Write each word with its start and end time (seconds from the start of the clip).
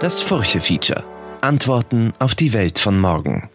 Das 0.00 0.18
Furche-Feature. 0.18 1.04
Antworten 1.42 2.14
auf 2.18 2.34
die 2.34 2.54
Welt 2.54 2.78
von 2.78 2.98
morgen. 2.98 3.50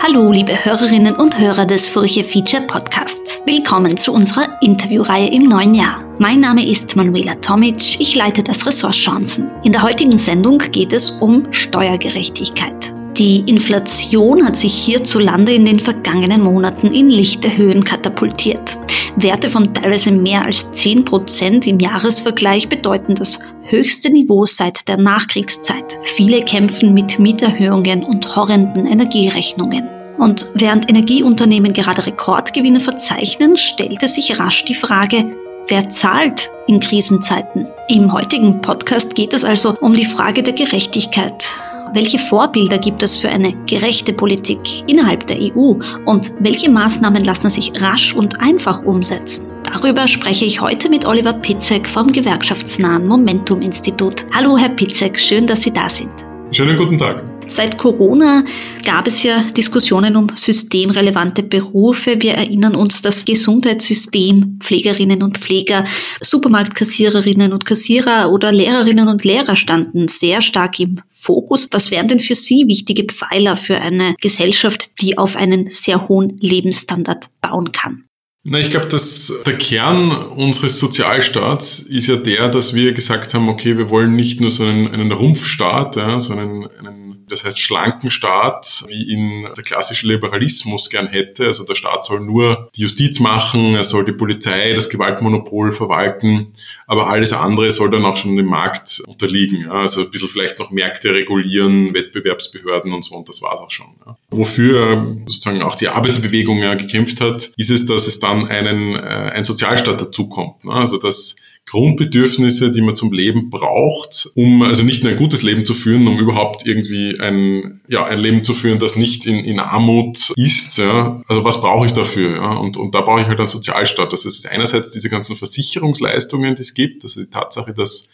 Hallo, 0.00 0.32
liebe 0.32 0.64
Hörerinnen 0.64 1.14
und 1.14 1.38
Hörer 1.38 1.64
des 1.64 1.88
Furche 1.88 2.24
Feature 2.24 2.62
Podcasts. 2.62 3.40
Willkommen 3.46 3.96
zu 3.96 4.12
unserer 4.12 4.60
Interviewreihe 4.62 5.32
im 5.32 5.44
neuen 5.44 5.76
Jahr. 5.76 6.02
Mein 6.18 6.40
Name 6.40 6.68
ist 6.68 6.96
Manuela 6.96 7.36
Tomic, 7.36 8.00
ich 8.00 8.16
leite 8.16 8.42
das 8.42 8.66
Ressort 8.66 8.94
Chancen. 8.94 9.48
In 9.62 9.70
der 9.70 9.82
heutigen 9.84 10.18
Sendung 10.18 10.58
geht 10.58 10.92
es 10.92 11.08
um 11.08 11.52
Steuergerechtigkeit. 11.52 12.91
Die 13.18 13.40
Inflation 13.40 14.46
hat 14.46 14.56
sich 14.56 14.72
hierzulande 14.72 15.52
in 15.52 15.66
den 15.66 15.80
vergangenen 15.80 16.42
Monaten 16.42 16.86
in 16.88 17.08
lichte 17.08 17.54
Höhen 17.54 17.84
katapultiert. 17.84 18.78
Werte 19.16 19.50
von 19.50 19.74
teilweise 19.74 20.10
mehr 20.10 20.46
als 20.46 20.72
10 20.72 21.04
Prozent 21.04 21.66
im 21.66 21.78
Jahresvergleich 21.78 22.70
bedeuten 22.70 23.14
das 23.14 23.38
höchste 23.64 24.10
Niveau 24.10 24.46
seit 24.46 24.88
der 24.88 24.96
Nachkriegszeit. 24.96 25.98
Viele 26.02 26.42
kämpfen 26.42 26.94
mit 26.94 27.18
Mieterhöhungen 27.18 28.02
und 28.02 28.34
horrenden 28.34 28.86
Energierechnungen. 28.86 29.86
Und 30.16 30.46
während 30.54 30.88
Energieunternehmen 30.88 31.74
gerade 31.74 32.06
Rekordgewinne 32.06 32.80
verzeichnen, 32.80 33.58
stellte 33.58 34.08
sich 34.08 34.38
rasch 34.38 34.64
die 34.64 34.74
Frage, 34.74 35.36
wer 35.68 35.90
zahlt 35.90 36.50
in 36.66 36.80
Krisenzeiten? 36.80 37.66
Im 37.88 38.10
heutigen 38.10 38.62
Podcast 38.62 39.14
geht 39.14 39.34
es 39.34 39.44
also 39.44 39.76
um 39.80 39.94
die 39.94 40.06
Frage 40.06 40.42
der 40.42 40.54
Gerechtigkeit. 40.54 41.54
Welche 41.94 42.18
Vorbilder 42.18 42.78
gibt 42.78 43.02
es 43.02 43.18
für 43.18 43.28
eine 43.28 43.52
gerechte 43.66 44.14
Politik 44.14 44.58
innerhalb 44.88 45.26
der 45.26 45.36
EU 45.38 45.74
und 46.06 46.32
welche 46.40 46.70
Maßnahmen 46.70 47.22
lassen 47.22 47.50
sich 47.50 47.70
rasch 47.82 48.14
und 48.14 48.40
einfach 48.40 48.82
umsetzen? 48.82 49.44
Darüber 49.62 50.08
spreche 50.08 50.46
ich 50.46 50.60
heute 50.60 50.88
mit 50.88 51.06
Oliver 51.06 51.34
Pitzek 51.34 51.86
vom 51.86 52.10
gewerkschaftsnahen 52.10 53.06
Momentum 53.06 53.60
Institut. 53.60 54.24
Hallo 54.34 54.56
Herr 54.56 54.70
Pitzek, 54.70 55.18
schön, 55.18 55.46
dass 55.46 55.62
Sie 55.62 55.72
da 55.72 55.90
sind. 55.90 56.12
Schönen 56.50 56.78
guten 56.78 56.96
Tag. 56.96 57.24
Seit 57.54 57.76
Corona 57.76 58.46
gab 58.82 59.06
es 59.06 59.22
ja 59.22 59.42
Diskussionen 59.54 60.16
um 60.16 60.26
systemrelevante 60.34 61.42
Berufe. 61.42 62.16
Wir 62.22 62.32
erinnern 62.32 62.74
uns, 62.74 63.02
das 63.02 63.26
Gesundheitssystem, 63.26 64.58
Pflegerinnen 64.58 65.22
und 65.22 65.36
Pfleger, 65.36 65.84
Supermarktkassiererinnen 66.22 67.52
und 67.52 67.66
Kassierer 67.66 68.32
oder 68.32 68.52
Lehrerinnen 68.52 69.06
und 69.06 69.24
Lehrer 69.24 69.56
standen 69.56 70.08
sehr 70.08 70.40
stark 70.40 70.80
im 70.80 71.02
Fokus. 71.10 71.68
Was 71.72 71.90
wären 71.90 72.08
denn 72.08 72.20
für 72.20 72.36
Sie 72.36 72.66
wichtige 72.68 73.04
Pfeiler 73.04 73.54
für 73.54 73.76
eine 73.76 74.14
Gesellschaft, 74.22 75.02
die 75.02 75.18
auf 75.18 75.36
einen 75.36 75.66
sehr 75.68 76.08
hohen 76.08 76.38
Lebensstandard 76.38 77.26
bauen 77.42 77.70
kann? 77.70 78.04
Na, 78.44 78.58
ich 78.58 78.70
glaube, 78.70 78.86
dass 78.86 79.32
der 79.46 79.56
Kern 79.56 80.10
unseres 80.10 80.80
Sozialstaats 80.80 81.78
ist 81.78 82.08
ja 82.08 82.16
der, 82.16 82.48
dass 82.48 82.74
wir 82.74 82.92
gesagt 82.92 83.34
haben, 83.34 83.48
okay, 83.48 83.78
wir 83.78 83.88
wollen 83.88 84.16
nicht 84.16 84.40
nur 84.40 84.50
so 84.50 84.64
einen, 84.64 84.88
einen 84.88 85.12
Rumpfstaat, 85.12 85.94
ja, 85.94 86.18
sondern 86.18 86.68
einen 86.78 87.02
das 87.32 87.44
heißt 87.44 87.58
schlanken 87.58 88.10
Staat, 88.10 88.84
wie 88.88 89.04
ihn 89.04 89.48
der 89.56 89.64
klassische 89.64 90.06
Liberalismus 90.06 90.90
gern 90.90 91.08
hätte. 91.08 91.46
Also 91.46 91.64
der 91.64 91.74
Staat 91.74 92.04
soll 92.04 92.20
nur 92.20 92.68
die 92.76 92.82
Justiz 92.82 93.20
machen, 93.20 93.74
er 93.74 93.84
soll 93.84 94.04
die 94.04 94.12
Polizei, 94.12 94.74
das 94.74 94.90
Gewaltmonopol 94.90 95.72
verwalten, 95.72 96.52
aber 96.86 97.08
alles 97.08 97.32
andere 97.32 97.70
soll 97.70 97.90
dann 97.90 98.04
auch 98.04 98.16
schon 98.16 98.36
dem 98.36 98.46
Markt 98.46 99.02
unterliegen. 99.06 99.62
Ja. 99.62 99.70
Also 99.70 100.02
ein 100.02 100.10
bisschen 100.10 100.28
vielleicht 100.28 100.58
noch 100.58 100.70
Märkte 100.70 101.12
regulieren, 101.12 101.94
Wettbewerbsbehörden 101.94 102.92
und 102.92 103.04
so 103.04 103.16
und 103.16 103.28
das 103.28 103.40
war 103.40 103.54
es 103.54 103.60
auch 103.60 103.70
schon. 103.70 103.86
Ja. 104.06 104.16
Wofür 104.30 105.16
sozusagen 105.26 105.62
auch 105.62 105.74
die 105.74 105.88
Arbeiterbewegung 105.88 106.58
ja 106.58 106.74
gekämpft 106.74 107.20
hat, 107.20 107.52
ist 107.56 107.70
es, 107.70 107.86
dass 107.86 108.06
es 108.06 108.20
dann 108.20 108.31
einen, 108.32 108.94
äh, 108.94 109.32
ein 109.34 109.44
Sozialstaat 109.44 110.00
dazukommt. 110.00 110.64
Ne. 110.64 110.72
Also 110.72 110.98
dass 110.98 111.36
Grundbedürfnisse, 111.66 112.70
die 112.72 112.82
man 112.82 112.94
zum 112.96 113.12
Leben 113.12 113.48
braucht, 113.48 114.28
um 114.34 114.62
also 114.62 114.82
nicht 114.82 115.02
nur 115.02 115.12
ein 115.12 115.18
gutes 115.18 115.42
Leben 115.42 115.64
zu 115.64 115.74
führen, 115.74 116.06
um 116.08 116.18
überhaupt 116.18 116.66
irgendwie 116.66 117.18
ein, 117.20 117.80
ja, 117.88 118.04
ein 118.04 118.18
Leben 118.18 118.44
zu 118.44 118.52
führen, 118.52 118.78
das 118.78 118.96
nicht 118.96 119.26
in, 119.26 119.44
in 119.44 119.60
Armut 119.60 120.32
ist. 120.36 120.78
Ja. 120.78 121.22
Also 121.28 121.44
was 121.44 121.60
brauche 121.60 121.86
ich 121.86 121.92
dafür? 121.92 122.36
Ja? 122.36 122.52
Und, 122.56 122.76
und 122.76 122.94
da 122.94 123.00
brauche 123.00 123.20
ich 123.20 123.26
halt 123.26 123.38
einen 123.38 123.48
Sozialstaat. 123.48 124.12
Das 124.12 124.24
ist 124.24 124.46
einerseits 124.46 124.90
diese 124.90 125.08
ganzen 125.08 125.36
Versicherungsleistungen, 125.36 126.54
die 126.54 126.62
es 126.62 126.74
gibt, 126.74 127.04
also 127.04 127.20
die 127.20 127.30
Tatsache, 127.30 127.72
dass 127.72 128.10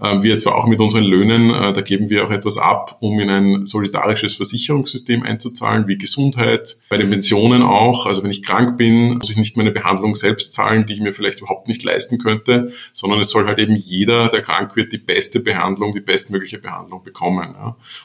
ähm, 0.00 0.22
wie 0.22 0.30
etwa 0.30 0.52
auch 0.52 0.66
mit 0.66 0.80
unseren 0.80 1.04
Löhnen, 1.04 1.50
äh, 1.50 1.72
da 1.72 1.80
geben 1.80 2.10
wir 2.10 2.26
auch 2.26 2.30
etwas 2.30 2.58
ab, 2.58 2.98
um 3.00 3.18
in 3.20 3.30
ein 3.30 3.66
solidarisches 3.66 4.34
Versicherungssystem 4.36 5.22
einzuzahlen, 5.22 5.88
wie 5.88 5.98
Gesundheit, 5.98 6.76
bei 6.88 6.96
den 6.96 7.10
Pensionen 7.10 7.62
auch. 7.62 8.06
Also 8.06 8.22
wenn 8.22 8.30
ich 8.30 8.42
krank 8.42 8.76
bin, 8.76 9.14
muss 9.14 9.30
ich 9.30 9.36
nicht 9.36 9.56
meine 9.56 9.70
Behandlung 9.70 10.14
selbst 10.14 10.52
zahlen, 10.52 10.86
die 10.86 10.94
ich 10.94 11.00
mir 11.00 11.12
vielleicht 11.12 11.40
überhaupt 11.40 11.68
nicht 11.68 11.82
leisten 11.84 12.18
könnte, 12.18 12.72
sondern 12.92 13.20
es 13.20 13.30
soll 13.30 13.46
halt 13.46 13.58
eben 13.58 13.76
jeder, 13.76 14.28
der 14.28 14.42
krank 14.42 14.76
wird, 14.76 14.92
die 14.92 14.98
beste 14.98 15.40
Behandlung, 15.40 15.92
die 15.92 16.00
bestmögliche 16.00 16.58
Behandlung 16.58 17.02
bekommen. 17.02 17.54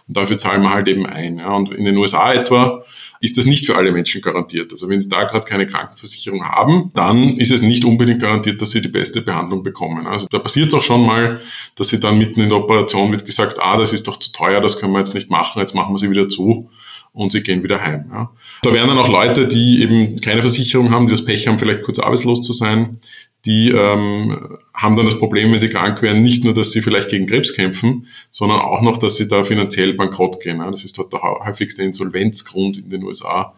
Und 0.07 0.17
dafür 0.17 0.37
zahlen 0.37 0.61
wir 0.61 0.71
halt 0.71 0.87
eben 0.87 1.05
ein. 1.05 1.39
Und 1.39 1.73
in 1.73 1.85
den 1.85 1.97
USA 1.97 2.33
etwa 2.33 2.83
ist 3.19 3.37
das 3.37 3.45
nicht 3.45 3.65
für 3.65 3.75
alle 3.75 3.91
Menschen 3.91 4.21
garantiert. 4.21 4.71
Also 4.71 4.89
wenn 4.89 4.99
Sie 4.99 5.09
da 5.09 5.23
gerade 5.23 5.45
keine 5.45 5.65
Krankenversicherung 5.67 6.43
haben, 6.43 6.91
dann 6.93 7.37
ist 7.37 7.51
es 7.51 7.61
nicht 7.61 7.85
unbedingt 7.85 8.21
garantiert, 8.21 8.61
dass 8.61 8.71
Sie 8.71 8.81
die 8.81 8.87
beste 8.87 9.21
Behandlung 9.21 9.63
bekommen. 9.63 10.07
Also 10.07 10.27
da 10.29 10.39
passiert 10.39 10.67
es 10.67 10.73
auch 10.73 10.81
schon 10.81 11.05
mal, 11.05 11.41
dass 11.75 11.89
Sie 11.89 11.99
dann 11.99 12.17
mitten 12.17 12.41
in 12.41 12.49
der 12.49 12.57
Operation 12.57 13.11
wird 13.11 13.25
gesagt, 13.25 13.57
ah, 13.61 13.77
das 13.77 13.93
ist 13.93 14.07
doch 14.07 14.17
zu 14.17 14.31
teuer, 14.31 14.61
das 14.61 14.79
können 14.79 14.93
wir 14.93 14.99
jetzt 14.99 15.13
nicht 15.13 15.29
machen, 15.29 15.59
jetzt 15.59 15.75
machen 15.75 15.93
wir 15.93 15.99
sie 15.99 16.09
wieder 16.09 16.27
zu 16.27 16.69
und 17.13 17.31
sie 17.31 17.41
gehen 17.41 17.63
wieder 17.63 17.81
heim. 17.81 18.05
Ja. 18.11 18.31
Da 18.61 18.73
werden 18.73 18.89
dann 18.89 18.97
auch 18.99 19.09
Leute, 19.09 19.47
die 19.47 19.81
eben 19.81 20.21
keine 20.21 20.41
Versicherung 20.41 20.91
haben, 20.91 21.07
die 21.07 21.11
das 21.11 21.25
Pech 21.25 21.47
haben, 21.47 21.57
vielleicht 21.57 21.81
kurz 21.81 21.99
arbeitslos 21.99 22.41
zu 22.41 22.53
sein, 22.53 22.97
die 23.45 23.69
ähm, 23.69 24.57
haben 24.73 24.95
dann 24.95 25.05
das 25.05 25.19
Problem, 25.19 25.51
wenn 25.51 25.59
sie 25.59 25.69
krank 25.69 26.01
werden, 26.01 26.21
nicht 26.21 26.43
nur, 26.43 26.53
dass 26.53 26.71
sie 26.71 26.81
vielleicht 26.81 27.09
gegen 27.09 27.27
Krebs 27.27 27.53
kämpfen, 27.53 28.07
sondern 28.31 28.59
auch 28.59 28.81
noch, 28.81 28.97
dass 28.97 29.15
sie 29.15 29.27
da 29.27 29.43
finanziell 29.43 29.93
bankrott 29.93 30.41
gehen. 30.41 30.59
Das 30.59 30.83
ist 30.83 30.97
dort 30.97 31.13
der 31.13 31.21
häufigste 31.21 31.83
Insolvenzgrund 31.83 32.77
in 32.77 32.89
den 32.89 33.03
USA 33.03 33.55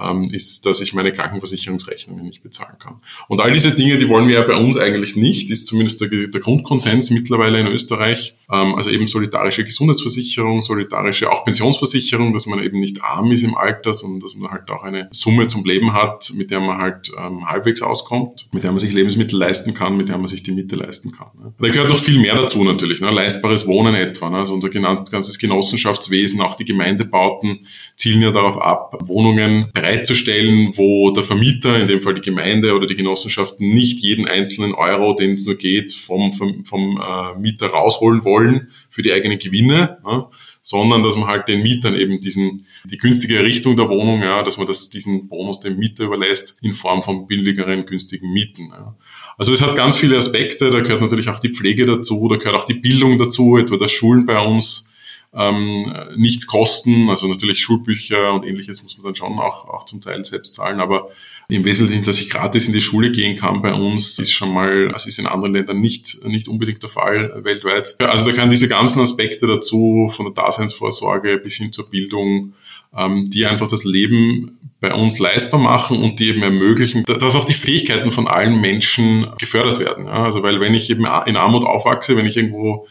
ähm, 0.00 0.24
ist, 0.32 0.66
dass 0.66 0.80
ich 0.80 0.92
meine 0.92 1.12
Krankenversicherungsrechnungen 1.12 2.24
nicht 2.24 2.42
bezahlen 2.42 2.76
kann. 2.78 3.00
Und 3.28 3.40
all 3.40 3.52
diese 3.52 3.72
Dinge, 3.72 3.96
die 3.96 4.08
wollen 4.08 4.26
wir 4.26 4.34
ja 4.34 4.42
bei 4.42 4.56
uns 4.56 4.76
eigentlich 4.76 5.14
nicht, 5.14 5.50
ist 5.50 5.66
zumindest 5.66 6.00
der, 6.00 6.08
der 6.08 6.40
Grundkonsens 6.40 7.10
mittlerweile 7.10 7.60
in 7.60 7.68
Österreich. 7.68 8.36
Ähm, 8.50 8.74
also 8.74 8.90
eben 8.90 9.06
solidarische 9.06 9.64
Gesundheitsversicherung, 9.64 10.62
solidarische 10.62 11.30
auch 11.30 11.44
Pensionsversicherung, 11.44 12.32
dass 12.32 12.46
man 12.46 12.62
eben 12.62 12.80
nicht 12.80 13.02
arm 13.02 13.30
ist 13.30 13.44
im 13.44 13.56
Alter, 13.56 13.94
sondern 13.94 14.20
dass 14.20 14.34
man 14.34 14.50
halt 14.50 14.68
auch 14.70 14.82
eine 14.82 15.08
Summe 15.12 15.46
zum 15.46 15.64
Leben 15.64 15.92
hat, 15.92 16.32
mit 16.34 16.50
der 16.50 16.60
man 16.60 16.78
halt 16.78 17.12
ähm, 17.16 17.48
halbwegs 17.48 17.80
auskommt, 17.80 18.48
mit 18.52 18.64
der 18.64 18.72
man 18.72 18.80
sich 18.80 18.92
Lebensmittel 18.92 19.38
leisten 19.38 19.74
kann, 19.74 19.96
mit 19.96 20.08
der 20.08 20.18
man 20.18 20.26
sich 20.26 20.42
die 20.42 20.52
Miete 20.52 20.74
leisten 20.74 21.12
kann. 21.12 21.28
Ne? 21.38 21.54
Da 21.58 21.68
gehört 21.68 21.90
noch 21.90 21.98
viel 21.98 22.18
mehr 22.18 22.34
dazu 22.34 22.64
natürlich, 22.64 23.00
ne? 23.00 23.10
leistbares 23.10 23.66
Wohnen 23.66 23.94
etwa. 23.94 24.28
Ne? 24.28 24.38
Also 24.38 24.54
unser 24.54 24.70
ganzes 24.70 25.38
Genossenschaftswesen, 25.38 26.40
auch 26.40 26.56
die 26.56 26.64
Gemeindebauten 26.64 27.66
zielen 27.94 28.22
ja 28.22 28.32
darauf 28.32 28.60
ab, 28.60 28.98
Wohnungen 29.00 29.70
bereitzustellen, 29.84 30.76
wo 30.76 31.10
der 31.10 31.22
Vermieter, 31.22 31.78
in 31.78 31.88
dem 31.88 32.02
Fall 32.02 32.14
die 32.14 32.20
Gemeinde 32.20 32.74
oder 32.74 32.86
die 32.86 32.94
Genossenschaft, 32.94 33.60
nicht 33.60 34.00
jeden 34.00 34.26
einzelnen 34.26 34.74
Euro, 34.74 35.14
den 35.14 35.32
es 35.32 35.44
nur 35.44 35.56
geht, 35.56 35.92
vom, 35.92 36.32
vom, 36.32 36.64
vom 36.64 37.00
äh, 37.00 37.38
Mieter 37.38 37.66
rausholen 37.66 38.24
wollen 38.24 38.68
für 38.88 39.02
die 39.02 39.12
eigenen 39.12 39.38
Gewinne, 39.38 39.98
ja, 40.04 40.30
sondern 40.62 41.02
dass 41.02 41.16
man 41.16 41.28
halt 41.28 41.48
den 41.48 41.62
Mietern 41.62 41.96
eben 41.96 42.20
diesen, 42.20 42.66
die 42.84 42.96
günstige 42.96 43.36
Errichtung 43.36 43.76
der 43.76 43.88
Wohnung, 43.88 44.22
ja, 44.22 44.42
dass 44.42 44.56
man 44.56 44.66
das, 44.66 44.88
diesen 44.88 45.28
Bonus 45.28 45.60
dem 45.60 45.78
Mieter 45.78 46.04
überlässt 46.04 46.58
in 46.62 46.72
Form 46.72 47.02
von 47.02 47.26
billigeren, 47.26 47.84
günstigen 47.84 48.32
Mieten. 48.32 48.70
Ja. 48.70 48.96
Also 49.36 49.52
es 49.52 49.60
hat 49.60 49.76
ganz 49.76 49.96
viele 49.96 50.16
Aspekte, 50.16 50.70
da 50.70 50.80
gehört 50.80 51.02
natürlich 51.02 51.28
auch 51.28 51.40
die 51.40 51.50
Pflege 51.50 51.84
dazu, 51.84 52.28
da 52.28 52.36
gehört 52.36 52.56
auch 52.56 52.64
die 52.64 52.74
Bildung 52.74 53.18
dazu, 53.18 53.58
etwa 53.58 53.76
dass 53.76 53.92
Schulen 53.92 54.24
bei 54.24 54.38
uns 54.38 54.90
ähm, 55.36 55.92
nichts 56.16 56.46
kosten. 56.46 57.10
Also 57.10 57.26
natürlich 57.26 57.60
Schulbücher 57.60 58.32
und 58.32 58.44
ähnliches 58.44 58.82
muss 58.82 58.96
man 58.96 59.06
dann 59.06 59.14
schon 59.14 59.38
auch, 59.38 59.68
auch 59.68 59.84
zum 59.84 60.00
Teil 60.00 60.22
selbst 60.24 60.54
zahlen, 60.54 60.80
aber 60.80 61.10
im 61.48 61.64
Wesentlichen, 61.64 62.04
dass 62.04 62.20
ich 62.20 62.30
gratis 62.30 62.66
in 62.66 62.72
die 62.72 62.80
Schule 62.80 63.10
gehen 63.10 63.36
kann 63.36 63.60
bei 63.60 63.74
uns, 63.74 64.18
ist 64.18 64.32
schon 64.32 64.52
mal, 64.52 64.88
das 64.88 65.06
ist 65.06 65.18
in 65.18 65.26
anderen 65.26 65.54
Ländern 65.54 65.80
nicht, 65.80 66.24
nicht 66.24 66.48
unbedingt 66.48 66.82
der 66.82 66.88
Fall 66.88 67.40
weltweit. 67.44 67.96
Also 68.00 68.30
da 68.30 68.32
kann 68.32 68.48
diese 68.48 68.68
ganzen 68.68 69.00
Aspekte 69.00 69.46
dazu, 69.46 70.10
von 70.14 70.26
der 70.26 70.34
Daseinsvorsorge 70.34 71.38
bis 71.38 71.54
hin 71.54 71.72
zur 71.72 71.90
Bildung, 71.90 72.54
ähm, 72.96 73.28
die 73.28 73.44
einfach 73.44 73.68
das 73.68 73.84
Leben 73.84 74.58
bei 74.80 74.94
uns 74.94 75.18
leistbar 75.18 75.60
machen 75.60 76.02
und 76.02 76.18
die 76.20 76.28
eben 76.28 76.42
ermöglichen, 76.42 77.04
dass 77.04 77.34
auch 77.34 77.44
die 77.44 77.54
Fähigkeiten 77.54 78.10
von 78.10 78.28
allen 78.28 78.60
Menschen 78.60 79.26
gefördert 79.38 79.78
werden. 79.78 80.06
Ja, 80.06 80.24
also 80.24 80.42
weil 80.42 80.60
wenn 80.60 80.74
ich 80.74 80.90
eben 80.90 81.06
in 81.26 81.36
Armut 81.36 81.64
aufwachse, 81.64 82.16
wenn 82.16 82.26
ich 82.26 82.36
irgendwo 82.36 82.86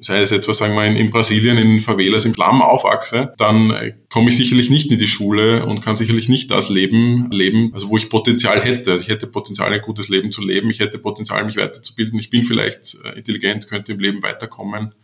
sei 0.00 0.20
es 0.20 0.32
etwa, 0.32 0.52
sagen 0.52 0.74
wir, 0.74 0.84
in, 0.86 0.96
in 0.96 1.10
Brasilien, 1.10 1.58
in 1.58 1.80
Favelas, 1.80 2.24
im 2.24 2.34
Slum 2.34 2.62
aufwachse, 2.62 3.32
dann 3.38 3.70
äh, 3.70 3.94
komme 4.10 4.30
ich 4.30 4.36
sicherlich 4.36 4.70
nicht 4.70 4.90
in 4.90 4.98
die 4.98 5.06
Schule 5.06 5.66
und 5.66 5.82
kann 5.82 5.96
sicherlich 5.96 6.28
nicht 6.28 6.50
das 6.50 6.68
Leben 6.68 7.30
leben, 7.30 7.70
also 7.72 7.88
wo 7.88 7.96
ich 7.96 8.08
Potenzial 8.08 8.62
hätte. 8.62 8.92
Also 8.92 9.02
ich 9.02 9.08
hätte 9.08 9.26
Potenzial, 9.26 9.72
ein 9.72 9.80
gutes 9.80 10.08
Leben 10.08 10.32
zu 10.32 10.42
leben, 10.42 10.70
ich 10.70 10.80
hätte 10.80 10.98
Potenzial, 10.98 11.44
mich 11.44 11.56
weiterzubilden, 11.56 12.18
ich 12.18 12.30
bin 12.30 12.44
vielleicht 12.44 12.96
äh, 13.04 13.18
intelligent, 13.18 13.68
könnte 13.68 13.92
im 13.92 14.00
Leben 14.00 14.22
weiterkommen. 14.22 14.94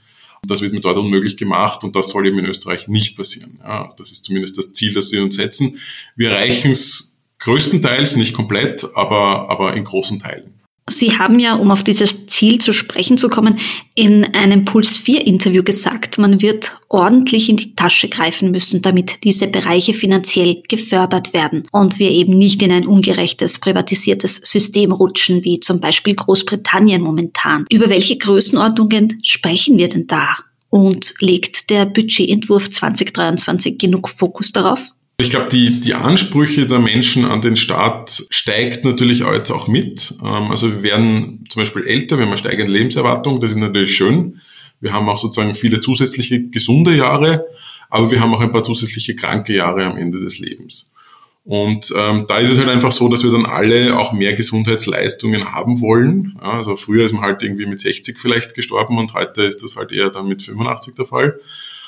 Das 0.47 0.61
wird 0.61 0.73
mir 0.73 0.81
dort 0.81 0.97
unmöglich 0.97 1.37
gemacht 1.37 1.83
und 1.83 1.97
das 1.97 2.11
soll 2.11 2.27
eben 2.27 2.39
in 2.39 2.47
Österreich 2.47 2.87
nicht 2.87 3.17
passieren. 3.17 3.59
Ja, 3.63 3.91
das 3.97 4.13
ist 4.13 4.25
zumindest 4.25 4.57
das 4.57 4.73
Ziel, 4.73 4.95
das 4.95 5.11
wir 5.11 5.23
uns 5.23 5.35
setzen. 5.35 5.79
Wir 6.15 6.31
erreichen 6.31 6.71
es 6.71 7.17
größtenteils, 7.41 8.17
nicht 8.17 8.35
komplett, 8.35 8.87
aber, 8.95 9.51
aber 9.51 9.75
in 9.75 9.85
großen 9.85 10.21
Teilen. 10.21 10.58
Sie 10.91 11.19
haben 11.19 11.39
ja, 11.39 11.55
um 11.55 11.71
auf 11.71 11.83
dieses 11.83 12.27
Ziel 12.27 12.61
zu 12.61 12.73
sprechen 12.73 13.19
zu 13.19 13.29
kommen, 13.29 13.59
in 13.95 14.25
einem 14.35 14.65
Puls 14.65 14.97
4 14.97 15.27
Interview 15.27 15.63
gesagt, 15.63 16.19
man 16.19 16.41
wird 16.41 16.73
ordentlich 16.89 17.49
in 17.49 17.57
die 17.57 17.75
Tasche 17.75 18.09
greifen 18.09 18.51
müssen, 18.51 18.83
damit 18.83 19.25
diese 19.25 19.49
Bereiche 19.49 19.95
finanziell 19.95 20.63
gefördert 20.69 21.33
werden 21.33 21.65
und 21.73 21.99
wir 21.99 22.11
eben 22.11 22.37
nicht 22.39 22.63
in 22.63 22.73
ein 22.73 22.87
ungerechtes, 22.87 23.59
privatisiertes 23.59 24.37
System 24.37 24.93
rutschen, 24.93 25.45
wie 25.45 25.61
zum 25.61 25.81
Beispiel 25.81 26.15
Großbritannien 26.15 27.03
momentan. 27.03 27.67
Über 27.71 27.89
welche 27.91 28.17
Größenordnungen 28.17 29.21
sprechen 29.23 29.79
wir 29.79 29.89
denn 29.89 30.07
da? 30.07 30.35
Und 30.71 31.15
legt 31.21 31.71
der 31.71 31.87
Budgetentwurf 31.87 32.71
2023 32.71 33.79
genug 33.79 34.09
Fokus 34.11 34.53
darauf? 34.53 34.91
Ich 35.21 35.31
glaube, 35.31 35.49
die, 35.49 35.81
die 35.81 35.95
Ansprüche 35.95 36.69
der 36.69 36.79
Menschen 36.79 37.25
an 37.25 37.41
den 37.41 37.57
Staat 37.57 38.23
steigt 38.31 38.85
natürlich 38.85 39.19
jetzt 39.19 39.51
auch 39.51 39.67
mit. 39.67 40.15
Ähm, 40.23 40.51
also 40.51 40.73
wir 40.73 40.83
werden 40.85 41.45
zum 41.49 41.61
Beispiel 41.61 41.85
älter, 41.89 42.17
wir 42.17 42.23
haben 42.23 42.31
eine 42.31 42.39
steigende 42.39 42.73
Lebenserwartung, 42.73 43.41
das 43.41 43.51
ist 43.51 43.57
natürlich 43.57 43.97
schön. 43.97 44.41
Wir 44.81 44.93
haben 44.93 45.09
auch 45.09 45.19
sozusagen 45.19 45.57
viele 45.57 45.81
zusätzliche 45.81 46.49
gesunde 46.51 46.95
Jahre, 46.95 47.47
aber 47.91 48.13
wir 48.13 48.21
haben 48.21 48.33
auch 48.33 48.41
ein 48.41 48.53
paar 48.53 48.63
zusätzliche 48.63 49.17
kranke 49.17 49.57
Jahre 49.57 49.87
am 49.87 49.97
Ende 49.97 50.21
des 50.21 50.39
Lebens. 50.39 50.95
Und 51.43 51.93
ähm, 51.97 52.27
da 52.29 52.39
ist 52.39 52.51
es 52.51 52.59
halt 52.59 52.69
einfach 52.69 52.93
so, 52.93 53.09
dass 53.09 53.25
wir 53.25 53.33
dann 53.33 53.47
alle 53.47 53.99
auch 53.99 54.13
mehr 54.13 54.35
Gesundheitsleistungen 54.35 55.53
haben 55.53 55.81
wollen. 55.81 56.39
Ja, 56.41 56.59
also 56.59 56.77
früher 56.77 57.05
ist 57.05 57.13
man 57.13 57.23
halt 57.23 57.43
irgendwie 57.43 57.67
mit 57.67 57.81
60 57.81 58.19
vielleicht 58.19 58.55
gestorben 58.55 58.99
und 58.99 59.15
heute 59.15 59.43
ist 59.43 59.65
das 59.65 59.75
halt 59.75 59.91
eher 59.91 60.11
dann 60.11 60.29
mit 60.29 60.43
85 60.43 60.95
der 60.95 61.07
Fall. 61.07 61.41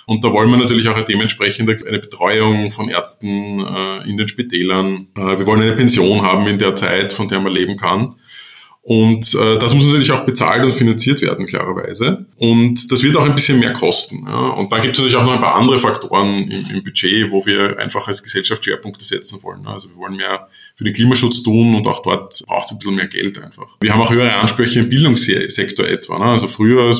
Und 0.07 0.25
da 0.25 0.33
wollen 0.33 0.51
wir 0.51 0.57
natürlich 0.57 0.89
auch 0.89 1.01
dementsprechend 1.05 1.69
eine 1.69 1.99
Betreuung 1.99 2.71
von 2.71 2.89
Ärzten 2.89 3.61
äh, 3.61 4.09
in 4.09 4.17
den 4.17 4.29
Spitälern. 4.29 5.09
Äh, 5.17 5.39
wir 5.39 5.47
wollen 5.47 5.63
eine 5.63 5.73
Pension 5.73 6.23
haben 6.23 6.47
in 6.47 6.59
der 6.59 6.75
Zeit, 6.75 7.13
von 7.13 7.29
der 7.29 7.41
man 7.41 7.53
leben 7.53 7.77
kann. 7.77 8.17
Und 8.83 9.35
äh, 9.35 9.59
das 9.59 9.75
muss 9.75 9.85
natürlich 9.85 10.11
auch 10.11 10.25
bezahlt 10.25 10.65
und 10.65 10.73
finanziert 10.73 11.21
werden, 11.21 11.45
klarerweise. 11.45 12.25
Und 12.39 12.91
das 12.91 13.03
wird 13.03 13.15
auch 13.15 13.27
ein 13.27 13.35
bisschen 13.35 13.59
mehr 13.59 13.75
kosten. 13.75 14.25
Ja. 14.27 14.49
Und 14.49 14.73
dann 14.73 14.81
gibt 14.81 14.95
es 14.95 14.99
natürlich 14.99 15.17
auch 15.17 15.25
noch 15.25 15.35
ein 15.35 15.41
paar 15.41 15.55
andere 15.55 15.79
Faktoren 15.79 16.51
im, 16.51 16.65
im, 16.71 16.83
Budget, 16.83 17.31
wo 17.31 17.45
wir 17.45 17.79
einfach 17.79 18.09
als 18.09 18.23
Gesellschaft 18.23 18.65
Schwerpunkte 18.65 19.05
setzen 19.05 19.43
wollen. 19.43 19.67
Also 19.67 19.91
wir 19.91 19.97
wollen 19.97 20.17
mehr 20.17 20.49
für 20.75 20.85
den 20.85 20.95
Klimaschutz 20.95 21.43
tun 21.43 21.75
und 21.75 21.87
auch 21.87 22.03
dort 22.03 22.43
braucht 22.47 22.67
es 22.67 22.73
ein 22.73 22.79
bisschen 22.79 22.95
mehr 22.95 23.07
Geld 23.07 23.39
einfach. 23.39 23.77
Wir 23.83 23.93
haben 23.93 24.01
auch 24.01 24.11
höhere 24.11 24.33
Ansprüche 24.37 24.81
im 24.81 24.89
Bildungssektor 24.89 25.87
etwa. 25.87 26.19
Ne. 26.19 26.25
Also 26.25 26.49
früher 26.49 26.91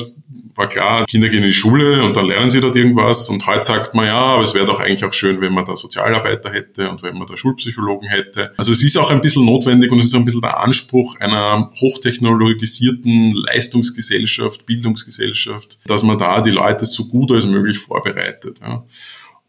war 0.55 0.67
klar, 0.67 1.05
Kinder 1.05 1.29
gehen 1.29 1.43
in 1.43 1.49
die 1.49 1.53
Schule 1.53 2.03
und 2.03 2.15
dann 2.15 2.27
lernen 2.27 2.51
sie 2.51 2.59
dort 2.59 2.75
irgendwas. 2.75 3.29
Und 3.29 3.45
heute 3.47 3.65
sagt 3.65 3.93
man 3.93 4.05
ja, 4.05 4.15
aber 4.15 4.43
es 4.43 4.53
wäre 4.53 4.65
doch 4.65 4.79
eigentlich 4.79 5.03
auch 5.03 5.13
schön, 5.13 5.41
wenn 5.41 5.53
man 5.53 5.65
da 5.65 5.75
Sozialarbeiter 5.75 6.51
hätte 6.51 6.89
und 6.89 7.03
wenn 7.03 7.17
man 7.17 7.27
da 7.27 7.37
Schulpsychologen 7.37 8.07
hätte. 8.07 8.53
Also 8.57 8.71
es 8.71 8.83
ist 8.83 8.97
auch 8.97 9.11
ein 9.11 9.21
bisschen 9.21 9.45
notwendig 9.45 9.91
und 9.91 9.99
es 9.99 10.07
ist 10.07 10.15
ein 10.15 10.25
bisschen 10.25 10.41
der 10.41 10.59
Anspruch 10.59 11.19
einer 11.19 11.71
hochtechnologisierten 11.79 13.33
Leistungsgesellschaft, 13.33 14.65
Bildungsgesellschaft, 14.65 15.79
dass 15.85 16.03
man 16.03 16.17
da 16.17 16.41
die 16.41 16.51
Leute 16.51 16.85
so 16.85 17.07
gut 17.07 17.31
als 17.31 17.45
möglich 17.45 17.79
vorbereitet. 17.79 18.59
Ja. 18.61 18.83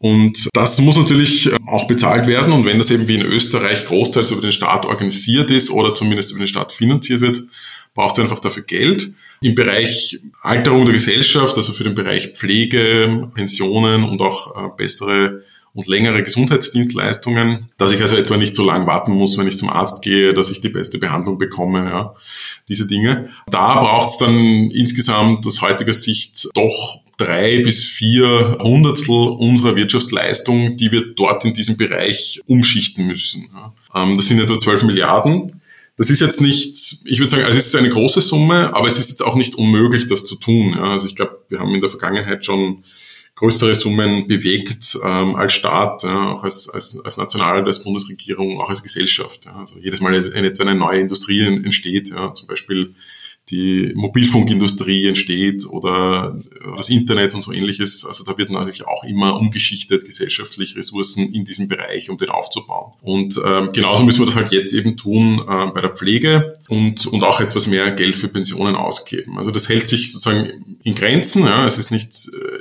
Und 0.03 0.49
das 0.51 0.81
muss 0.81 0.97
natürlich 0.97 1.49
auch 1.65 1.87
bezahlt 1.87 2.27
werden. 2.27 2.51
Und 2.51 2.65
wenn 2.65 2.77
das 2.77 2.91
eben 2.91 3.07
wie 3.07 3.15
in 3.15 3.21
Österreich 3.21 3.85
großteils 3.85 4.31
über 4.31 4.41
den 4.41 4.51
Staat 4.51 4.85
organisiert 4.85 5.49
ist 5.49 5.71
oder 5.71 5.93
zumindest 5.93 6.31
über 6.31 6.41
den 6.41 6.47
Staat 6.47 6.73
finanziert 6.73 7.21
wird, 7.21 7.39
braucht 7.93 8.17
es 8.17 8.19
einfach 8.19 8.39
dafür 8.39 8.63
Geld. 8.63 9.13
Im 9.41 9.55
Bereich 9.55 10.19
Alterung 10.41 10.85
der 10.85 10.93
Gesellschaft, 10.93 11.55
also 11.57 11.73
für 11.73 11.83
den 11.83 11.95
Bereich 11.95 12.31
Pflege, 12.33 13.29
Pensionen 13.33 14.03
und 14.03 14.21
auch 14.21 14.55
äh, 14.55 14.69
bessere 14.77 15.43
und 15.73 15.87
längere 15.87 16.21
Gesundheitsdienstleistungen, 16.21 17.69
dass 17.77 17.91
ich 17.91 18.01
also 18.01 18.15
etwa 18.15 18.37
nicht 18.37 18.55
so 18.55 18.63
lange 18.63 18.85
warten 18.85 19.11
muss, 19.11 19.37
wenn 19.37 19.47
ich 19.47 19.57
zum 19.57 19.69
Arzt 19.69 20.03
gehe, 20.03 20.33
dass 20.33 20.51
ich 20.51 20.61
die 20.61 20.69
beste 20.69 20.99
Behandlung 20.99 21.37
bekomme, 21.37 21.85
ja, 21.85 22.13
diese 22.69 22.87
Dinge. 22.87 23.29
Da 23.47 23.81
braucht 23.81 24.09
es 24.09 24.17
dann 24.17 24.69
insgesamt 24.71 25.45
aus 25.47 25.61
heutiger 25.61 25.93
Sicht 25.93 26.47
doch 26.53 27.01
drei 27.17 27.59
bis 27.63 27.83
vier 27.83 28.59
Hundertstel 28.61 29.15
unserer 29.15 29.75
Wirtschaftsleistung, 29.75 30.77
die 30.77 30.91
wir 30.91 31.13
dort 31.15 31.45
in 31.45 31.53
diesem 31.53 31.77
Bereich 31.77 32.41
umschichten 32.47 33.05
müssen. 33.05 33.49
Ja. 33.53 34.03
Ähm, 34.03 34.17
das 34.17 34.27
sind 34.27 34.39
etwa 34.39 34.57
12 34.57 34.83
Milliarden. 34.83 35.61
Das 35.95 36.09
ist 36.09 36.21
jetzt 36.21 36.41
nicht, 36.41 36.75
ich 37.05 37.19
würde 37.19 37.29
sagen, 37.29 37.43
also 37.43 37.57
es 37.57 37.67
ist 37.67 37.75
eine 37.75 37.89
große 37.89 38.21
Summe, 38.21 38.75
aber 38.75 38.87
es 38.87 38.97
ist 38.97 39.09
jetzt 39.09 39.21
auch 39.21 39.35
nicht 39.35 39.55
unmöglich, 39.55 40.07
das 40.07 40.23
zu 40.23 40.35
tun. 40.35 40.73
Ja. 40.73 40.93
Also 40.93 41.05
ich 41.05 41.15
glaube, 41.15 41.39
wir 41.49 41.59
haben 41.59 41.73
in 41.73 41.81
der 41.81 41.89
Vergangenheit 41.89 42.43
schon 42.43 42.83
größere 43.35 43.75
Summen 43.75 44.27
bewegt 44.27 44.97
ähm, 45.03 45.35
als 45.35 45.53
Staat, 45.53 46.03
ja, 46.03 46.33
auch 46.33 46.43
als, 46.43 46.69
als, 46.69 46.99
als 47.03 47.17
National, 47.17 47.65
als 47.65 47.83
Bundesregierung, 47.83 48.59
auch 48.59 48.69
als 48.69 48.81
Gesellschaft. 48.83 49.45
Ja. 49.45 49.55
Also 49.55 49.79
jedes 49.79 50.01
Mal, 50.01 50.33
wenn 50.33 50.45
etwa 50.45 50.63
eine 50.63 50.75
neue 50.75 51.01
Industrie 51.01 51.45
entsteht, 51.45 52.09
ja, 52.09 52.33
zum 52.33 52.47
Beispiel 52.47 52.95
die 53.49 53.91
Mobilfunkindustrie 53.95 55.07
entsteht 55.07 55.65
oder 55.67 56.39
das 56.77 56.89
Internet 56.89 57.33
und 57.35 57.41
so 57.41 57.51
ähnliches. 57.51 58.05
Also 58.05 58.23
da 58.23 58.37
wird 58.37 58.49
natürlich 58.49 58.87
auch 58.87 59.03
immer 59.03 59.37
umgeschichtet, 59.37 60.05
gesellschaftlich 60.05 60.77
Ressourcen 60.77 61.33
in 61.33 61.43
diesem 61.43 61.67
Bereich, 61.67 62.09
um 62.09 62.17
den 62.17 62.29
aufzubauen. 62.29 62.93
Und 63.01 63.39
ähm, 63.45 63.71
genauso 63.73 64.03
müssen 64.03 64.19
wir 64.19 64.27
das 64.27 64.35
halt 64.35 64.53
jetzt 64.53 64.73
eben 64.73 64.95
tun 64.95 65.39
äh, 65.39 65.67
bei 65.71 65.81
der 65.81 65.89
Pflege 65.89 66.53
und, 66.69 67.05
und 67.05 67.23
auch 67.23 67.41
etwas 67.41 67.67
mehr 67.67 67.91
Geld 67.91 68.15
für 68.15 68.29
Pensionen 68.29 68.75
ausgeben. 68.75 69.37
Also 69.37 69.51
das 69.51 69.67
hält 69.67 69.89
sich 69.89 70.13
sozusagen 70.13 70.77
in 70.83 70.95
Grenzen. 70.95 71.43
Ja. 71.43 71.67
Es 71.67 71.77
ist 71.77 71.91
nicht, 71.91 72.07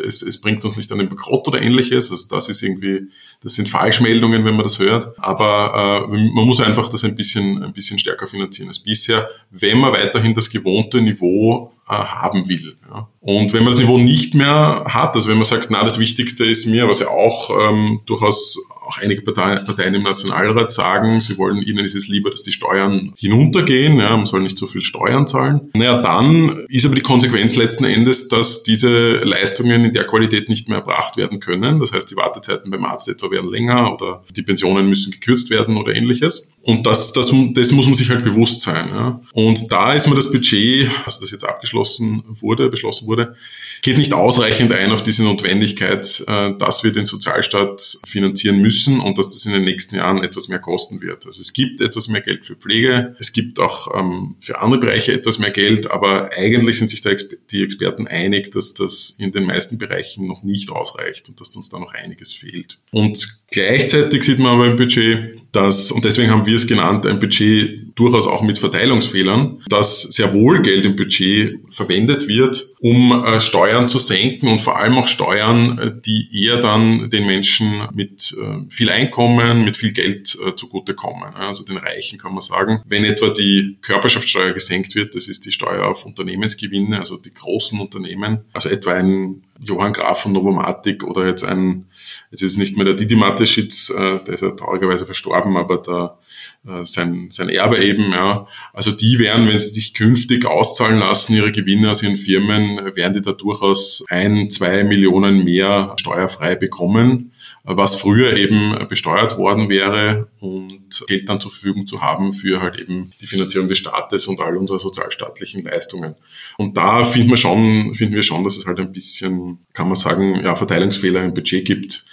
es, 0.05 0.23
es 0.23 0.41
bringt 0.41 0.65
uns 0.65 0.77
nicht 0.77 0.91
an 0.91 0.99
den 0.99 1.09
Bankrott 1.09 1.47
oder 1.47 1.63
ähnliches. 1.63 2.11
Also 2.11 2.27
das 2.29 2.49
ist 2.49 2.61
irgendwie, 2.61 3.03
das 3.41 3.55
sind 3.55 3.69
Falschmeldungen, 3.69 4.45
wenn 4.45 4.55
man 4.57 4.65
das 4.65 4.81
hört. 4.81 5.17
Aber 5.19 6.09
äh, 6.09 6.17
man 6.35 6.45
muss 6.45 6.61
einfach 6.61 6.89
das 6.89 7.05
ein 7.05 7.15
bisschen, 7.15 7.63
ein 7.63 7.73
bisschen 7.73 8.01
stärker 8.01 8.27
finanzieren 8.27 8.69
als 8.69 8.81
bisher, 8.81 9.31
wenn 9.51 9.79
man 9.79 9.93
weiterhin 9.93 10.35
das 10.35 10.51
gewohnt 10.51 10.72
gewohnte 10.73 11.03
Niveau 11.03 11.73
äh, 11.89 11.93
haben 11.93 12.49
will. 12.49 12.77
Ja. 12.93 13.09
Und 13.21 13.53
wenn 13.53 13.63
man 13.63 13.73
das 13.73 13.81
Niveau 13.81 13.99
nicht 13.99 14.35
mehr 14.35 14.85
hat, 14.87 15.15
also 15.15 15.29
wenn 15.29 15.37
man 15.37 15.45
sagt, 15.45 15.71
na, 15.71 15.83
das 15.85 15.99
Wichtigste 15.99 16.45
ist 16.45 16.67
mir, 16.67 16.89
was 16.89 17.01
ja 17.01 17.09
auch 17.09 17.51
ähm, 17.71 18.01
durchaus 18.05 18.59
auch 18.85 18.99
einige 18.99 19.23
Parteien, 19.23 19.95
im 19.95 20.03
Nationalrat 20.03 20.71
sagen, 20.71 21.21
sie 21.21 21.39
wollen, 21.39 21.63
ihnen 21.63 21.85
ist 21.85 21.95
es 21.95 22.09
lieber, 22.09 22.31
dass 22.31 22.43
die 22.43 22.53
Steuern 22.53 23.13
hinuntergehen, 23.17 23.99
ja, 23.99 24.17
man 24.17 24.27
soll 24.27 24.43
nicht 24.43 24.59
so 24.59 24.67
viel 24.67 24.83
Steuern 24.83 25.27
zahlen. 25.27 25.71
Naja, 25.75 26.03
dann 26.03 26.51
ist 26.69 26.85
aber 26.85 26.95
die 26.95 27.03
Konsequenz 27.03 27.57
letzten 27.57 27.85
Endes, 27.85 28.29
dass 28.29 28.63
diese 28.63 29.19
Leistungen 29.19 29.85
in 29.85 29.93
der 29.93 30.05
Qualität 30.05 30.49
nicht 30.49 30.69
mehr 30.69 30.79
erbracht 30.79 31.17
werden 31.17 31.41
können. 31.41 31.79
Das 31.79 31.93
heißt, 31.93 32.11
die 32.11 32.17
Wartezeiten 32.17 32.71
beim 32.71 32.85
Arzt 32.85 33.09
etwa 33.09 33.31
werden 33.31 33.51
länger 33.51 33.93
oder 33.93 34.25
die 34.35 34.43
Pensionen 34.43 34.89
müssen 34.89 35.13
gekürzt 35.13 35.51
werden 35.51 35.77
oder 35.77 35.95
ähnliches. 35.95 36.51
Und 36.65 36.87
das, 36.87 37.13
das, 37.13 37.33
das 37.55 37.73
muss 37.73 37.87
man 37.87 37.95
sich 37.95 38.09
halt 38.09 38.25
bewusst 38.25 38.61
sein. 38.61 38.87
Ja. 38.95 39.21
Und 39.33 39.71
da 39.73 39.95
ist 39.95 40.07
mir 40.09 40.15
das 40.15 40.31
Budget, 40.31 40.89
also 41.05 41.21
das 41.21 41.31
jetzt 41.33 41.45
abgeschlossen 41.45 42.23
wurde, 42.29 42.71
beschlossen 42.83 43.07
wurde, 43.07 43.37
geht 43.83 43.97
nicht 43.97 44.13
ausreichend 44.13 44.73
ein 44.73 44.93
auf 44.93 45.03
diese 45.03 45.25
Notwendigkeit, 45.25 46.25
äh, 46.27 46.53
dass 46.59 46.85
wir 46.85 46.93
den 46.93 47.05
Sozialstaat 47.05 47.99
finanzieren 48.07 48.61
müssen 48.61 49.01
und 49.01 49.19
dass 49.19 49.33
das 49.33 49.47
in 49.47 49.53
den 49.53 49.65
nächsten 49.65 49.97
Jahren 49.97 50.23
etwas 50.23 50.49
mehr 50.49 50.59
kosten 50.59 51.01
wird. 51.01 51.27
Also 51.27 51.41
es 51.41 51.53
gibt 51.53 51.81
etwas 51.81 52.09
mehr 52.09 52.21
Geld 52.21 52.45
für 52.45 52.57
Pflege, 52.57 53.17
es 53.19 53.33
gibt 53.33 53.59
auch 53.59 53.99
ähm, 53.99 54.37
für 54.41 54.61
andere 54.61 54.81
Bereiche 54.81 55.13
etwas 55.13 55.39
mehr 55.39 55.51
Geld, 55.51 55.91
aber 55.91 56.31
eigentlich 56.37 56.79
sind 56.79 56.89
sich 56.89 57.01
da 57.01 57.11
die 57.51 57.63
Experten 57.63 58.07
einig, 58.07 58.51
dass 58.51 58.75
das 58.75 59.17
in 59.19 59.33
den 59.33 59.45
meisten 59.45 59.79
Bereichen 59.79 60.27
noch 60.27 60.43
nicht 60.43 60.71
ausreicht 60.71 61.29
und 61.29 61.41
dass 61.41 61.55
uns 61.57 61.69
da 61.69 61.79
noch 61.79 61.93
einiges 61.93 62.33
fehlt. 62.33 62.79
Und 62.91 63.45
gleichzeitig 63.51 64.25
sieht 64.25 64.39
man 64.39 64.55
aber 64.55 64.67
im 64.67 64.77
Budget, 64.77 65.42
dass, 65.53 65.93
und 65.93 66.05
deswegen 66.05 66.31
haben 66.31 66.47
wir 66.47 66.57
es 66.57 66.67
genannt, 66.67 67.07
ein 67.07 67.19
Budget 67.19 67.83
durchaus 67.95 68.27
auch 68.27 68.43
mit 68.43 68.57
Verteilungsfehlern, 68.57 69.63
dass 69.69 70.03
sehr 70.03 70.33
wohl 70.33 70.63
Geld 70.63 70.87
im 70.87 70.97
Budget 70.97 71.59
verwendet 71.71 72.27
wird, 72.27 72.71
um 72.81 73.13
äh, 73.13 73.39
Steuern 73.39 73.87
zu 73.87 73.99
senken 73.99 74.49
und 74.49 74.63
vor 74.63 74.79
allem 74.79 74.97
auch 74.97 75.07
Steuern, 75.07 75.79
äh, 75.79 75.93
die 76.05 76.29
eher 76.33 76.57
dann 76.57 77.11
den 77.11 77.27
Menschen 77.27 77.87
mit 77.93 78.35
äh, 78.41 78.71
viel 78.71 78.89
Einkommen, 78.89 79.65
mit 79.65 79.77
viel 79.77 79.93
Geld 79.93 80.37
äh, 80.47 80.55
zugutekommen. 80.55 81.35
Also 81.35 81.65
den 81.65 81.77
Reichen 81.77 82.19
kann 82.19 82.33
man 82.33 82.41
sagen. 82.41 82.81
Wenn 82.87 83.05
etwa 83.05 83.29
die 83.29 83.77
Körperschaftssteuer 83.83 84.53
gesenkt 84.53 84.95
wird, 84.95 85.15
das 85.15 85.29
ist 85.29 85.45
die 85.45 85.53
Steuer 85.53 85.87
auf 85.87 86.07
Unternehmensgewinne, 86.07 86.99
also 86.99 87.19
die 87.19 87.35
großen 87.35 87.79
Unternehmen, 87.79 88.41
also 88.55 88.71
etwa 88.71 88.95
ein 88.95 89.43
Johann 89.61 89.93
Graf 89.93 90.23
von 90.23 90.33
Novomatic 90.33 91.05
oder 91.05 91.27
jetzt 91.27 91.45
ein, 91.45 91.87
jetzt 92.31 92.43
ist 92.43 92.53
es 92.53 92.59
nicht 92.59 92.77
mehr 92.77 92.85
der 92.85 92.95
Didi 92.95 93.15
Mateschitz, 93.15 93.91
äh, 93.91 94.19
der 94.25 94.35
ist 94.35 94.43
ja 94.43 94.51
traurigerweise 94.51 95.07
verstorben, 95.07 95.57
aber 95.57 95.79
der, 95.79 96.19
äh, 96.67 96.85
sein, 96.85 97.29
sein 97.31 97.49
Erbe 97.49 97.79
eben, 97.85 98.13
ja. 98.13 98.47
Also 98.73 98.91
die 98.91 99.19
werden, 99.19 99.49
wenn 99.49 99.59
sie 99.59 99.69
sich 99.69 99.95
künftig 99.95 100.47
auszahlen 100.47 100.99
lassen, 100.99 101.35
ihre 101.35 101.53
Gewinne 101.53 101.91
aus 101.91 102.03
ihren 102.03 102.17
Firmen, 102.17 102.95
werden 102.97 103.15
die 103.15 103.23
da 103.23 103.33
durchaus 103.33 104.05
ein, 104.09 104.51
zwei 104.51 104.85
Millionen 104.85 105.45
mehr 105.45 105.95
steuerfrei 105.99 106.55
bekommen 106.55 107.33
was 107.65 107.95
früher 107.95 108.37
eben 108.37 108.77
besteuert 108.89 109.39
worden 109.39 109.69
wäre 109.69 110.29
und 110.41 111.05
Geld 111.07 111.29
dann 111.29 111.41
zur 111.41 111.51
Verfügung 111.51 111.87
zu 111.87 112.03
haben 112.03 112.33
für 112.33 112.61
halt 112.61 112.79
eben 112.79 113.13
die 113.21 113.27
Finanzierung 113.27 113.69
des 113.69 113.79
Staates 113.79 114.27
und 114.27 114.41
all 114.41 114.57
unserer 114.57 114.81
sozialstaatlichen 114.81 115.63
Leistungen. 115.63 116.17
Und 116.59 116.77
da 116.77 117.05
finden 117.05 117.31
wir 117.31 117.37
schon, 117.37 117.95
finden 117.95 118.17
wir 118.17 118.25
schon, 118.25 118.43
dass 118.43 118.57
es 118.57 118.67
halt 118.67 118.81
ein 118.81 118.91
bisschen, 118.91 119.61
kann 119.73 119.87
man 119.87 119.95
sagen, 119.95 120.41
ja, 120.43 120.57
Verteilungsfehler 120.57 121.23
im 121.23 121.35
Budget 121.35 121.65
gibt. 121.65 122.05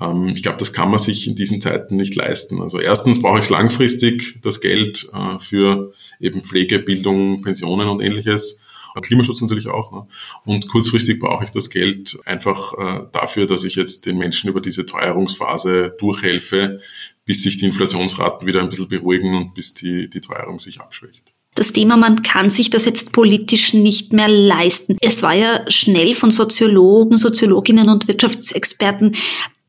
Ähm, 0.00 0.28
ich 0.28 0.42
glaube, 0.42 0.58
das 0.58 0.72
kann 0.72 0.90
man 0.90 1.00
sich 1.00 1.26
in 1.26 1.34
diesen 1.34 1.60
Zeiten 1.60 1.96
nicht 1.96 2.14
leisten. 2.14 2.62
Also 2.62 2.80
erstens 2.80 3.20
brauche 3.20 3.40
ich 3.40 3.50
langfristig 3.50 4.40
das 4.42 4.60
Geld 4.60 5.08
äh, 5.12 5.38
für 5.40 5.92
eben 6.20 6.44
Pflege, 6.44 6.78
Bildung, 6.78 7.42
Pensionen 7.42 7.88
und 7.88 8.00
ähnliches. 8.00 8.61
Klimaschutz 9.00 9.40
natürlich 9.40 9.68
auch. 9.68 9.92
Ne? 9.92 10.06
Und 10.44 10.68
kurzfristig 10.68 11.18
brauche 11.18 11.44
ich 11.44 11.50
das 11.50 11.70
Geld 11.70 12.18
einfach 12.24 12.74
äh, 12.74 13.06
dafür, 13.12 13.46
dass 13.46 13.64
ich 13.64 13.76
jetzt 13.76 14.06
den 14.06 14.18
Menschen 14.18 14.50
über 14.50 14.60
diese 14.60 14.86
Teuerungsphase 14.86 15.96
durchhelfe, 15.98 16.80
bis 17.24 17.42
sich 17.42 17.56
die 17.56 17.66
Inflationsraten 17.66 18.46
wieder 18.46 18.60
ein 18.60 18.68
bisschen 18.68 18.88
beruhigen 18.88 19.34
und 19.34 19.54
bis 19.54 19.74
die, 19.74 20.10
die 20.10 20.20
Teuerung 20.20 20.58
sich 20.58 20.80
abschwächt 20.80 21.32
das 21.54 21.72
Thema, 21.72 21.96
man 21.96 22.22
kann 22.22 22.48
sich 22.48 22.70
das 22.70 22.86
jetzt 22.86 23.12
politisch 23.12 23.74
nicht 23.74 24.12
mehr 24.12 24.28
leisten. 24.28 24.96
Es 25.00 25.22
war 25.22 25.34
ja 25.34 25.70
schnell 25.70 26.14
von 26.14 26.30
Soziologen, 26.30 27.18
Soziologinnen 27.18 27.90
und 27.90 28.08
Wirtschaftsexperten 28.08 29.14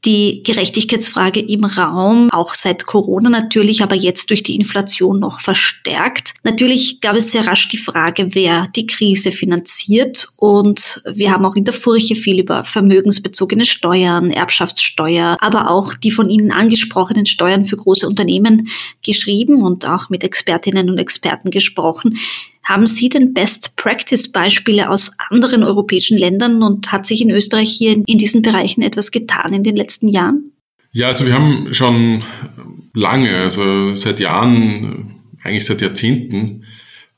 die 0.05 0.43
Gerechtigkeitsfrage 0.43 1.39
im 1.39 1.63
Raum, 1.63 2.29
auch 2.31 2.53
seit 2.53 2.86
Corona 2.86 3.29
natürlich, 3.29 3.81
aber 3.81 3.95
jetzt 3.95 4.29
durch 4.29 4.43
die 4.43 4.55
Inflation 4.55 5.19
noch 5.19 5.39
verstärkt. 5.39 6.33
Natürlich 6.43 7.00
gab 7.00 7.15
es 7.15 7.31
sehr 7.31 7.48
rasch 7.48 7.69
die 7.69 7.77
Frage, 7.77 8.29
wer 8.33 8.67
die 8.75 8.86
Krise 8.86 9.31
finanziert. 9.31 10.27
Und 10.36 11.01
wir 11.13 11.31
haben 11.31 11.45
auch 11.45 11.55
in 11.55 11.63
der 11.63 11.74
Furche 11.74 12.15
viel 12.15 12.39
über 12.39 12.65
vermögensbezogene 12.65 13.65
Steuern, 13.65 14.29
Erbschaftssteuer, 14.29 15.38
aber 15.39 15.69
auch 15.69 15.93
die 15.93 16.12
von 16.12 16.29
Ihnen 16.29 16.51
angesprochenen 16.51 17.25
Steuern 17.25 17.65
für 17.65 17.77
große 17.77 18.07
Unternehmen 18.07 18.67
geschrieben 19.05 19.63
und 19.63 19.88
auch 19.88 20.10
mit 20.10 20.24
Expertinnen 20.24 20.89
und 20.89 20.98
Experten 20.98 21.50
gesprochen. 21.50 22.17
Haben 22.65 22.88
Sie 22.88 23.10
denn 23.10 23.34
Best-Practice-Beispiele 23.34 24.89
aus 24.89 25.12
anderen 25.29 25.63
europäischen 25.63 26.17
Ländern 26.17 26.63
und 26.63 26.91
hat 26.91 27.05
sich 27.05 27.22
in 27.22 27.29
Österreich 27.29 27.70
hier 27.70 28.01
in 28.05 28.17
diesen 28.17 28.41
Bereichen 28.41 28.82
etwas 28.82 29.12
getan 29.12 29.53
in 29.53 29.63
den 29.63 29.75
letzten 29.75 30.08
Jahren? 30.08 30.51
Ja, 30.91 31.08
also 31.08 31.25
wir 31.25 31.34
haben 31.34 31.74
schon 31.74 32.24
lange, 32.93 33.36
also 33.38 33.96
seit 33.96 34.20
Jahren, 34.20 35.15
eigentlich 35.43 35.65
seit 35.65 35.82
Jahrzehnten, 35.82 36.65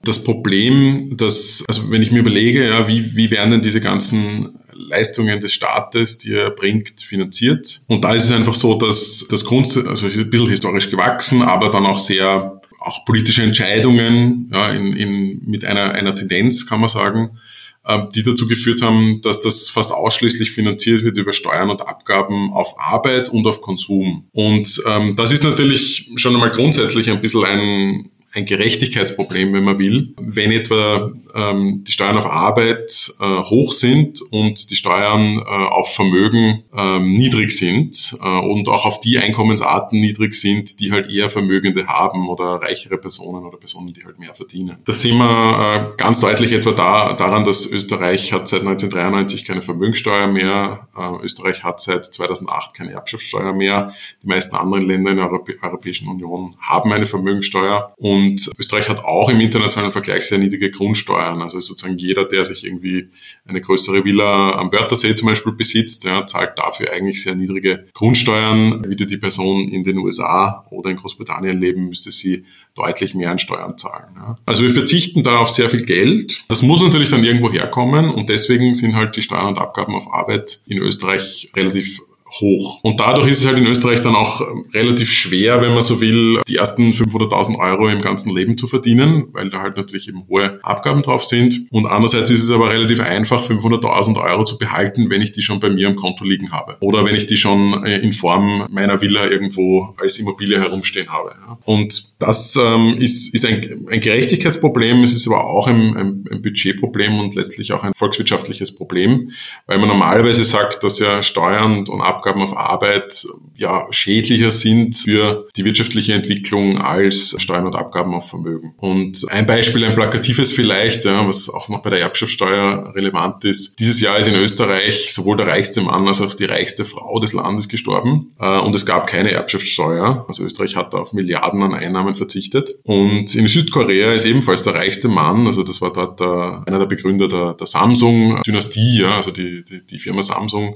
das 0.03 0.23
Problem, 0.23 1.17
dass, 1.17 1.63
also 1.67 1.91
wenn 1.91 2.01
ich 2.01 2.11
mir 2.11 2.19
überlege, 2.19 2.67
ja, 2.67 2.87
wie, 2.87 3.15
wie 3.15 3.31
werden 3.31 3.51
denn 3.51 3.61
diese 3.61 3.81
ganzen 3.81 4.59
Leistungen 4.73 5.39
des 5.39 5.53
Staates, 5.53 6.17
die 6.19 6.33
er 6.33 6.51
bringt, 6.51 7.01
finanziert. 7.01 7.81
Und 7.87 8.03
da 8.03 8.13
ist 8.13 8.25
es 8.25 8.31
einfach 8.31 8.55
so, 8.55 8.75
dass 8.75 9.25
das 9.29 9.45
Kunst, 9.45 9.77
also 9.77 10.05
ein 10.05 10.29
bisschen 10.29 10.49
historisch 10.49 10.89
gewachsen, 10.89 11.41
aber 11.41 11.69
dann 11.69 11.85
auch 11.85 11.97
sehr 11.97 12.61
auch 12.85 13.05
politische 13.05 13.43
Entscheidungen 13.43 14.49
ja, 14.53 14.71
in, 14.71 14.93
in, 14.93 15.41
mit 15.45 15.65
einer, 15.65 15.91
einer 15.93 16.15
Tendenz, 16.15 16.67
kann 16.67 16.79
man 16.79 16.89
sagen, 16.89 17.39
äh, 17.85 17.99
die 18.13 18.23
dazu 18.23 18.47
geführt 18.47 18.81
haben, 18.81 19.21
dass 19.21 19.41
das 19.41 19.69
fast 19.69 19.91
ausschließlich 19.91 20.51
finanziert 20.51 21.03
wird 21.03 21.17
über 21.17 21.33
Steuern 21.33 21.69
und 21.69 21.81
Abgaben 21.81 22.53
auf 22.53 22.79
Arbeit 22.79 23.29
und 23.29 23.45
auf 23.47 23.61
Konsum. 23.61 24.27
Und 24.31 24.81
ähm, 24.87 25.15
das 25.15 25.31
ist 25.31 25.43
natürlich 25.43 26.11
schon 26.15 26.33
einmal 26.33 26.51
grundsätzlich 26.51 27.09
ein 27.09 27.21
bisschen 27.21 27.43
ein, 27.43 28.09
ein 28.35 28.45
Gerechtigkeitsproblem, 28.45 29.53
wenn 29.53 29.63
man 29.63 29.79
will. 29.79 30.13
Wenn 30.19 30.51
etwa 30.51 31.11
ähm, 31.33 31.83
die 31.85 31.91
Steuern 31.91 32.17
auf 32.17 32.25
Arbeit 32.25 33.13
äh, 33.19 33.23
hoch 33.23 33.71
sind 33.71 34.21
und 34.31 34.69
die 34.69 34.75
Steuern 34.75 35.39
äh, 35.39 35.41
auf 35.43 35.93
Vermögen 35.93 36.63
äh, 36.75 36.99
niedrig 36.99 37.51
sind 37.51 38.17
äh, 38.21 38.27
und 38.27 38.67
auch 38.67 38.85
auf 38.85 38.99
die 38.99 39.17
Einkommensarten 39.19 39.99
niedrig 39.99 40.33
sind, 40.33 40.79
die 40.79 40.91
halt 40.91 41.09
eher 41.09 41.29
Vermögende 41.29 41.87
haben 41.87 42.27
oder 42.27 42.61
reichere 42.61 42.97
Personen 42.97 43.45
oder 43.45 43.57
Personen, 43.57 43.93
die 43.93 44.03
halt 44.03 44.19
mehr 44.19 44.33
verdienen. 44.33 44.77
Da 44.85 44.93
sehen 44.93 45.17
wir 45.17 45.93
äh, 45.93 45.97
ganz 45.97 46.19
deutlich 46.19 46.51
etwa 46.51 46.71
da, 46.71 47.13
daran, 47.13 47.45
dass 47.45 47.65
Österreich 47.65 48.33
hat 48.33 48.47
seit 48.47 48.61
1993 48.61 49.45
keine 49.45 49.61
Vermögensteuer 49.61 50.27
mehr, 50.27 50.87
äh, 50.97 51.23
Österreich 51.23 51.63
hat 51.63 51.79
seit 51.79 52.05
2008 52.05 52.73
keine 52.73 52.91
Erbschaftssteuer 52.91 53.53
mehr, 53.53 53.93
die 54.23 54.27
meisten 54.27 54.55
anderen 54.55 54.85
Länder 54.85 55.11
in 55.11 55.17
der 55.17 55.27
Europä 55.27 55.53
Europäischen 55.61 56.07
Union 56.07 56.55
haben 56.59 56.91
eine 56.91 57.05
Vermögensteuer 57.05 57.93
und 57.97 58.24
und 58.25 58.51
Österreich 58.59 58.89
hat 58.89 59.03
auch 59.03 59.29
im 59.29 59.39
internationalen 59.39 59.91
Vergleich 59.91 60.25
sehr 60.25 60.37
niedrige 60.37 60.71
Grundsteuern. 60.71 61.41
Also 61.41 61.59
sozusagen 61.59 61.97
jeder, 61.97 62.25
der 62.25 62.43
sich 62.45 62.65
irgendwie 62.65 63.09
eine 63.45 63.61
größere 63.61 64.03
Villa 64.03 64.51
am 64.51 64.71
Wörthersee 64.71 65.15
zum 65.15 65.27
Beispiel 65.27 65.53
besitzt, 65.53 66.03
ja, 66.03 66.25
zahlt 66.25 66.57
dafür 66.57 66.91
eigentlich 66.91 67.23
sehr 67.23 67.35
niedrige 67.35 67.87
Grundsteuern. 67.93 68.83
Würde 68.85 69.05
die 69.05 69.17
Person 69.17 69.69
in 69.69 69.83
den 69.83 69.97
USA 69.99 70.65
oder 70.69 70.89
in 70.89 70.97
Großbritannien 70.97 71.59
leben, 71.59 71.89
müsste 71.89 72.11
sie 72.11 72.45
deutlich 72.75 73.15
mehr 73.15 73.31
an 73.31 73.39
Steuern 73.39 73.77
zahlen. 73.77 74.15
Ja. 74.15 74.37
Also 74.45 74.63
wir 74.63 74.69
verzichten 74.71 75.23
da 75.23 75.37
auf 75.37 75.49
sehr 75.49 75.69
viel 75.69 75.85
Geld. 75.85 76.43
Das 76.49 76.61
muss 76.61 76.81
natürlich 76.81 77.09
dann 77.09 77.23
irgendwo 77.23 77.51
herkommen 77.51 78.09
und 78.09 78.29
deswegen 78.29 78.73
sind 78.73 78.95
halt 78.95 79.15
die 79.15 79.21
Steuern 79.21 79.47
und 79.47 79.57
Abgaben 79.59 79.95
auf 79.95 80.13
Arbeit 80.13 80.59
in 80.67 80.77
Österreich 80.79 81.51
relativ 81.55 82.01
hoch. 82.39 82.79
Und 82.83 82.99
dadurch 82.99 83.27
ist 83.27 83.41
es 83.41 83.45
halt 83.45 83.57
in 83.57 83.67
Österreich 83.67 84.01
dann 84.01 84.15
auch 84.15 84.41
ähm, 84.41 84.65
relativ 84.73 85.11
schwer, 85.11 85.61
wenn 85.61 85.73
man 85.73 85.81
so 85.81 86.01
will, 86.01 86.41
die 86.47 86.57
ersten 86.57 86.91
500.000 86.91 87.57
Euro 87.59 87.87
im 87.87 88.01
ganzen 88.01 88.35
Leben 88.35 88.57
zu 88.57 88.67
verdienen, 88.67 89.25
weil 89.33 89.49
da 89.49 89.61
halt 89.61 89.77
natürlich 89.77 90.07
eben 90.07 90.27
hohe 90.27 90.59
Abgaben 90.63 91.01
drauf 91.01 91.23
sind. 91.23 91.67
Und 91.71 91.85
andererseits 91.85 92.29
ist 92.29 92.43
es 92.43 92.51
aber 92.51 92.69
relativ 92.69 92.99
einfach, 93.01 93.43
500.000 93.43 94.21
Euro 94.21 94.43
zu 94.43 94.57
behalten, 94.57 95.09
wenn 95.09 95.21
ich 95.21 95.31
die 95.31 95.41
schon 95.41 95.59
bei 95.59 95.69
mir 95.69 95.87
am 95.87 95.95
Konto 95.95 96.23
liegen 96.23 96.51
habe. 96.51 96.77
Oder 96.79 97.05
wenn 97.05 97.15
ich 97.15 97.25
die 97.25 97.37
schon 97.37 97.85
äh, 97.85 97.97
in 97.97 98.11
Form 98.11 98.65
meiner 98.69 99.01
Villa 99.01 99.29
irgendwo 99.29 99.93
als 99.97 100.17
Immobilie 100.19 100.59
herumstehen 100.59 101.09
habe. 101.09 101.35
Und 101.65 102.14
das 102.19 102.55
ähm, 102.55 102.95
ist, 102.97 103.33
ist 103.33 103.45
ein, 103.45 103.87
ein 103.89 103.99
Gerechtigkeitsproblem, 103.99 105.03
es 105.03 105.13
ist 105.13 105.27
aber 105.27 105.45
auch 105.45 105.67
ein, 105.67 105.95
ein, 105.97 106.25
ein 106.31 106.41
Budgetproblem 106.41 107.19
und 107.19 107.35
letztlich 107.35 107.73
auch 107.73 107.83
ein 107.83 107.93
volkswirtschaftliches 107.93 108.75
Problem, 108.75 109.31
weil 109.67 109.79
man 109.79 109.89
normalerweise 109.89 110.43
sagt, 110.43 110.83
dass 110.83 110.99
ja 110.99 111.21
Steuern 111.23 111.87
und 111.87 112.01
Abgaben 112.01 112.41
auf 112.41 112.55
Arbeit 112.55 113.25
ja 113.57 113.87
schädlicher 113.89 114.51
sind 114.51 114.95
für 114.95 115.47
die 115.55 115.65
wirtschaftliche 115.65 116.13
Entwicklung 116.13 116.79
als 116.79 117.35
Steuern 117.37 117.65
und 117.65 117.75
Abgaben 117.75 118.13
auf 118.13 118.29
Vermögen. 118.29 118.73
Und 118.77 119.25
ein 119.29 119.45
Beispiel, 119.45 119.85
ein 119.85 119.95
plakatives 119.95 120.51
vielleicht, 120.51 121.05
ja, 121.05 121.27
was 121.27 121.49
auch 121.49 121.69
noch 121.69 121.81
bei 121.81 121.89
der 121.89 122.01
Erbschaftssteuer 122.01 122.93
relevant 122.95 123.45
ist. 123.45 123.79
Dieses 123.79 124.01
Jahr 124.01 124.17
ist 124.17 124.27
in 124.27 124.35
Österreich 124.35 125.13
sowohl 125.13 125.37
der 125.37 125.47
reichste 125.47 125.81
Mann 125.81 126.07
als 126.07 126.21
auch 126.21 126.33
die 126.33 126.45
reichste 126.45 126.85
Frau 126.85 127.19
des 127.19 127.33
Landes 127.33 127.69
gestorben 127.69 128.33
äh, 128.39 128.59
und 128.59 128.75
es 128.75 128.85
gab 128.85 129.07
keine 129.07 129.31
Erbschaftssteuer. 129.31 130.25
Also 130.27 130.43
Österreich 130.43 130.75
hat 130.75 130.93
auf 130.93 131.13
Milliarden 131.13 131.63
an 131.63 131.73
Einnahmen 131.73 132.04
verzichtet. 132.13 132.75
Und 132.83 133.33
in 133.33 133.47
Südkorea 133.47 134.13
ist 134.13 134.25
ebenfalls 134.25 134.61
der 134.61 134.75
reichste 134.75 135.07
Mann, 135.07 135.47
also 135.47 135.63
das 135.63 135.81
war 135.81 135.91
dort 135.91 136.19
der, 136.19 136.63
einer 136.67 136.79
der 136.79 136.85
Begründer 136.85 137.27
der, 137.27 137.53
der 137.53 137.65
Samsung-Dynastie, 137.65 139.01
ja, 139.01 139.15
also 139.15 139.31
die, 139.31 139.63
die, 139.63 139.83
die 139.83 139.99
Firma 139.99 140.21
Samsung, 140.21 140.75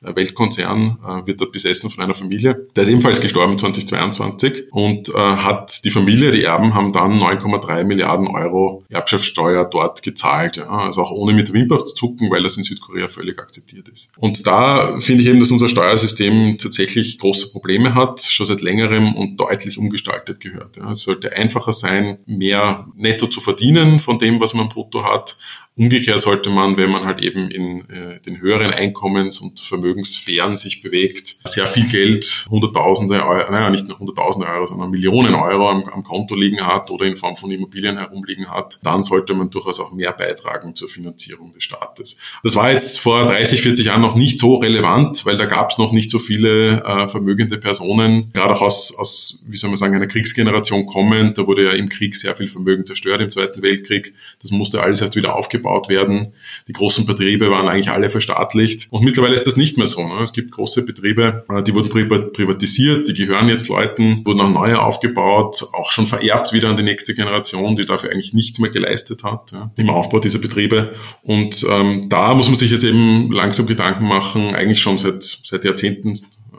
äh, 0.00 0.14
Weltkonzern, 0.14 0.98
äh, 1.04 1.26
wird 1.26 1.40
dort 1.40 1.50
besessen 1.50 1.90
von 1.90 2.04
einer 2.04 2.14
Familie. 2.14 2.68
Der 2.76 2.84
ist 2.84 2.90
ebenfalls 2.90 3.20
gestorben 3.20 3.58
2022 3.58 4.66
und 4.70 5.08
äh, 5.08 5.12
hat 5.14 5.84
die 5.84 5.90
Familie, 5.90 6.30
die 6.30 6.44
Erben 6.44 6.74
haben 6.74 6.92
dann 6.92 7.18
9,3 7.18 7.84
Milliarden 7.84 8.28
Euro 8.28 8.84
Erbschaftssteuer 8.88 9.68
dort 9.68 10.02
gezahlt. 10.02 10.56
Ja, 10.56 10.68
also 10.68 11.02
auch 11.02 11.10
ohne 11.10 11.32
mit 11.32 11.52
Wimper 11.52 11.84
zu 11.84 11.94
zucken, 11.94 12.30
weil 12.30 12.42
das 12.42 12.56
in 12.56 12.62
Südkorea 12.62 13.08
völlig 13.08 13.38
akzeptiert 13.38 13.88
ist. 13.88 14.12
Und 14.18 14.46
da 14.46 15.00
finde 15.00 15.22
ich 15.22 15.28
eben, 15.28 15.40
dass 15.40 15.50
unser 15.50 15.68
Steuersystem 15.68 16.58
tatsächlich 16.58 17.18
große 17.18 17.50
Probleme 17.50 17.94
hat, 17.94 18.20
schon 18.20 18.46
seit 18.46 18.60
längerem 18.60 19.14
und 19.14 19.38
deutlich 19.38 19.78
umgestaltet 19.78 20.40
gehört. 20.40 20.67
Ja, 20.76 20.90
es 20.90 21.02
sollte 21.02 21.32
einfacher 21.32 21.72
sein, 21.72 22.18
mehr 22.26 22.86
netto 22.94 23.26
zu 23.26 23.40
verdienen 23.40 24.00
von 24.00 24.18
dem, 24.18 24.40
was 24.40 24.54
man 24.54 24.68
brutto 24.68 25.04
hat 25.04 25.36
Umgekehrt 25.78 26.20
sollte 26.20 26.50
man, 26.50 26.76
wenn 26.76 26.90
man 26.90 27.04
halt 27.04 27.20
eben 27.22 27.52
in 27.52 27.88
äh, 27.88 28.18
den 28.26 28.40
höheren 28.40 28.72
Einkommens- 28.72 29.38
und 29.38 29.60
Vermögenssphären 29.60 30.56
sich 30.56 30.82
bewegt, 30.82 31.36
sehr 31.44 31.68
viel 31.68 31.88
Geld, 31.88 32.46
Hunderttausende 32.50 33.24
Euro, 33.24 33.48
naja, 33.52 33.70
nicht 33.70 33.86
nur 33.86 33.96
Hunderttausende 33.96 34.48
Euro, 34.48 34.66
sondern 34.66 34.90
Millionen 34.90 35.36
Euro 35.36 35.70
am, 35.70 35.84
am, 35.84 36.02
Konto 36.02 36.34
liegen 36.34 36.66
hat 36.66 36.90
oder 36.90 37.06
in 37.06 37.14
Form 37.14 37.36
von 37.36 37.52
Immobilien 37.52 37.96
herumliegen 37.96 38.50
hat, 38.50 38.80
dann 38.82 39.04
sollte 39.04 39.34
man 39.34 39.50
durchaus 39.50 39.78
auch 39.78 39.92
mehr 39.92 40.12
beitragen 40.12 40.74
zur 40.74 40.88
Finanzierung 40.88 41.52
des 41.52 41.62
Staates. 41.62 42.18
Das 42.42 42.56
war 42.56 42.72
jetzt 42.72 42.98
vor 42.98 43.26
30, 43.26 43.60
40 43.60 43.86
Jahren 43.86 44.02
noch 44.02 44.16
nicht 44.16 44.36
so 44.38 44.56
relevant, 44.56 45.24
weil 45.26 45.36
da 45.36 45.46
gab 45.46 45.70
es 45.70 45.78
noch 45.78 45.92
nicht 45.92 46.10
so 46.10 46.18
viele 46.18 46.82
äh, 46.82 47.06
vermögende 47.06 47.56
Personen, 47.56 48.32
gerade 48.32 48.52
auch 48.52 48.62
aus, 48.62 48.92
aus, 48.98 49.44
wie 49.46 49.56
soll 49.56 49.70
man 49.70 49.76
sagen, 49.76 49.94
einer 49.94 50.08
Kriegsgeneration 50.08 50.86
kommend. 50.86 51.38
Da 51.38 51.46
wurde 51.46 51.66
ja 51.66 51.72
im 51.72 51.88
Krieg 51.88 52.16
sehr 52.16 52.34
viel 52.34 52.48
Vermögen 52.48 52.84
zerstört 52.84 53.20
im 53.20 53.30
Zweiten 53.30 53.62
Weltkrieg. 53.62 54.12
Das 54.42 54.50
musste 54.50 54.82
alles 54.82 55.00
erst 55.00 55.14
wieder 55.14 55.36
aufgebaut 55.36 55.67
aufgebaut 55.68 55.88
werden. 55.88 56.32
Die 56.66 56.72
großen 56.72 57.06
Betriebe 57.06 57.50
waren 57.50 57.68
eigentlich 57.68 57.90
alle 57.90 58.10
verstaatlicht. 58.10 58.88
Und 58.90 59.04
mittlerweile 59.04 59.34
ist 59.34 59.46
das 59.46 59.56
nicht 59.56 59.76
mehr 59.76 59.86
so. 59.86 60.06
Ne? 60.06 60.22
Es 60.22 60.32
gibt 60.32 60.50
große 60.50 60.84
Betriebe, 60.84 61.44
äh, 61.48 61.62
die 61.62 61.74
wurden 61.74 61.88
privatisiert, 61.88 63.08
die 63.08 63.14
gehören 63.14 63.48
jetzt 63.48 63.68
Leuten, 63.68 64.24
wurden 64.24 64.40
auch 64.40 64.50
neue 64.50 64.80
aufgebaut, 64.80 65.64
auch 65.72 65.90
schon 65.90 66.06
vererbt 66.06 66.52
wieder 66.52 66.70
an 66.70 66.76
die 66.76 66.82
nächste 66.82 67.14
Generation, 67.14 67.76
die 67.76 67.84
dafür 67.84 68.10
eigentlich 68.10 68.32
nichts 68.32 68.58
mehr 68.58 68.70
geleistet 68.70 69.24
hat 69.24 69.52
ja, 69.52 69.70
im 69.76 69.90
Aufbau 69.90 70.20
dieser 70.20 70.38
Betriebe. 70.38 70.94
Und 71.22 71.64
ähm, 71.70 72.08
da 72.08 72.34
muss 72.34 72.46
man 72.46 72.56
sich 72.56 72.70
jetzt 72.70 72.84
eben 72.84 73.30
langsam 73.32 73.66
Gedanken 73.66 74.06
machen, 74.06 74.54
eigentlich 74.54 74.80
schon 74.80 74.98
seit, 74.98 75.22
seit 75.22 75.64
Jahrzehnten 75.64 76.14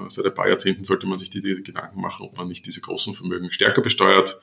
seit 0.07 0.25
ein 0.25 0.33
paar 0.33 0.47
Jahrzehnten 0.47 0.85
sollte 0.85 1.07
man 1.07 1.17
sich 1.17 1.29
die, 1.29 1.41
die 1.41 1.61
Gedanken 1.61 1.99
machen, 1.99 2.25
ob 2.25 2.37
man 2.37 2.47
nicht 2.47 2.65
diese 2.65 2.79
großen 2.79 3.13
Vermögen 3.13 3.51
stärker 3.51 3.81
besteuert 3.81 4.39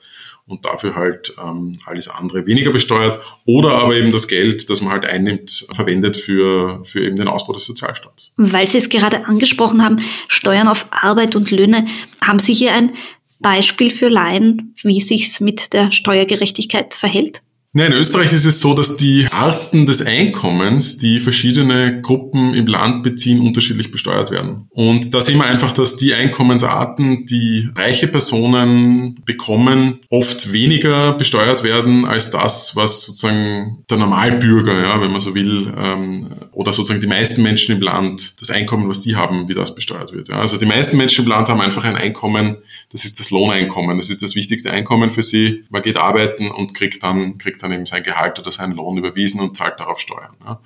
und 0.47 0.65
dafür 0.65 0.95
halt 0.95 1.33
ähm, 1.43 1.73
alles 1.85 2.07
andere 2.07 2.45
weniger 2.45 2.71
besteuert 2.71 3.19
oder 3.45 3.73
aber 3.73 3.95
eben 3.95 4.11
das 4.11 4.27
Geld, 4.27 4.69
das 4.69 4.81
man 4.81 4.93
halt 4.93 5.05
einnimmt, 5.05 5.67
verwendet 5.71 6.17
für, 6.17 6.83
für 6.85 7.05
eben 7.05 7.17
den 7.17 7.27
Ausbau 7.27 7.53
des 7.53 7.65
Sozialstaats. 7.65 8.31
Weil 8.37 8.65
Sie 8.65 8.77
es 8.77 8.89
gerade 8.89 9.25
angesprochen 9.25 9.83
haben, 9.83 9.97
Steuern 10.27 10.67
auf 10.67 10.87
Arbeit 10.91 11.35
und 11.35 11.51
Löhne, 11.51 11.85
haben 12.21 12.39
Sie 12.39 12.53
hier 12.53 12.73
ein 12.73 12.93
Beispiel 13.39 13.91
für 13.91 14.07
Laien, 14.07 14.73
wie 14.81 15.01
sich's 15.01 15.39
mit 15.39 15.73
der 15.73 15.91
Steuergerechtigkeit 15.91 16.93
verhält? 16.93 17.41
In 17.85 17.93
Österreich 17.93 18.33
ist 18.33 18.45
es 18.45 18.59
so, 18.59 18.73
dass 18.73 18.97
die 18.97 19.27
Arten 19.31 19.85
des 19.85 20.03
Einkommens, 20.03 20.97
die 20.97 21.19
verschiedene 21.19 22.01
Gruppen 22.01 22.55
im 22.55 22.65
Land 22.65 23.03
beziehen, 23.03 23.39
unterschiedlich 23.39 23.91
besteuert 23.91 24.31
werden. 24.31 24.65
Und 24.71 25.13
da 25.13 25.21
sehen 25.21 25.37
wir 25.37 25.45
einfach, 25.45 25.73
dass 25.73 25.95
die 25.95 26.13
Einkommensarten, 26.15 27.25
die 27.25 27.69
reiche 27.75 28.07
Personen 28.07 29.21
bekommen, 29.25 29.99
oft 30.09 30.51
weniger 30.51 31.13
besteuert 31.13 31.63
werden 31.63 32.05
als 32.05 32.31
das, 32.31 32.75
was 32.75 33.05
sozusagen 33.05 33.83
der 33.89 33.97
Normalbürger, 33.97 34.81
ja, 34.81 34.99
wenn 34.99 35.11
man 35.11 35.21
so 35.21 35.35
will, 35.35 35.71
ähm, 35.77 36.29
oder 36.57 36.73
sozusagen 36.73 37.01
die 37.01 37.07
meisten 37.07 37.43
Menschen 37.43 37.75
im 37.75 37.83
Land, 37.83 38.41
das 38.41 38.49
Einkommen, 38.49 38.89
was 38.89 38.99
die 38.99 39.15
haben, 39.15 39.47
wie 39.47 39.53
das 39.53 39.75
besteuert 39.75 40.11
wird. 40.11 40.29
Ja. 40.29 40.39
Also 40.39 40.57
die 40.57 40.65
meisten 40.65 40.97
Menschen 40.97 41.23
im 41.23 41.29
Land 41.29 41.49
haben 41.49 41.61
einfach 41.61 41.83
ein 41.83 41.95
Einkommen, 41.95 42.57
das 42.91 43.05
ist 43.05 43.19
das 43.19 43.29
Lohneinkommen, 43.29 43.95
das 43.97 44.09
ist 44.09 44.23
das 44.23 44.33
wichtigste 44.33 44.71
Einkommen 44.71 45.11
für 45.11 45.21
sie. 45.21 45.65
Man 45.69 45.83
geht 45.83 45.97
arbeiten 45.97 46.49
und 46.49 46.73
kriegt 46.73 47.03
dann, 47.03 47.37
kriegt 47.37 47.61
dann 47.61 47.71
eben 47.73 47.85
sein 47.85 48.01
Gehalt 48.01 48.39
oder 48.39 48.49
seinen 48.49 48.71
Lohn 48.71 48.97
überwiesen 48.97 49.39
und 49.39 49.55
zahlt 49.55 49.79
darauf 49.79 49.99
Steuern. 49.99 50.35
Ja. 50.43 50.59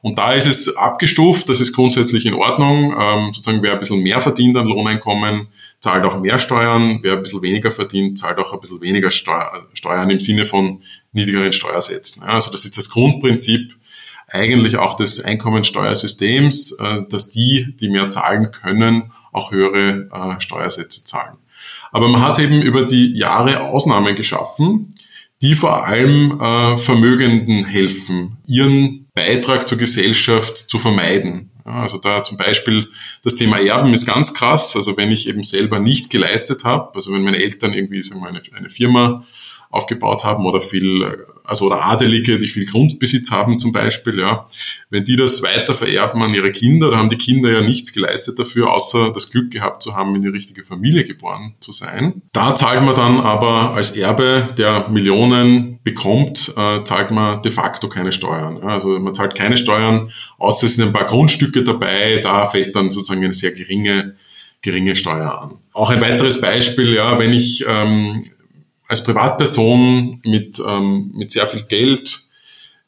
Und 0.00 0.16
da 0.16 0.32
ist 0.32 0.46
es 0.46 0.74
abgestuft, 0.78 1.46
das 1.50 1.60
ist 1.60 1.74
grundsätzlich 1.74 2.24
in 2.24 2.32
Ordnung. 2.32 2.96
Ähm, 2.98 3.34
sozusagen 3.34 3.62
wer 3.62 3.74
ein 3.74 3.78
bisschen 3.78 4.00
mehr 4.00 4.22
verdient 4.22 4.56
an 4.56 4.64
Lohneinkommen, 4.66 5.48
zahlt 5.78 6.04
auch 6.04 6.18
mehr 6.18 6.38
Steuern. 6.38 7.00
Wer 7.02 7.16
ein 7.16 7.20
bisschen 7.20 7.42
weniger 7.42 7.70
verdient, 7.70 8.16
zahlt 8.16 8.38
auch 8.38 8.54
ein 8.54 8.60
bisschen 8.60 8.80
weniger 8.80 9.10
Steuer, 9.10 9.68
Steuern 9.74 10.08
im 10.08 10.20
Sinne 10.20 10.46
von 10.46 10.82
niedrigeren 11.12 11.52
Steuersätzen. 11.52 12.22
Ja. 12.22 12.28
Also 12.30 12.50
das 12.50 12.64
ist 12.64 12.78
das 12.78 12.88
Grundprinzip 12.88 13.74
eigentlich 14.34 14.76
auch 14.76 14.96
des 14.96 15.22
Einkommensteuersystems, 15.22 16.72
äh, 16.72 17.02
dass 17.08 17.30
die, 17.30 17.74
die 17.80 17.88
mehr 17.88 18.08
zahlen 18.08 18.50
können, 18.50 19.12
auch 19.32 19.52
höhere 19.52 20.08
äh, 20.12 20.40
Steuersätze 20.40 21.04
zahlen. 21.04 21.38
Aber 21.92 22.08
man 22.08 22.22
hat 22.22 22.38
eben 22.38 22.60
über 22.60 22.84
die 22.84 23.16
Jahre 23.16 23.60
Ausnahmen 23.60 24.14
geschaffen, 24.14 24.94
die 25.42 25.54
vor 25.54 25.86
allem 25.86 26.40
äh, 26.40 26.76
Vermögenden 26.76 27.64
helfen, 27.64 28.38
ihren 28.46 29.06
Beitrag 29.14 29.68
zur 29.68 29.78
Gesellschaft 29.78 30.56
zu 30.56 30.78
vermeiden. 30.78 31.50
Also 31.64 31.98
da 31.98 32.22
zum 32.22 32.36
Beispiel 32.36 32.88
das 33.22 33.36
Thema 33.36 33.58
Erben 33.58 33.94
ist 33.94 34.06
ganz 34.06 34.34
krass. 34.34 34.76
Also 34.76 34.96
wenn 34.96 35.10
ich 35.10 35.28
eben 35.28 35.42
selber 35.42 35.78
nicht 35.78 36.10
geleistet 36.10 36.64
habe, 36.64 36.94
also 36.94 37.12
wenn 37.12 37.22
meine 37.22 37.38
Eltern 37.38 37.72
irgendwie 37.72 38.02
sagen 38.02 38.20
wir, 38.20 38.28
eine, 38.28 38.40
eine 38.54 38.68
Firma 38.68 39.24
aufgebaut 39.74 40.24
haben 40.24 40.46
oder 40.46 40.60
viel, 40.60 41.26
also 41.42 41.66
oder 41.66 41.84
Adelige, 41.84 42.38
die 42.38 42.46
viel 42.46 42.64
Grundbesitz 42.64 43.30
haben 43.30 43.58
zum 43.58 43.72
Beispiel, 43.72 44.20
ja, 44.20 44.46
wenn 44.90 45.04
die 45.04 45.16
das 45.16 45.42
weiter 45.42 45.74
vererben 45.74 46.22
an 46.22 46.32
ihre 46.32 46.52
Kinder, 46.52 46.90
da 46.90 46.98
haben 46.98 47.10
die 47.10 47.18
Kinder 47.18 47.50
ja 47.50 47.60
nichts 47.60 47.92
geleistet 47.92 48.38
dafür, 48.38 48.72
außer 48.72 49.12
das 49.12 49.30
Glück 49.30 49.50
gehabt 49.50 49.82
zu 49.82 49.96
haben, 49.96 50.14
in 50.14 50.22
die 50.22 50.28
richtige 50.28 50.64
Familie 50.64 51.04
geboren 51.04 51.54
zu 51.58 51.72
sein. 51.72 52.22
Da 52.32 52.54
zahlt 52.54 52.82
man 52.82 52.94
dann 52.94 53.20
aber 53.20 53.74
als 53.74 53.96
Erbe, 53.96 54.48
der 54.56 54.88
Millionen 54.88 55.80
bekommt, 55.82 56.52
äh, 56.56 56.84
zahlt 56.84 57.10
man 57.10 57.42
de 57.42 57.50
facto 57.50 57.88
keine 57.88 58.12
Steuern. 58.12 58.58
Ja, 58.62 58.68
also 58.68 58.98
man 59.00 59.14
zahlt 59.14 59.34
keine 59.34 59.56
Steuern, 59.56 60.10
außer 60.38 60.66
es 60.66 60.76
sind 60.76 60.86
ein 60.86 60.92
paar 60.92 61.06
Grundstücke 61.06 61.64
dabei, 61.64 62.20
da 62.22 62.46
fällt 62.46 62.76
dann 62.76 62.90
sozusagen 62.90 63.24
eine 63.24 63.32
sehr 63.32 63.52
geringe 63.52 64.14
geringe 64.64 64.96
Steuer 64.96 65.42
an. 65.42 65.60
Auch 65.72 65.90
ein 65.90 66.00
weiteres 66.00 66.40
Beispiel, 66.40 66.94
ja, 66.94 67.18
wenn 67.18 67.32
ich 67.32 67.64
ähm, 67.68 68.24
als 68.88 69.02
Privatperson 69.02 70.20
mit, 70.24 70.60
ähm, 70.66 71.12
mit 71.14 71.32
sehr 71.32 71.46
viel 71.46 71.62
Geld 71.62 72.20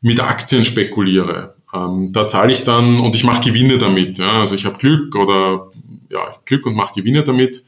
mit 0.01 0.21
Aktien 0.21 0.65
spekuliere. 0.65 1.57
Ähm, 1.75 2.13
da 2.13 2.29
zahle 2.29 2.53
ich 2.53 2.63
dann 2.63 3.01
und 3.01 3.17
ich 3.17 3.25
mache 3.25 3.43
Gewinne 3.43 3.79
damit. 3.79 4.19
Ja? 4.19 4.41
Also 4.41 4.55
ich 4.55 4.65
habe 4.65 4.79
Glück 4.79 5.15
oder 5.17 5.71
ja, 6.11 6.37
Glück 6.45 6.67
und 6.67 6.75
mache 6.75 6.95
Gewinne 7.01 7.25
damit. 7.25 7.59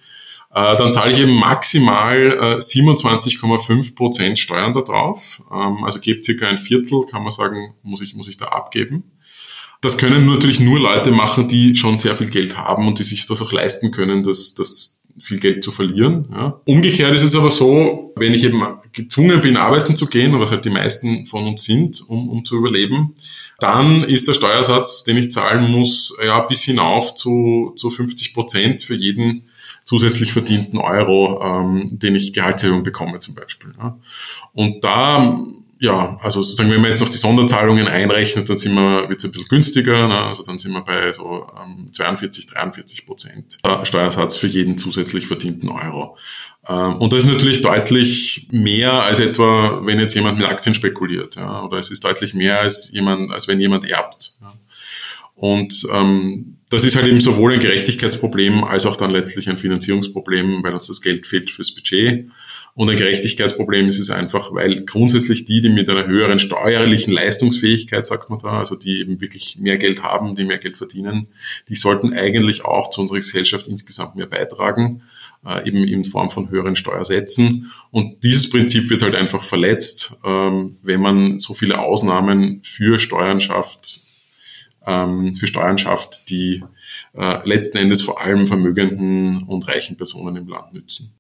Äh, 0.55 0.77
dann 0.77 0.93
zahle 0.93 1.13
ich 1.13 1.21
eben 1.21 1.35
maximal 1.35 2.17
äh, 2.17 2.57
27,5 2.57 3.95
Prozent 3.95 4.38
Steuern 4.38 4.73
darauf. 4.73 5.43
Ähm, 5.53 5.85
also 5.85 6.01
gebe 6.01 6.23
circa 6.23 6.47
ein 6.47 6.59
Viertel, 6.59 7.05
kann 7.11 7.23
man 7.23 7.31
sagen, 7.31 7.75
muss 7.83 8.01
ich, 8.01 8.14
muss 8.14 8.29
ich 8.29 8.37
da 8.37 8.47
abgeben. 8.47 9.05
Das 9.81 9.97
können 9.97 10.27
natürlich 10.27 10.59
nur 10.59 10.81
Leute 10.81 11.12
machen, 11.12 11.47
die 11.47 11.77
schon 11.77 11.97
sehr 11.97 12.17
viel 12.17 12.31
Geld 12.31 12.59
haben 12.59 12.88
und 12.88 12.99
die 12.99 13.05
sich 13.05 13.27
das 13.27 13.41
auch 13.43 13.53
leisten 13.53 13.93
können, 13.93 14.25
dass, 14.25 14.55
dass 14.55 14.98
viel 15.22 15.40
Geld 15.40 15.64
zu 15.64 15.70
verlieren. 15.70 16.26
Ja. 16.31 16.61
Umgekehrt 16.64 17.14
ist 17.14 17.22
es 17.22 17.35
aber 17.35 17.50
so, 17.50 18.12
wenn 18.16 18.35
ich 18.35 18.44
eben 18.44 18.62
gezwungen 18.92 19.40
bin, 19.40 19.57
arbeiten 19.57 19.96
zu 19.96 20.07
gehen, 20.07 20.38
was 20.38 20.50
halt 20.50 20.64
die 20.64 20.70
meisten 20.70 21.26
von 21.26 21.46
uns 21.46 21.64
sind, 21.64 22.02
um, 22.09 22.28
um 22.28 22.44
zu 22.44 22.57
überleben, 22.57 23.14
dann 23.59 24.02
ist 24.02 24.28
der 24.28 24.35
Steuersatz, 24.35 25.04
den 25.04 25.16
ich 25.16 25.31
zahlen 25.31 25.70
muss, 25.70 26.16
ja, 26.24 26.40
bis 26.40 26.62
hinauf 26.62 27.14
zu, 27.14 27.72
zu 27.76 27.90
50 27.90 28.35
Prozent 28.35 28.83
für 28.83 28.94
jeden 28.94 29.44
zusätzlich 29.85 30.33
verdienten 30.33 30.78
Euro, 30.78 31.42
ähm, 31.42 31.98
den 31.98 32.14
ich 32.14 32.33
Gehaltserhöhung 32.35 32.83
bekomme 32.83 33.18
zum 33.20 33.35
Beispiel. 33.35 33.72
Ja. 33.78 33.98
Und 34.52 34.85
da 34.85 35.42
ja, 35.81 36.19
also 36.23 36.43
sozusagen, 36.43 36.71
wenn 36.71 36.81
man 36.81 36.91
jetzt 36.91 37.01
noch 37.01 37.09
die 37.09 37.17
Sonderzahlungen 37.17 37.87
einrechnet, 37.87 38.49
dann 38.49 38.57
sind 38.57 38.75
wir, 38.75 39.09
wird 39.09 39.19
es 39.19 39.25
ein 39.25 39.31
bisschen 39.31 39.49
günstiger, 39.49 40.09
ne? 40.09 40.25
also 40.25 40.43
dann 40.43 40.59
sind 40.59 40.73
wir 40.73 40.83
bei 40.83 41.12
so 41.12 41.47
ähm, 41.57 41.88
42, 41.93 42.47
43 42.47 43.07
Prozent 43.07 43.59
Steuersatz 43.85 44.37
für 44.37 44.49
jeden 44.49 44.77
zusätzlich 44.77 45.27
verdienten 45.27 45.69
Euro. 45.69 46.17
Ähm, 46.69 46.97
und 46.97 47.12
das 47.12 47.25
ist 47.25 47.31
natürlich 47.31 47.62
deutlich 47.62 48.49
mehr 48.51 48.93
als 49.05 49.21
etwa, 49.21 49.81
wenn 49.85 50.01
jetzt 50.01 50.14
jemand 50.14 50.38
mit 50.38 50.49
Aktien 50.49 50.75
spekuliert, 50.75 51.37
ja? 51.37 51.62
oder 51.62 51.79
es 51.79 51.91
ist 51.91 52.05
deutlich 52.05 52.35
mehr 52.35 52.61
als 52.61 52.91
jemand, 52.91 53.31
als 53.31 53.47
wenn 53.47 53.61
jemand 53.61 53.88
erbt. 53.88 54.33
Ja? 54.41 54.55
Und 55.37 55.87
ähm, 55.95 56.57
das 56.71 56.85
ist 56.85 56.97
halt 56.97 57.07
eben 57.07 57.21
sowohl 57.21 57.55
ein 57.55 57.61
Gerechtigkeitsproblem 57.61 58.64
als 58.64 58.85
auch 58.85 58.97
dann 58.97 59.12
letztlich 59.12 59.49
ein 59.49 59.57
Finanzierungsproblem, 59.57 60.62
weil 60.64 60.75
uns 60.75 60.88
das 60.88 61.01
Geld 61.01 61.27
fehlt 61.27 61.51
fürs 61.51 61.73
Budget. 61.73 62.29
Und 62.79 62.88
ein 62.88 62.97
Gerechtigkeitsproblem 62.97 63.88
ist 63.88 63.99
es 63.99 64.09
einfach, 64.09 64.55
weil 64.55 64.85
grundsätzlich 64.85 65.45
die, 65.45 65.61
die 65.61 65.69
mit 65.69 65.91
einer 65.91 66.07
höheren 66.07 66.38
steuerlichen 66.38 67.12
Leistungsfähigkeit, 67.12 68.07
sagt 68.07 68.31
man 68.31 68.38
da, 68.38 68.61
also 68.61 68.77
die 68.77 69.01
eben 69.01 69.21
wirklich 69.21 69.59
mehr 69.59 69.79
Geld 69.79 70.05
haben, 70.05 70.37
die 70.37 70.45
mehr 70.45 70.59
Geld 70.59 70.77
verdienen, 70.77 71.27
die 71.69 71.75
sollten 71.75 72.12
eigentlich 72.12 72.64
auch 72.64 72.88
zu 72.91 73.01
unserer 73.01 73.17
Gesellschaft 73.17 73.67
insgesamt 73.67 74.14
mehr 74.14 74.29
beitragen, 74.29 75.03
äh, 75.45 75.67
eben 75.67 75.83
in 75.83 76.05
Form 76.05 76.31
von 76.31 76.51
höheren 76.51 76.77
Steuersätzen. 76.77 77.69
Und 77.91 78.23
dieses 78.23 78.49
Prinzip 78.49 78.88
wird 78.91 79.03
halt 79.03 79.17
einfach 79.17 79.43
verletzt, 79.43 80.17
ähm, 80.25 80.77
wenn 80.85 81.01
man 81.01 81.41
so 81.41 81.55
viele 81.55 81.81
Ausnahmen 81.81 82.61
für 82.62 83.01
Steuern 83.01 83.41
schafft, 83.41 83.99
ähm, 84.87 85.35
für 85.35 85.49
Steuern 85.49 85.79
schafft, 85.79 86.31
die 86.31 86.62
äh, 87.14 87.41
letzten 87.45 87.79
Endes 87.79 88.03
vor 88.03 88.21
allem 88.21 88.47
vermögenden 88.47 89.43
und 89.43 89.67
reichen 89.67 89.97
Personen 89.97 90.37
im 90.37 90.47
Land 90.47 90.75
nützen. 90.75 91.17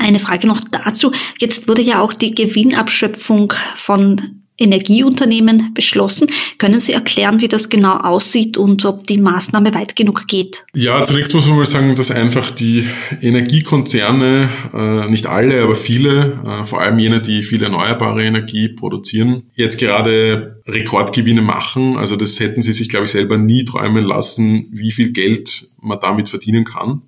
Eine 0.00 0.18
Frage 0.18 0.48
noch 0.48 0.60
dazu. 0.60 1.12
Jetzt 1.38 1.68
wurde 1.68 1.82
ja 1.82 2.00
auch 2.00 2.14
die 2.14 2.34
Gewinnabschöpfung 2.34 3.52
von 3.74 4.40
Energieunternehmen 4.56 5.72
beschlossen. 5.74 6.28
Können 6.58 6.80
Sie 6.80 6.92
erklären, 6.92 7.40
wie 7.40 7.48
das 7.48 7.68
genau 7.68 7.96
aussieht 7.96 8.56
und 8.56 8.84
ob 8.84 9.06
die 9.06 9.18
Maßnahme 9.18 9.74
weit 9.74 9.96
genug 9.96 10.26
geht? 10.26 10.64
Ja, 10.74 11.02
zunächst 11.04 11.34
muss 11.34 11.46
man 11.46 11.56
mal 11.56 11.66
sagen, 11.66 11.94
dass 11.94 12.10
einfach 12.10 12.50
die 12.50 12.86
Energiekonzerne, 13.20 14.48
äh, 14.74 15.10
nicht 15.10 15.26
alle, 15.26 15.62
aber 15.62 15.76
viele, 15.76 16.40
äh, 16.46 16.64
vor 16.64 16.80
allem 16.82 16.98
jene, 16.98 17.20
die 17.20 17.42
viel 17.42 17.62
erneuerbare 17.62 18.24
Energie 18.24 18.68
produzieren, 18.68 19.44
jetzt 19.54 19.78
gerade 19.78 20.60
Rekordgewinne 20.66 21.42
machen. 21.42 21.96
Also 21.96 22.16
das 22.16 22.38
hätten 22.38 22.62
sie 22.62 22.74
sich, 22.74 22.88
glaube 22.88 23.06
ich, 23.06 23.10
selber 23.10 23.38
nie 23.38 23.64
träumen 23.64 24.04
lassen, 24.04 24.66
wie 24.70 24.92
viel 24.92 25.12
Geld 25.12 25.68
man 25.80 25.98
damit 26.00 26.28
verdienen 26.28 26.64
kann. 26.64 27.02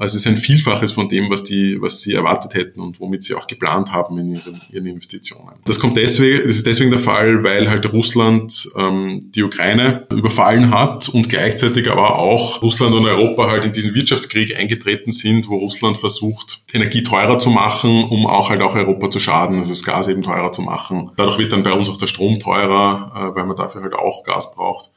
Also 0.00 0.16
es 0.16 0.24
ist 0.24 0.26
ein 0.28 0.38
Vielfaches 0.38 0.92
von 0.92 1.08
dem, 1.08 1.28
was 1.28 1.44
die, 1.44 1.76
was 1.78 2.00
sie 2.00 2.14
erwartet 2.14 2.54
hätten 2.54 2.80
und 2.80 3.00
womit 3.00 3.22
sie 3.22 3.34
auch 3.34 3.46
geplant 3.46 3.92
haben 3.92 4.16
in 4.16 4.32
ihren, 4.32 4.58
ihren 4.72 4.86
Investitionen. 4.86 5.56
Das 5.66 5.78
kommt 5.78 5.98
deswegen, 5.98 6.48
das 6.48 6.56
ist 6.56 6.66
deswegen 6.66 6.88
der 6.88 6.98
Fall, 6.98 7.44
weil 7.44 7.68
halt 7.68 7.92
Russland 7.92 8.66
ähm, 8.78 9.20
die 9.34 9.42
Ukraine 9.42 10.06
überfallen 10.10 10.70
hat 10.70 11.10
und 11.10 11.28
gleichzeitig 11.28 11.90
aber 11.90 12.18
auch 12.18 12.62
Russland 12.62 12.94
und 12.94 13.04
Europa 13.04 13.50
halt 13.50 13.66
in 13.66 13.72
diesen 13.74 13.92
Wirtschaftskrieg 13.94 14.56
eingetreten 14.56 15.12
sind, 15.12 15.50
wo 15.50 15.58
Russland 15.58 15.98
versucht, 15.98 16.64
Energie 16.72 17.02
teurer 17.02 17.36
zu 17.36 17.50
machen, 17.50 18.04
um 18.04 18.26
auch 18.26 18.48
halt 18.48 18.62
auch 18.62 18.74
Europa 18.74 19.10
zu 19.10 19.20
schaden, 19.20 19.58
also 19.58 19.68
das 19.68 19.84
Gas 19.84 20.08
eben 20.08 20.22
teurer 20.22 20.50
zu 20.50 20.62
machen. 20.62 21.10
Dadurch 21.16 21.36
wird 21.36 21.52
dann 21.52 21.62
bei 21.62 21.74
uns 21.74 21.90
auch 21.90 21.98
der 21.98 22.06
Strom 22.06 22.38
teurer, 22.38 23.12
äh, 23.14 23.36
weil 23.36 23.44
man 23.44 23.54
dafür 23.54 23.82
halt 23.82 23.92
auch 23.92 24.24
Gas 24.24 24.54
braucht. 24.54 24.92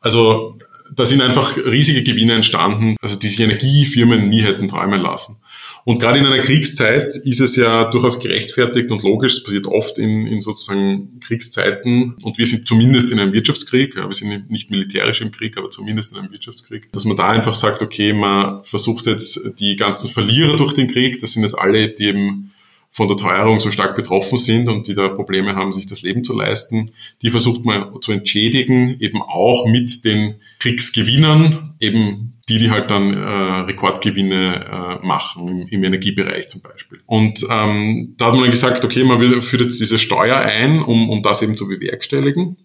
Also 0.00 0.58
da 0.94 1.06
sind 1.06 1.20
einfach 1.20 1.56
riesige 1.56 2.02
Gewinne 2.02 2.34
entstanden, 2.34 2.96
also 3.00 3.16
die 3.16 3.28
sich 3.28 3.40
Energiefirmen 3.40 4.28
nie 4.28 4.42
hätten 4.42 4.68
träumen 4.68 5.00
lassen. 5.00 5.38
Und 5.84 5.98
gerade 5.98 6.18
in 6.18 6.26
einer 6.26 6.38
Kriegszeit 6.38 7.16
ist 7.24 7.40
es 7.40 7.56
ja 7.56 7.90
durchaus 7.90 8.20
gerechtfertigt 8.20 8.92
und 8.92 9.02
logisch, 9.02 9.38
es 9.38 9.42
passiert 9.42 9.66
oft 9.66 9.98
in, 9.98 10.26
in 10.28 10.40
sozusagen 10.40 11.18
Kriegszeiten 11.20 12.14
und 12.22 12.38
wir 12.38 12.46
sind 12.46 12.68
zumindest 12.68 13.10
in 13.10 13.18
einem 13.18 13.32
Wirtschaftskrieg, 13.32 13.96
wir 13.96 14.12
sind 14.12 14.48
nicht 14.48 14.70
militärisch 14.70 15.22
im 15.22 15.32
Krieg, 15.32 15.58
aber 15.58 15.70
zumindest 15.70 16.12
in 16.12 16.18
einem 16.18 16.30
Wirtschaftskrieg, 16.30 16.92
dass 16.92 17.04
man 17.04 17.16
da 17.16 17.30
einfach 17.30 17.54
sagt, 17.54 17.82
okay, 17.82 18.12
man 18.12 18.62
versucht 18.64 19.06
jetzt 19.06 19.58
die 19.58 19.74
ganzen 19.74 20.08
Verlierer 20.08 20.56
durch 20.56 20.72
den 20.72 20.86
Krieg, 20.86 21.18
das 21.18 21.32
sind 21.32 21.42
jetzt 21.42 21.58
alle, 21.58 21.88
die 21.88 22.04
eben 22.04 22.52
von 22.92 23.08
der 23.08 23.16
Teuerung 23.16 23.58
so 23.58 23.70
stark 23.70 23.96
betroffen 23.96 24.36
sind 24.36 24.68
und 24.68 24.86
die 24.86 24.94
da 24.94 25.08
Probleme 25.08 25.56
haben, 25.56 25.72
sich 25.72 25.86
das 25.86 26.02
Leben 26.02 26.22
zu 26.24 26.36
leisten, 26.36 26.92
die 27.22 27.30
versucht 27.30 27.64
man 27.64 28.00
zu 28.02 28.12
entschädigen, 28.12 29.00
eben 29.00 29.22
auch 29.22 29.66
mit 29.66 30.04
den 30.04 30.34
Kriegsgewinnern, 30.58 31.74
eben 31.80 32.34
die, 32.50 32.58
die 32.58 32.70
halt 32.70 32.90
dann 32.90 33.14
äh, 33.14 33.60
Rekordgewinne 33.62 35.00
äh, 35.02 35.06
machen, 35.06 35.48
im, 35.48 35.68
im, 35.68 35.84
Energiebereich 35.84 36.48
zum 36.48 36.60
Beispiel. 36.60 36.98
Und 37.06 37.46
ähm, 37.48 38.14
da 38.18 38.26
hat 38.26 38.34
man 38.34 38.42
dann 38.42 38.50
gesagt, 38.50 38.84
okay, 38.84 39.04
man 39.04 39.40
führt 39.40 39.62
jetzt 39.62 39.80
diese 39.80 39.98
Steuer 39.98 40.36
ein, 40.36 40.82
um, 40.82 41.08
um 41.08 41.22
das 41.22 41.40
eben 41.40 41.56
zu 41.56 41.68
bewerkstelligen. 41.68 42.58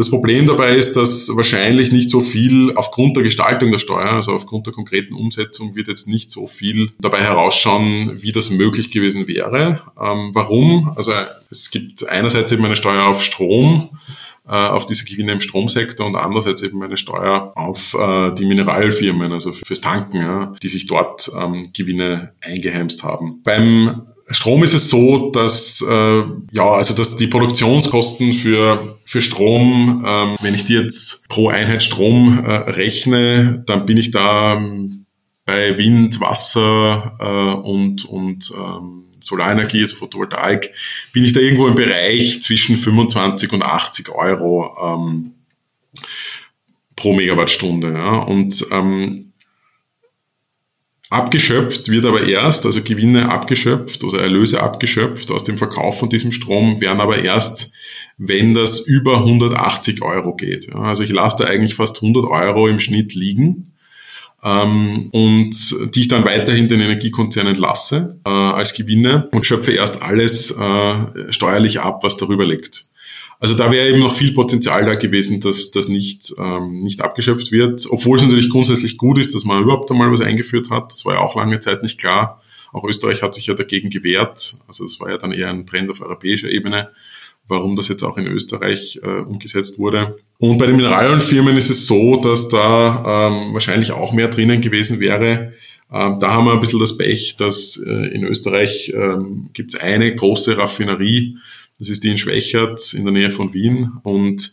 Das 0.00 0.08
Problem 0.08 0.46
dabei 0.46 0.76
ist, 0.76 0.96
dass 0.96 1.28
wahrscheinlich 1.36 1.92
nicht 1.92 2.08
so 2.08 2.22
viel 2.22 2.72
aufgrund 2.74 3.18
der 3.18 3.22
Gestaltung 3.22 3.70
der 3.70 3.78
Steuer, 3.78 4.12
also 4.12 4.32
aufgrund 4.32 4.64
der 4.66 4.72
konkreten 4.72 5.12
Umsetzung, 5.12 5.76
wird 5.76 5.88
jetzt 5.88 6.08
nicht 6.08 6.30
so 6.30 6.46
viel 6.46 6.92
dabei 7.00 7.20
herausschauen, 7.20 8.12
wie 8.14 8.32
das 8.32 8.48
möglich 8.48 8.90
gewesen 8.90 9.28
wäre. 9.28 9.82
Ähm, 10.00 10.30
warum? 10.32 10.90
Also 10.96 11.12
es 11.50 11.70
gibt 11.70 12.08
einerseits 12.08 12.50
eben 12.50 12.64
eine 12.64 12.76
Steuer 12.76 13.08
auf 13.08 13.22
Strom, 13.22 13.90
äh, 14.48 14.52
auf 14.52 14.86
diese 14.86 15.04
Gewinne 15.04 15.32
im 15.32 15.40
Stromsektor 15.40 16.06
und 16.06 16.16
andererseits 16.16 16.62
eben 16.62 16.82
eine 16.82 16.96
Steuer 16.96 17.52
auf 17.54 17.92
äh, 17.92 18.32
die 18.32 18.46
Mineralfirmen, 18.46 19.30
also 19.34 19.52
fürs 19.52 19.82
Tanken, 19.82 20.16
ja, 20.16 20.54
die 20.62 20.68
sich 20.68 20.86
dort 20.86 21.30
ähm, 21.38 21.66
Gewinne 21.76 22.32
eingeheimst 22.40 23.04
haben. 23.04 23.42
Beim 23.44 24.00
Strom 24.30 24.62
ist 24.62 24.74
es 24.74 24.88
so, 24.88 25.30
dass 25.30 25.84
äh, 25.88 26.22
ja, 26.52 26.70
also 26.70 26.94
dass 26.94 27.16
die 27.16 27.26
Produktionskosten 27.26 28.32
für 28.32 28.98
für 29.04 29.20
Strom, 29.20 30.04
ähm, 30.06 30.36
wenn 30.40 30.54
ich 30.54 30.64
die 30.64 30.74
jetzt 30.74 31.28
pro 31.28 31.48
Einheit 31.48 31.82
Strom 31.82 32.44
äh, 32.44 32.50
rechne, 32.50 33.64
dann 33.66 33.86
bin 33.86 33.96
ich 33.96 34.12
da 34.12 34.54
ähm, 34.54 35.06
bei 35.44 35.76
Wind, 35.78 36.20
Wasser 36.20 37.16
äh, 37.18 37.60
und 37.60 38.04
und 38.04 38.52
ähm, 38.56 39.04
Solarenergie, 39.20 39.80
also 39.80 39.96
Photovoltaik, 39.96 40.72
bin 41.12 41.24
ich 41.24 41.32
da 41.32 41.40
irgendwo 41.40 41.66
im 41.66 41.74
Bereich 41.74 42.42
zwischen 42.42 42.76
25 42.76 43.52
und 43.52 43.62
80 43.62 44.08
Euro 44.10 44.76
ähm, 44.82 45.32
pro 46.96 47.14
Megawattstunde. 47.14 47.92
Ja. 47.92 48.18
Und 48.18 48.64
ähm, 48.70 49.29
Abgeschöpft 51.10 51.88
wird 51.88 52.06
aber 52.06 52.22
erst, 52.22 52.64
also 52.66 52.82
Gewinne 52.82 53.28
abgeschöpft, 53.28 54.04
also 54.04 54.16
Erlöse 54.16 54.62
abgeschöpft 54.62 55.32
aus 55.32 55.42
dem 55.42 55.58
Verkauf 55.58 55.98
von 55.98 56.08
diesem 56.08 56.30
Strom 56.30 56.80
werden 56.80 57.00
aber 57.00 57.24
erst, 57.24 57.74
wenn 58.16 58.54
das 58.54 58.78
über 58.78 59.18
180 59.18 60.02
Euro 60.02 60.36
geht. 60.36 60.72
Also 60.72 61.02
ich 61.02 61.10
lasse 61.10 61.38
da 61.40 61.44
eigentlich 61.46 61.74
fast 61.74 61.96
100 61.96 62.26
Euro 62.26 62.68
im 62.68 62.78
Schnitt 62.78 63.16
liegen 63.16 63.72
ähm, 64.44 65.08
und 65.10 65.50
die 65.96 66.00
ich 66.00 66.08
dann 66.08 66.24
weiterhin 66.24 66.68
den 66.68 66.80
Energiekonzernen 66.80 67.56
lasse 67.56 68.20
äh, 68.24 68.30
als 68.30 68.72
Gewinne 68.74 69.28
und 69.32 69.44
schöpfe 69.44 69.72
erst 69.72 70.02
alles 70.02 70.52
äh, 70.52 71.32
steuerlich 71.32 71.80
ab, 71.80 72.04
was 72.04 72.18
darüber 72.18 72.46
liegt. 72.46 72.84
Also 73.40 73.54
da 73.54 73.70
wäre 73.72 73.88
eben 73.88 74.00
noch 74.00 74.14
viel 74.14 74.32
Potenzial 74.34 74.84
da 74.84 74.94
gewesen, 74.94 75.40
dass 75.40 75.70
das 75.70 75.88
nicht, 75.88 76.34
ähm, 76.38 76.80
nicht 76.82 77.00
abgeschöpft 77.00 77.50
wird, 77.50 77.86
obwohl 77.88 78.18
es 78.18 78.22
natürlich 78.22 78.50
grundsätzlich 78.50 78.98
gut 78.98 79.18
ist, 79.18 79.34
dass 79.34 79.46
man 79.46 79.62
überhaupt 79.62 79.90
einmal 79.90 80.12
was 80.12 80.20
eingeführt 80.20 80.68
hat. 80.68 80.92
Das 80.92 81.06
war 81.06 81.14
ja 81.14 81.20
auch 81.20 81.34
lange 81.36 81.58
Zeit 81.58 81.82
nicht 81.82 81.98
klar. 81.98 82.42
Auch 82.70 82.84
Österreich 82.84 83.22
hat 83.22 83.34
sich 83.34 83.46
ja 83.46 83.54
dagegen 83.54 83.88
gewehrt. 83.88 84.56
Also 84.68 84.84
es 84.84 85.00
war 85.00 85.08
ja 85.08 85.16
dann 85.16 85.32
eher 85.32 85.48
ein 85.48 85.64
Trend 85.64 85.90
auf 85.90 86.02
europäischer 86.02 86.50
Ebene, 86.50 86.90
warum 87.48 87.76
das 87.76 87.88
jetzt 87.88 88.02
auch 88.02 88.18
in 88.18 88.26
Österreich 88.26 89.00
äh, 89.02 89.20
umgesetzt 89.22 89.78
wurde. 89.78 90.18
Und 90.38 90.58
bei 90.58 90.66
den 90.66 90.76
Mineralölfirmen 90.76 91.56
ist 91.56 91.70
es 91.70 91.86
so, 91.86 92.16
dass 92.16 92.50
da 92.50 93.30
ähm, 93.30 93.54
wahrscheinlich 93.54 93.90
auch 93.92 94.12
mehr 94.12 94.28
drinnen 94.28 94.60
gewesen 94.60 95.00
wäre. 95.00 95.54
Ähm, 95.90 96.18
da 96.20 96.32
haben 96.32 96.44
wir 96.44 96.52
ein 96.52 96.60
bisschen 96.60 96.78
das 96.78 96.96
Pech, 96.98 97.36
dass 97.38 97.76
äh, 97.78 98.14
in 98.14 98.22
Österreich 98.22 98.92
ähm, 98.94 99.48
gibt 99.54 99.74
es 99.74 99.80
eine 99.80 100.14
große 100.14 100.58
Raffinerie, 100.58 101.38
das 101.80 101.88
ist 101.88 102.04
die 102.04 102.10
in 102.10 102.18
Schwächert 102.18 102.94
in 102.94 103.04
der 103.04 103.12
Nähe 103.12 103.30
von 103.32 103.52
Wien 103.52 103.94
und 104.04 104.52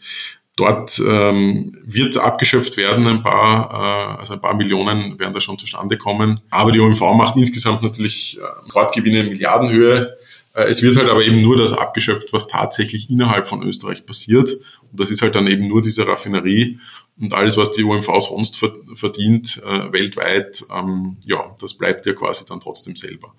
Dort 0.57 0.99
ähm, 1.07 1.77
wird 1.85 2.17
abgeschöpft 2.17 2.77
werden, 2.77 3.05
ein 3.05 3.21
paar, 3.21 4.15
äh, 4.15 4.19
also 4.19 4.33
ein 4.33 4.41
paar 4.41 4.55
Millionen 4.55 5.19
werden 5.19 5.31
da 5.31 5.39
schon 5.39 5.59
zustande 5.59 5.99
kommen. 5.99 6.41
Aber 6.49 6.71
die 6.71 6.79
OMV 6.79 6.99
macht 7.15 7.37
insgesamt 7.37 7.83
natürlich 7.83 8.39
äh, 8.39 8.65
Rekordgewinne 8.65 9.19
in 9.19 9.29
Milliardenhöhe. 9.29 10.16
Äh, 10.57 10.69
es 10.69 10.81
wird 10.81 10.97
halt 10.97 11.09
aber 11.09 11.23
eben 11.23 11.41
nur 11.41 11.55
das 11.55 11.71
abgeschöpft, 11.71 12.33
was 12.33 12.47
tatsächlich 12.47 13.09
innerhalb 13.09 13.47
von 13.47 13.63
Österreich 13.63 14.05
passiert. 14.05 14.51
Und 14.91 14.99
das 14.99 15.11
ist 15.11 15.21
halt 15.21 15.35
dann 15.35 15.47
eben 15.47 15.67
nur 15.67 15.81
diese 15.81 16.07
Raffinerie. 16.07 16.79
Und 17.19 17.33
alles, 17.33 17.57
was 17.57 17.71
die 17.71 17.83
OMV 17.83 18.07
sonst 18.19 18.63
verdient 18.95 19.61
äh, 19.65 19.91
weltweit, 19.91 20.63
ähm, 20.75 21.17
ja, 21.25 21.55
das 21.59 21.75
bleibt 21.75 22.05
ja 22.05 22.13
quasi 22.13 22.45
dann 22.45 22.59
trotzdem 22.59 22.95
selber. 22.95 23.33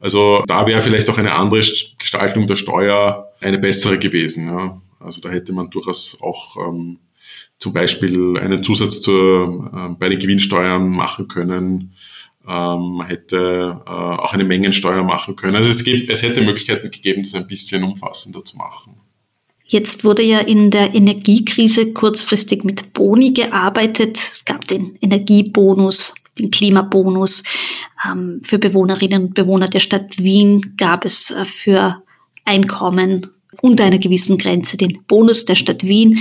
Also 0.00 0.42
da 0.46 0.66
wäre 0.66 0.82
vielleicht 0.82 1.08
auch 1.10 1.18
eine 1.18 1.34
andere 1.34 1.60
Gestaltung 1.98 2.46
der 2.46 2.56
Steuer 2.56 3.32
eine 3.40 3.58
bessere 3.58 3.98
gewesen. 3.98 4.48
Ja. 4.48 4.80
Also 5.00 5.20
da 5.20 5.30
hätte 5.30 5.52
man 5.52 5.70
durchaus 5.70 6.18
auch 6.20 6.56
ähm, 6.68 6.98
zum 7.58 7.72
Beispiel 7.72 8.38
einen 8.38 8.62
Zusatz 8.62 9.00
zur, 9.00 9.70
äh, 9.74 9.94
bei 9.98 10.08
den 10.08 10.18
Gewinnsteuern 10.18 10.88
machen 10.88 11.28
können. 11.28 11.94
Ähm, 12.46 12.96
man 12.96 13.06
hätte 13.06 13.80
äh, 13.86 13.90
auch 13.90 14.34
eine 14.34 14.44
Mengensteuer 14.44 15.02
machen 15.02 15.36
können. 15.36 15.56
Also 15.56 15.70
es, 15.70 15.82
gibt, 15.82 16.10
es 16.10 16.22
hätte 16.22 16.42
Möglichkeiten 16.42 16.90
gegeben, 16.90 17.22
das 17.22 17.34
ein 17.34 17.46
bisschen 17.46 17.82
umfassender 17.82 18.44
zu 18.44 18.56
machen. 18.56 18.96
Jetzt 19.66 20.04
wurde 20.04 20.22
ja 20.22 20.40
in 20.40 20.70
der 20.70 20.94
Energiekrise 20.94 21.94
kurzfristig 21.94 22.64
mit 22.64 22.92
Boni 22.92 23.32
gearbeitet. 23.32 24.18
Es 24.18 24.44
gab 24.44 24.68
den 24.68 24.96
Energiebonus, 25.00 26.14
den 26.38 26.50
Klimabonus. 26.50 27.42
Ähm, 28.06 28.40
für 28.44 28.58
Bewohnerinnen 28.58 29.24
und 29.24 29.34
Bewohner 29.34 29.68
der 29.68 29.80
Stadt 29.80 30.22
Wien 30.22 30.74
gab 30.76 31.06
es 31.06 31.30
äh, 31.30 31.46
für 31.46 32.02
Einkommen 32.44 33.26
unter 33.62 33.84
einer 33.84 33.98
gewissen 33.98 34.36
Grenze 34.36 34.76
den 34.76 35.02
Bonus 35.06 35.46
der 35.46 35.54
Stadt 35.54 35.84
Wien. 35.84 36.18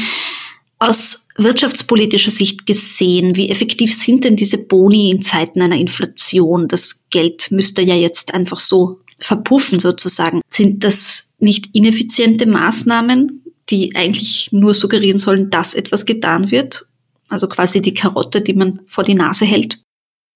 Aus 0.83 1.27
wirtschaftspolitischer 1.37 2.29
Sicht 2.29 2.65
gesehen, 2.65 3.37
wie 3.37 3.47
effektiv 3.47 3.95
sind 3.95 4.25
denn 4.25 4.35
diese 4.35 4.57
Boni 4.57 5.11
in 5.11 5.21
Zeiten 5.21 5.61
einer 5.61 5.77
Inflation? 5.77 6.67
Das 6.67 7.05
Geld 7.09 7.51
müsste 7.51 7.81
ja 7.81 7.95
jetzt 7.95 8.33
einfach 8.33 8.59
so 8.59 8.99
verpuffen 9.17 9.79
sozusagen. 9.79 10.41
Sind 10.49 10.83
das 10.83 11.35
nicht 11.39 11.69
ineffiziente 11.71 12.45
Maßnahmen, 12.47 13.45
die 13.69 13.95
eigentlich 13.95 14.49
nur 14.51 14.73
suggerieren 14.73 15.17
sollen, 15.17 15.49
dass 15.49 15.73
etwas 15.73 16.03
getan 16.05 16.51
wird? 16.51 16.85
Also 17.29 17.47
quasi 17.47 17.81
die 17.81 17.93
Karotte, 17.93 18.41
die 18.41 18.53
man 18.53 18.81
vor 18.85 19.05
die 19.05 19.15
Nase 19.15 19.45
hält? 19.45 19.77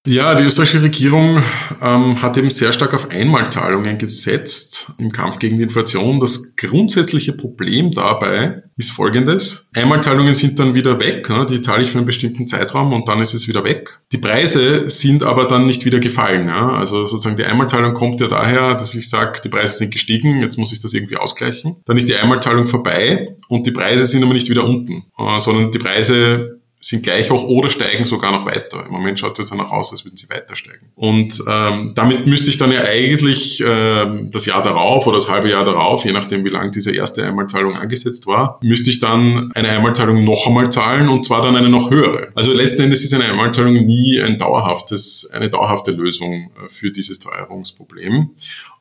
Ja, 0.08 0.36
die 0.36 0.46
österreichische 0.46 0.82
Regierung 0.82 1.44
ähm, 1.82 2.22
hat 2.22 2.38
eben 2.38 2.50
sehr 2.50 2.72
stark 2.72 2.94
auf 2.94 3.12
Einmalzahlungen 3.12 3.98
gesetzt 3.98 4.94
im 5.00 5.12
Kampf 5.12 5.38
gegen 5.38 5.58
die 5.58 5.64
Inflation. 5.64 6.22
Das 6.22 6.56
grundsätzliche 6.56 7.34
Problem 7.34 7.92
dabei 7.92 8.64
ist 8.78 8.92
folgendes. 8.92 9.70
Einmalzahlungen 9.76 10.34
sind 10.34 10.60
dann 10.60 10.76
wieder 10.76 11.02
weg, 11.02 11.30
ne? 11.30 11.46
die 11.46 11.60
zahle 11.60 11.84
ich 11.84 11.92
für 11.92 11.98
einen 11.98 12.06
bestimmten 12.06 12.48
Zeitraum 12.48 12.94
und 12.94 13.06
dann 13.10 13.20
ist 13.20 13.34
es 13.34 13.50
wieder 13.50 13.66
weg. 13.66 14.00
Die 14.14 14.18
Preise 14.18 14.88
sind 14.88 15.24
aber 15.24 15.46
dann 15.46 15.66
nicht 15.66 15.84
wieder 15.84 16.00
gefallen. 16.00 16.48
Ja? 16.48 16.70
Also 16.70 17.06
sozusagen 17.06 17.36
die 17.36 17.44
Einmalzahlung 17.44 17.94
kommt 17.94 18.22
ja 18.22 18.28
daher, 18.28 18.76
dass 18.76 18.96
ich 18.96 19.10
sage, 19.10 19.42
die 19.44 19.50
Preise 19.50 19.74
sind 19.74 19.92
gestiegen, 19.92 20.42
jetzt 20.42 20.58
muss 20.58 20.72
ich 20.72 20.80
das 20.80 20.94
irgendwie 20.94 21.18
ausgleichen. 21.18 21.76
Dann 21.84 21.98
ist 21.98 22.08
die 22.08 22.16
Einmalzahlung 22.16 22.66
vorbei 22.66 23.36
und 23.50 23.68
die 23.68 23.72
Preise 23.72 24.06
sind 24.06 24.24
aber 24.24 24.34
nicht 24.34 24.50
wieder 24.50 24.64
unten, 24.64 25.04
äh, 25.18 25.40
sondern 25.42 25.70
die 25.70 25.80
Preise 25.80 26.57
sind 26.80 27.04
gleich 27.04 27.30
hoch 27.30 27.44
oder 27.44 27.70
steigen 27.70 28.06
sogar 28.06 28.32
noch 28.32 28.46
weiter. 28.46 28.86
Im 28.86 28.92
Moment 28.92 29.20
schaut 29.20 29.34
es 29.34 29.40
jetzt 29.40 29.52
danach 29.52 29.72
aus, 29.72 29.92
als 29.92 30.06
würden 30.06 30.16
sie 30.16 30.30
weiter 30.30 30.56
steigen. 30.56 30.92
Und 30.96 31.42
ähm, 31.48 31.94
damit 31.96 32.28
müsste 32.28 32.50
ich 32.52 32.58
dann 32.58 32.72
ja 32.72 32.84
eigentlich 32.84 33.60
äh, 33.62 34.30
das 34.30 34.46
Jahr 34.46 34.62
darauf 34.62 35.08
oder 35.08 35.18
das 35.18 35.30
halbe 35.30 35.50
Jahr 35.50 35.64
darauf, 35.64 36.06
je 36.06 36.12
nachdem 36.12 36.46
wie 36.46 36.50
lang 36.50 36.72
diese 36.72 36.96
erste 36.96 37.26
Einmalzahlung 37.26 37.76
angesetzt 37.76 38.28
war, 38.28 38.60
müsste 38.62 38.92
ich 38.92 39.00
dann 39.00 39.52
eine 39.54 39.70
Einmalzahlung 39.70 40.24
noch 40.24 40.46
einmal 40.46 40.72
zahlen 40.72 41.10
und 41.10 41.26
zwar 41.26 41.42
dann 41.42 41.56
eine 41.56 41.70
noch 41.70 41.90
höhere. 41.90 42.30
Also 42.36 42.54
letzten 42.54 42.84
Endes 42.84 43.04
ist 43.04 43.14
eine 43.14 43.26
Einmalzahlung 43.26 43.74
nie 43.74 44.22
ein 44.22 44.38
dauerhaftes, 44.38 45.32
eine 45.34 45.50
dauerhafte 45.50 45.92
Lösung 45.92 46.52
äh, 46.64 46.70
für 46.70 46.92
dieses 46.92 47.20
Teuerungsproblem. 47.20 48.30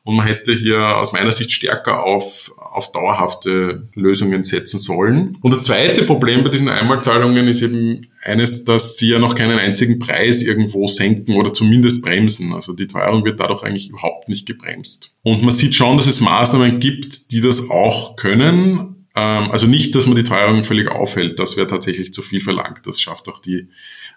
Und 0.07 0.15
man 0.15 0.25
hätte 0.25 0.53
hier 0.53 0.97
aus 0.97 1.11
meiner 1.11 1.33
Sicht 1.33 1.51
stärker 1.51 2.05
auf, 2.05 2.53
auf 2.55 2.93
dauerhafte 2.93 3.89
Lösungen 3.93 4.41
setzen 4.45 4.79
sollen. 4.79 5.37
Und 5.41 5.51
das 5.51 5.63
zweite 5.63 6.03
Problem 6.03 6.45
bei 6.45 6.49
diesen 6.49 6.69
Einmalzahlungen 6.69 7.45
ist 7.49 7.61
eben 7.61 8.07
eines, 8.23 8.63
dass 8.63 8.95
sie 8.95 9.09
ja 9.09 9.19
noch 9.19 9.35
keinen 9.35 9.59
einzigen 9.59 9.99
Preis 9.99 10.41
irgendwo 10.41 10.87
senken 10.87 11.35
oder 11.35 11.51
zumindest 11.51 12.03
bremsen. 12.03 12.53
Also 12.53 12.71
die 12.71 12.87
Teuerung 12.87 13.25
wird 13.25 13.41
dadurch 13.41 13.63
eigentlich 13.63 13.89
überhaupt 13.89 14.29
nicht 14.29 14.45
gebremst. 14.45 15.13
Und 15.23 15.41
man 15.41 15.51
sieht 15.51 15.75
schon, 15.75 15.97
dass 15.97 16.07
es 16.07 16.21
Maßnahmen 16.21 16.79
gibt, 16.79 17.33
die 17.33 17.41
das 17.41 17.69
auch 17.69 18.15
können. 18.15 19.07
Ähm, 19.13 19.51
also 19.51 19.67
nicht, 19.67 19.93
dass 19.93 20.05
man 20.05 20.15
die 20.15 20.23
Teuerung 20.23 20.63
völlig 20.63 20.87
aufhält. 20.87 21.37
Das 21.37 21.57
wäre 21.57 21.67
tatsächlich 21.67 22.13
zu 22.13 22.21
viel 22.21 22.39
verlangt. 22.39 22.87
Das 22.87 23.01
schafft 23.01 23.27
auch 23.27 23.39
die 23.39 23.67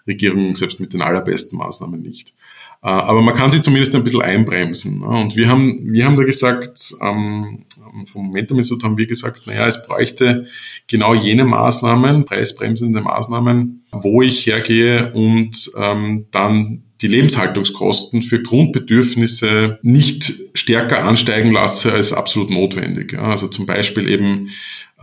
Regierung 0.07 0.55
selbst 0.55 0.79
mit 0.79 0.93
den 0.93 1.01
allerbesten 1.01 1.57
Maßnahmen 1.57 2.01
nicht. 2.01 2.33
Äh, 2.83 2.89
aber 2.89 3.21
man 3.21 3.35
kann 3.35 3.51
sie 3.51 3.61
zumindest 3.61 3.95
ein 3.95 4.03
bisschen 4.03 4.21
einbremsen. 4.21 4.99
Ne? 4.99 5.05
Und 5.05 5.35
wir 5.35 5.49
haben, 5.49 5.91
wir 5.91 6.05
haben 6.05 6.15
da 6.15 6.23
gesagt, 6.23 6.93
ähm, 7.01 7.65
vom 8.05 8.25
Momentum 8.27 8.57
Institut 8.57 8.83
haben 8.83 8.97
wir 8.97 9.05
gesagt, 9.05 9.45
naja, 9.45 9.67
es 9.67 9.85
bräuchte 9.85 10.47
genau 10.87 11.13
jene 11.13 11.45
Maßnahmen, 11.45 12.25
preisbremsende 12.25 13.01
Maßnahmen, 13.01 13.83
wo 13.91 14.21
ich 14.21 14.47
hergehe 14.47 15.13
und 15.13 15.71
ähm, 15.77 16.25
dann 16.31 16.83
die 17.01 17.07
Lebenshaltungskosten 17.07 18.21
für 18.21 18.41
Grundbedürfnisse 18.41 19.79
nicht 19.81 20.33
stärker 20.53 21.03
ansteigen 21.03 21.51
lasse 21.51 21.91
als 21.91 22.13
absolut 22.13 22.51
notwendig. 22.51 23.17
Also 23.17 23.47
zum 23.47 23.65
Beispiel 23.65 24.07
eben 24.07 24.49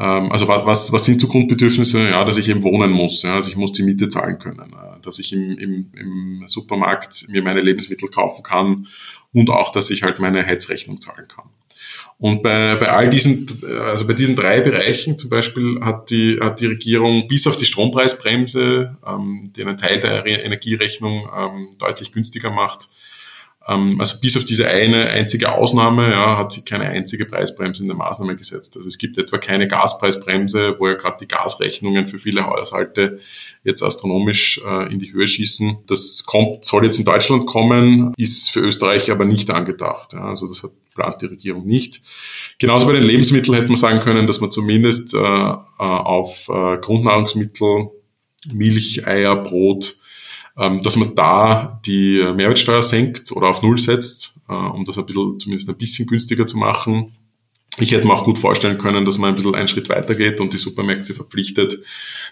also 0.05 0.47
was, 0.47 0.93
was 0.93 1.05
sind 1.05 1.21
so 1.21 1.27
Grundbedürfnisse? 1.27 2.11
Ja, 2.11 2.25
dass 2.25 2.37
ich 2.37 2.49
eben 2.49 2.63
wohnen 2.63 2.93
muss. 2.93 3.23
Ja, 3.23 3.35
also 3.35 3.49
ich 3.49 3.57
muss 3.57 3.73
die 3.73 3.83
Miete 3.83 4.09
zahlen 4.09 4.39
können, 4.39 4.73
äh, 4.73 5.01
dass 5.03 5.19
ich 5.19 5.33
im, 5.33 5.59
im, 5.59 5.93
im 5.97 6.43
Supermarkt 6.47 7.27
mir 7.31 7.43
meine 7.43 7.61
Lebensmittel 7.61 8.09
kaufen 8.09 8.43
kann 8.43 8.87
und 9.33 9.51
auch, 9.51 9.73
dass 9.73 9.91
ich 9.91 10.03
halt 10.03 10.21
meine 10.21 10.47
Heizrechnung 10.47 11.01
zahlen 11.01 11.27
kann. 11.29 11.47
Und 12.19 12.43
bei, 12.43 12.75
bei 12.75 12.89
all 12.89 13.09
diesen, 13.09 13.47
also 13.87 14.07
bei 14.07 14.13
diesen 14.13 14.35
drei 14.35 14.61
Bereichen 14.61 15.17
zum 15.17 15.31
Beispiel 15.31 15.81
hat 15.81 16.11
die, 16.11 16.39
hat 16.41 16.61
die 16.61 16.67
Regierung 16.67 17.29
bis 17.29 17.47
auf 17.47 17.57
die 17.57 17.65
Strompreisbremse, 17.65 18.97
ähm, 19.07 19.53
die 19.55 19.63
einen 19.63 19.77
Teil 19.77 19.99
der 19.99 20.27
Energierechnung 20.27 21.29
ähm, 21.37 21.69
deutlich 21.79 22.13
günstiger 22.13 22.51
macht, 22.51 22.89
ähm, 22.89 22.98
also 23.69 24.19
bis 24.21 24.35
auf 24.37 24.47
diese 24.47 24.67
eine 24.67 25.09
einzige 25.09 25.53
Ausnahme 25.53 26.11
ja, 26.11 26.39
hat 26.39 26.53
sie 26.53 26.65
keine 26.65 26.87
einzige 26.87 27.27
preisbremsende 27.27 27.93
Maßnahme 27.93 28.35
gesetzt. 28.35 28.79
Also 28.79 28.89
es 28.89 28.97
gibt 28.97 29.19
etwa 29.19 29.37
keine 29.37 29.69
Gaspreisbremse, 29.69 30.77
wo 30.79 30.89
ja 30.89 30.95
gerade 30.95 31.19
die 31.21 31.29
Gasrechnungen 31.29 32.07
für 32.07 32.19
viele 32.19 32.47
Haushalte 32.47 33.21
jetzt 33.65 33.83
astronomisch 33.83 34.59
äh, 34.67 34.91
in 34.91 34.99
die 34.99 35.13
Höhe 35.13 35.29
schießen. 35.29 35.79
Das 35.87 36.25
kommt, 36.25 36.65
soll 36.65 36.85
jetzt 36.85 36.99
in 36.99 37.05
Deutschland 37.05 37.47
kommen, 37.47 38.15
ist 38.17 38.51
für 38.51 38.61
Österreich 38.61 39.11
aber 39.11 39.27
nicht 39.27 39.51
angedacht. 39.51 40.15
Ja. 40.15 40.31
Also 40.31 40.49
das 40.49 40.63
hat, 40.63 40.71
plant 40.95 41.21
die 41.21 41.27
Regierung 41.27 41.67
nicht. 41.67 42.01
Genauso 42.59 42.87
bei 42.87 42.95
den 42.95 43.05
Lebensmitteln 43.05 43.55
hätte 43.55 43.69
man 43.69 43.77
sagen 43.77 44.01
können, 44.01 44.27
dass 44.27 44.41
man 44.41 44.51
zumindest 44.51 45.13
äh, 45.13 45.19
äh 45.19 45.59
auf 45.79 46.49
äh, 46.49 46.79
Grundnahrungsmittel, 46.79 47.91
Milch, 48.51 49.07
Eier, 49.07 49.37
Brot 49.37 49.95
ähm, 49.95 50.05
dass 50.59 50.97
man 50.97 51.15
da 51.15 51.81
die 51.87 52.17
Mehrwertsteuer 52.35 52.83
senkt 52.83 53.31
oder 53.31 53.49
auf 53.49 53.63
Null 53.63 53.79
setzt, 53.79 54.41
äh, 54.49 54.53
um 54.53 54.85
das 54.85 54.99
ein 54.99 55.07
bisschen, 55.07 55.39
zumindest 55.39 55.69
ein 55.69 55.77
bisschen 55.77 56.07
günstiger 56.07 56.47
zu 56.49 56.59
machen. 56.59 57.13
Ich 57.79 57.93
hätte 57.93 58.09
mir 58.09 58.13
auch 58.13 58.25
gut 58.25 58.39
vorstellen 58.39 58.77
können, 58.77 59.05
dass 59.05 59.19
man 59.19 59.29
ein 59.29 59.35
bisschen 59.37 59.55
einen 59.55 59.69
Schritt 59.69 59.89
weitergeht 59.89 60.41
und 60.41 60.53
die 60.53 60.59
Supermärkte 60.59 61.15
verpflichtet, 61.15 61.79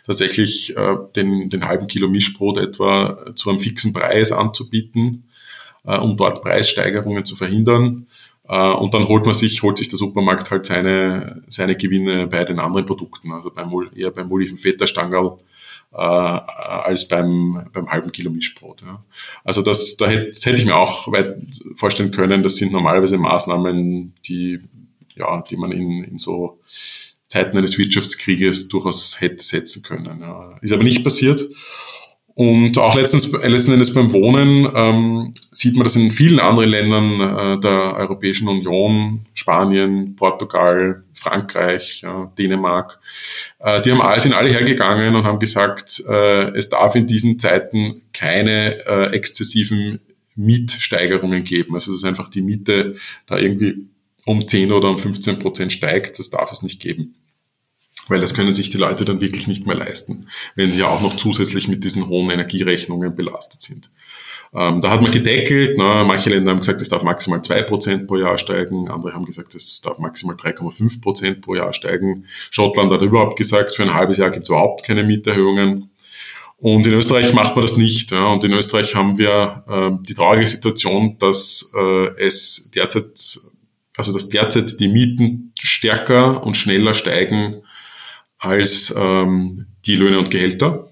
tatsächlich 0.04 0.76
äh, 0.76 0.96
den, 1.14 1.50
den 1.50 1.64
halben 1.66 1.86
Kilo 1.86 2.08
Mischbrot 2.08 2.58
etwa 2.58 3.32
zu 3.36 3.48
einem 3.48 3.60
fixen 3.60 3.92
Preis 3.92 4.32
anzubieten, 4.32 5.28
äh, 5.84 5.96
um 5.96 6.16
dort 6.16 6.42
Preissteigerungen 6.42 7.24
zu 7.24 7.36
verhindern. 7.36 8.06
Und 8.48 8.94
dann 8.94 9.08
holt 9.08 9.24
man 9.24 9.34
sich, 9.34 9.64
holt 9.64 9.76
sich 9.76 9.88
der 9.88 9.98
Supermarkt 9.98 10.52
halt 10.52 10.66
seine, 10.66 11.42
seine 11.48 11.74
Gewinne 11.74 12.28
bei 12.28 12.44
den 12.44 12.60
anderen 12.60 12.86
Produkten, 12.86 13.32
also 13.32 13.50
beim, 13.50 13.72
eher 13.92 14.12
beim 14.12 14.30
Olivenfeta-Stangerl 14.30 15.36
äh, 15.92 15.96
als 15.96 17.08
beim, 17.08 17.68
beim 17.72 17.88
halben 17.88 18.12
Kilo 18.12 18.30
Mischbrot. 18.30 18.82
Ja. 18.82 19.04
Also 19.44 19.62
das, 19.62 19.96
da 19.96 20.08
hätte, 20.08 20.30
hätte 20.38 20.58
ich 20.58 20.64
mir 20.64 20.76
auch 20.76 21.10
weit 21.12 21.36
vorstellen 21.74 22.10
können. 22.10 22.42
Das 22.42 22.56
sind 22.56 22.72
normalerweise 22.72 23.18
Maßnahmen, 23.18 24.14
die, 24.26 24.60
ja, 25.14 25.42
die 25.42 25.56
man 25.56 25.72
in, 25.72 26.04
in 26.04 26.18
so 26.18 26.60
Zeiten 27.28 27.56
eines 27.56 27.78
Wirtschaftskrieges 27.78 28.68
durchaus 28.68 29.20
hätte 29.20 29.42
setzen 29.42 29.82
können. 29.82 30.20
Ja. 30.20 30.58
Ist 30.60 30.72
aber 30.72 30.84
nicht 30.84 31.02
passiert. 31.02 31.42
Und 32.34 32.76
auch 32.76 32.94
letztens, 32.94 33.32
letzten 33.32 33.72
Endes 33.72 33.94
beim 33.94 34.12
Wohnen 34.12 34.70
ähm, 34.74 35.32
sieht 35.58 35.74
man 35.74 35.84
das 35.84 35.96
in 35.96 36.10
vielen 36.10 36.40
anderen 36.40 36.70
Ländern 36.70 37.20
äh, 37.20 37.60
der 37.60 37.96
Europäischen 37.96 38.48
Union, 38.48 39.26
Spanien, 39.34 40.16
Portugal, 40.16 41.04
Frankreich, 41.14 42.02
ja, 42.02 42.32
Dänemark. 42.38 42.98
Äh, 43.58 43.80
die 43.82 43.92
haben 43.92 44.00
alle, 44.00 44.20
sind 44.20 44.34
alle 44.34 44.50
hergegangen 44.50 45.14
und 45.14 45.24
haben 45.24 45.38
gesagt, 45.38 46.02
äh, 46.08 46.50
es 46.56 46.68
darf 46.68 46.94
in 46.94 47.06
diesen 47.06 47.38
Zeiten 47.38 48.02
keine 48.12 48.84
äh, 48.86 49.12
exzessiven 49.14 50.00
Mietsteigerungen 50.34 51.44
geben. 51.44 51.74
Also 51.74 51.92
dass 51.92 52.04
einfach 52.04 52.28
die 52.28 52.42
Miete 52.42 52.96
da 53.26 53.38
irgendwie 53.38 53.86
um 54.24 54.46
10 54.46 54.72
oder 54.72 54.90
um 54.90 54.98
15 54.98 55.38
Prozent 55.38 55.72
steigt, 55.72 56.18
das 56.18 56.30
darf 56.30 56.52
es 56.52 56.62
nicht 56.62 56.80
geben 56.80 57.14
weil 58.08 58.20
das 58.20 58.34
können 58.34 58.54
sich 58.54 58.70
die 58.70 58.78
Leute 58.78 59.04
dann 59.04 59.20
wirklich 59.20 59.46
nicht 59.46 59.66
mehr 59.66 59.76
leisten, 59.76 60.28
wenn 60.54 60.70
sie 60.70 60.80
ja 60.80 60.88
auch 60.88 61.02
noch 61.02 61.16
zusätzlich 61.16 61.68
mit 61.68 61.84
diesen 61.84 62.06
hohen 62.06 62.30
Energierechnungen 62.30 63.14
belastet 63.14 63.62
sind. 63.62 63.90
Ähm, 64.58 64.80
da 64.80 64.90
hat 64.90 65.02
man 65.02 65.12
gedeckelt, 65.12 65.76
ne? 65.76 66.04
manche 66.06 66.30
Länder 66.30 66.52
haben 66.52 66.60
gesagt, 66.60 66.80
es 66.80 66.88
darf 66.88 67.02
maximal 67.02 67.42
zwei 67.42 67.60
Prozent 67.62 68.06
pro 68.06 68.16
Jahr 68.16 68.38
steigen, 68.38 68.88
andere 68.88 69.12
haben 69.12 69.26
gesagt, 69.26 69.54
es 69.54 69.82
darf 69.82 69.98
maximal 69.98 70.34
3,5 70.34 71.02
Prozent 71.02 71.42
pro 71.42 71.54
Jahr 71.54 71.74
steigen. 71.74 72.24
Schottland 72.50 72.90
hat 72.90 73.02
überhaupt 73.02 73.36
gesagt, 73.36 73.74
für 73.74 73.82
ein 73.82 73.92
halbes 73.92 74.16
Jahr 74.16 74.30
gibt 74.30 74.44
es 74.44 74.48
überhaupt 74.48 74.86
keine 74.86 75.04
Mieterhöhungen. 75.04 75.90
Und 76.56 76.86
in 76.86 76.94
Österreich 76.94 77.34
macht 77.34 77.54
man 77.54 77.62
das 77.62 77.76
nicht. 77.76 78.12
Ja? 78.12 78.28
Und 78.28 78.44
in 78.44 78.52
Österreich 78.54 78.94
haben 78.94 79.18
wir 79.18 79.64
äh, 79.68 80.04
die 80.08 80.14
traurige 80.14 80.46
Situation, 80.46 81.18
dass 81.18 81.74
äh, 81.76 82.24
es 82.24 82.70
derzeit, 82.74 83.40
also 83.94 84.12
dass 84.14 84.30
derzeit 84.30 84.80
die 84.80 84.88
Mieten 84.88 85.52
stärker 85.60 86.42
und 86.42 86.56
schneller 86.56 86.94
steigen 86.94 87.60
als 88.38 88.94
ähm, 88.96 89.66
die 89.84 89.96
Löhne 89.96 90.18
und 90.18 90.30
Gehälter. 90.30 90.88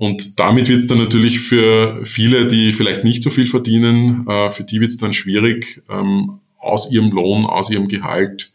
Und 0.00 0.40
damit 0.40 0.66
wird 0.70 0.78
es 0.78 0.86
dann 0.86 0.96
natürlich 0.96 1.40
für 1.40 2.06
viele, 2.06 2.46
die 2.46 2.72
vielleicht 2.72 3.04
nicht 3.04 3.22
so 3.22 3.28
viel 3.28 3.46
verdienen, 3.46 4.26
äh, 4.26 4.50
für 4.50 4.64
die 4.64 4.80
wird 4.80 4.92
es 4.92 4.96
dann 4.96 5.12
schwierig, 5.12 5.82
ähm, 5.90 6.40
aus 6.56 6.90
ihrem 6.90 7.10
Lohn, 7.10 7.44
aus 7.44 7.68
ihrem 7.68 7.86
Gehalt 7.86 8.50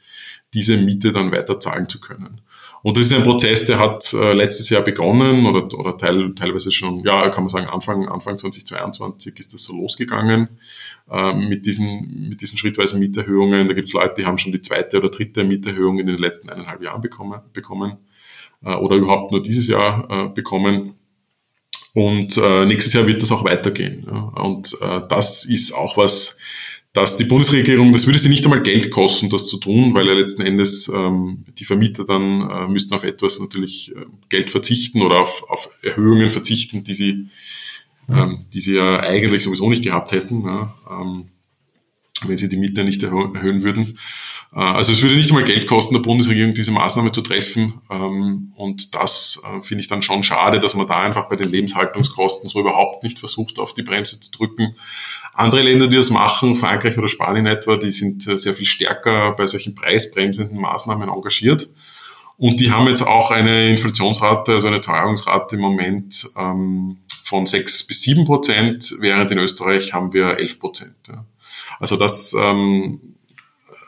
diese 0.56 0.76
Miete 0.76 1.12
dann 1.12 1.32
weiter 1.32 1.60
zahlen 1.60 1.88
zu 1.88 2.00
können. 2.00 2.42
Und 2.82 2.98
das 2.98 3.06
ist 3.06 3.14
ein 3.14 3.22
Prozess, 3.22 3.68
der 3.68 3.78
hat 3.78 4.12
äh, 4.14 4.34
letztes 4.34 4.72
Jahr 4.72 4.82
begonnen 4.82 5.46
oder, 5.46 5.72
oder 5.78 5.96
teil, 5.96 6.34
teilweise 6.34 6.72
schon, 6.72 7.04
ja, 7.06 7.30
kann 7.30 7.44
man 7.44 7.50
sagen, 7.50 7.68
Anfang, 7.68 8.08
Anfang 8.10 8.40
2022 8.40 9.38
ist 9.38 9.54
das 9.54 9.66
so 9.66 9.74
losgegangen 9.80 10.50
äh, 11.12 11.32
mit, 11.36 11.68
diesen, 11.68 12.28
mit 12.28 12.42
diesen 12.42 12.58
schrittweisen 12.58 13.00
Mieterhöhungen. 13.00 13.68
Da 13.68 13.76
gibt 13.76 13.88
es 13.88 13.94
Leute, 13.94 14.16
die 14.18 14.26
haben 14.26 14.40
schon 14.40 14.52
die 14.52 14.62
zweite 14.62 14.98
oder 14.98 15.10
dritte 15.10 15.44
Mieterhöhung 15.44 16.00
in 16.00 16.08
den 16.08 16.18
letzten 16.18 16.50
eineinhalb 16.50 16.82
Jahren 16.82 17.02
bekommen, 17.02 17.40
bekommen 17.54 17.98
äh, 18.64 18.74
oder 18.74 18.96
überhaupt 18.96 19.32
nur 19.32 19.44
dieses 19.44 19.68
Jahr 19.68 20.34
bekommen. 20.34 20.96
Und 21.94 22.38
äh, 22.38 22.66
nächstes 22.66 22.94
Jahr 22.94 23.08
wird 23.08 23.22
das 23.22 23.32
auch 23.32 23.46
weitergehen. 23.46 24.06
Ja. 24.06 24.20
Und 24.44 24.78
äh, 24.82 25.02
das 25.08 25.46
ist 25.46 25.72
auch 25.72 25.96
was, 25.96 26.38
dass 26.96 27.18
die 27.18 27.26
Bundesregierung, 27.26 27.92
das 27.92 28.06
würde 28.06 28.20
sie 28.20 28.30
nicht 28.30 28.46
einmal 28.46 28.64
Geld 28.64 28.90
kosten, 28.90 29.30
das 29.30 29.48
zu 29.48 29.58
tun, 29.58 29.94
weil 29.94 30.08
ja 30.08 30.14
letzten 30.14 30.44
Endes 30.44 30.88
ähm, 30.88 31.44
die 31.58 31.66
Vermieter 31.66 32.06
dann 32.06 32.50
äh, 32.50 32.68
müssten 32.70 32.94
auf 32.94 33.04
etwas 33.04 33.40
natürlich 33.42 33.94
äh, 33.94 34.06
Geld 34.30 34.50
verzichten 34.50 35.02
oder 35.02 35.20
auf, 35.20 35.44
auf 35.50 35.70
Erhöhungen 35.82 36.30
verzichten, 36.30 36.86
die 36.86 36.94
sie, 36.94 37.28
ähm, 38.10 38.46
die 38.54 38.62
sie 38.62 38.76
ja 38.76 39.02
eigentlich 39.02 39.44
sowieso 39.44 39.70
nicht 39.70 39.84
gehabt 39.84 40.14
hätten, 40.14 40.46
ja, 40.46 40.74
ähm, 40.90 41.26
wenn 42.26 42.38
sie 42.38 42.48
die 42.48 42.56
Miete 42.56 42.86
nicht 42.86 43.04
erhöhen 43.04 43.62
würden. 43.62 44.00
Äh, 44.54 44.60
also 44.60 44.92
es 44.92 45.02
würde 45.02 45.16
nicht 45.16 45.30
einmal 45.30 45.46
Geld 45.46 45.68
kosten, 45.68 45.94
der 45.94 46.02
Bundesregierung 46.02 46.54
diese 46.54 46.72
Maßnahme 46.72 47.12
zu 47.12 47.22
treffen. 47.22 47.82
Ähm, 47.90 48.54
und 48.56 48.96
das 48.96 49.42
äh, 49.44 49.62
finde 49.62 49.82
ich 49.82 49.88
dann 49.88 50.02
schon 50.02 50.24
schade, 50.24 50.60
dass 50.60 50.76
man 50.76 50.88
da 50.88 51.00
einfach 51.00 51.30
bei 51.30 51.36
den 51.36 51.52
Lebenshaltungskosten 51.52 52.50
so 52.50 52.60
überhaupt 52.60 53.04
nicht 53.04 53.20
versucht, 53.20 53.60
auf 53.60 53.74
die 53.74 53.84
Bremse 53.84 54.20
zu 54.20 54.32
drücken. 54.32 54.76
Andere 55.34 55.62
Länder, 55.62 55.88
die 55.88 55.98
das 55.98 56.10
machen, 56.10 56.56
Frankreich 56.56 56.98
oder 56.98 57.08
Spanien 57.08 57.46
etwa, 57.46 57.78
die 57.78 57.92
sind 57.92 58.28
äh, 58.28 58.38
sehr 58.38 58.54
viel 58.54 58.66
stärker 58.66 59.32
bei 59.32 59.48
solchen 59.48 59.76
preisbremsenden 59.76 60.60
Maßnahmen 60.60 61.10
engagiert. 61.10 61.68
Und 62.38 62.60
die 62.60 62.72
haben 62.72 62.88
jetzt 62.88 63.02
auch 63.02 63.32
eine 63.32 63.70
Inflationsrate, 63.70 64.54
also 64.54 64.68
eine 64.68 64.82
Teuerungsrate 64.82 65.56
im 65.56 65.62
Moment 65.62 66.30
ähm, 66.38 66.98
von 67.24 67.46
6 67.46 67.88
bis 67.88 68.02
7 68.02 68.26
Prozent, 68.26 68.94
während 69.00 69.32
in 69.32 69.38
Österreich 69.38 69.94
haben 69.94 70.14
wir 70.14 70.38
11 70.38 70.60
Prozent. 70.60 70.96
Also 71.80 71.96
das, 71.96 72.36
ähm, 72.38 73.15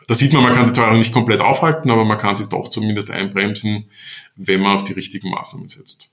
da 0.08 0.16
sieht 0.16 0.32
man, 0.34 0.42
man 0.42 0.54
kann 0.54 0.66
die 0.66 0.74
Teuerung 0.74 1.00
nicht 1.00 1.14
komplett 1.14 1.42
aufhalten, 1.42 1.92
aber 1.92 2.06
man 2.06 2.18
kann 2.18 2.34
sie 2.34 2.48
doch 2.48 2.70
zumindest 2.70 3.12
einbremsen, 3.12 3.90
wenn 4.38 4.62
man 4.62 4.78
auf 4.78 4.84
die 4.86 4.94
richtigen 4.94 5.30
Maßnahmen 5.30 5.68
setzt. 5.68 6.10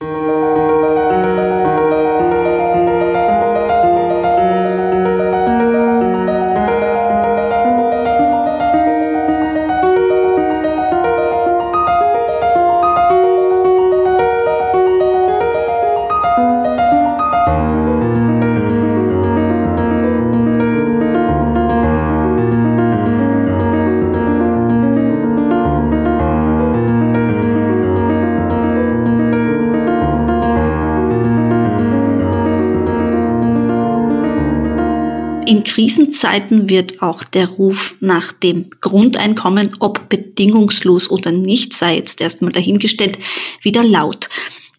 Krisenzeiten 35.75 36.69
wird 36.69 37.01
auch 37.01 37.25
der 37.25 37.49
Ruf 37.49 37.95
nach 37.99 38.31
dem 38.31 38.69
Grundeinkommen, 38.79 39.71
ob 39.79 40.07
bedingungslos 40.07 41.09
oder 41.11 41.33
nicht, 41.33 41.73
sei 41.73 41.97
jetzt 41.97 42.21
erstmal 42.21 42.53
dahingestellt, 42.53 43.19
wieder 43.61 43.83
laut. 43.83 44.29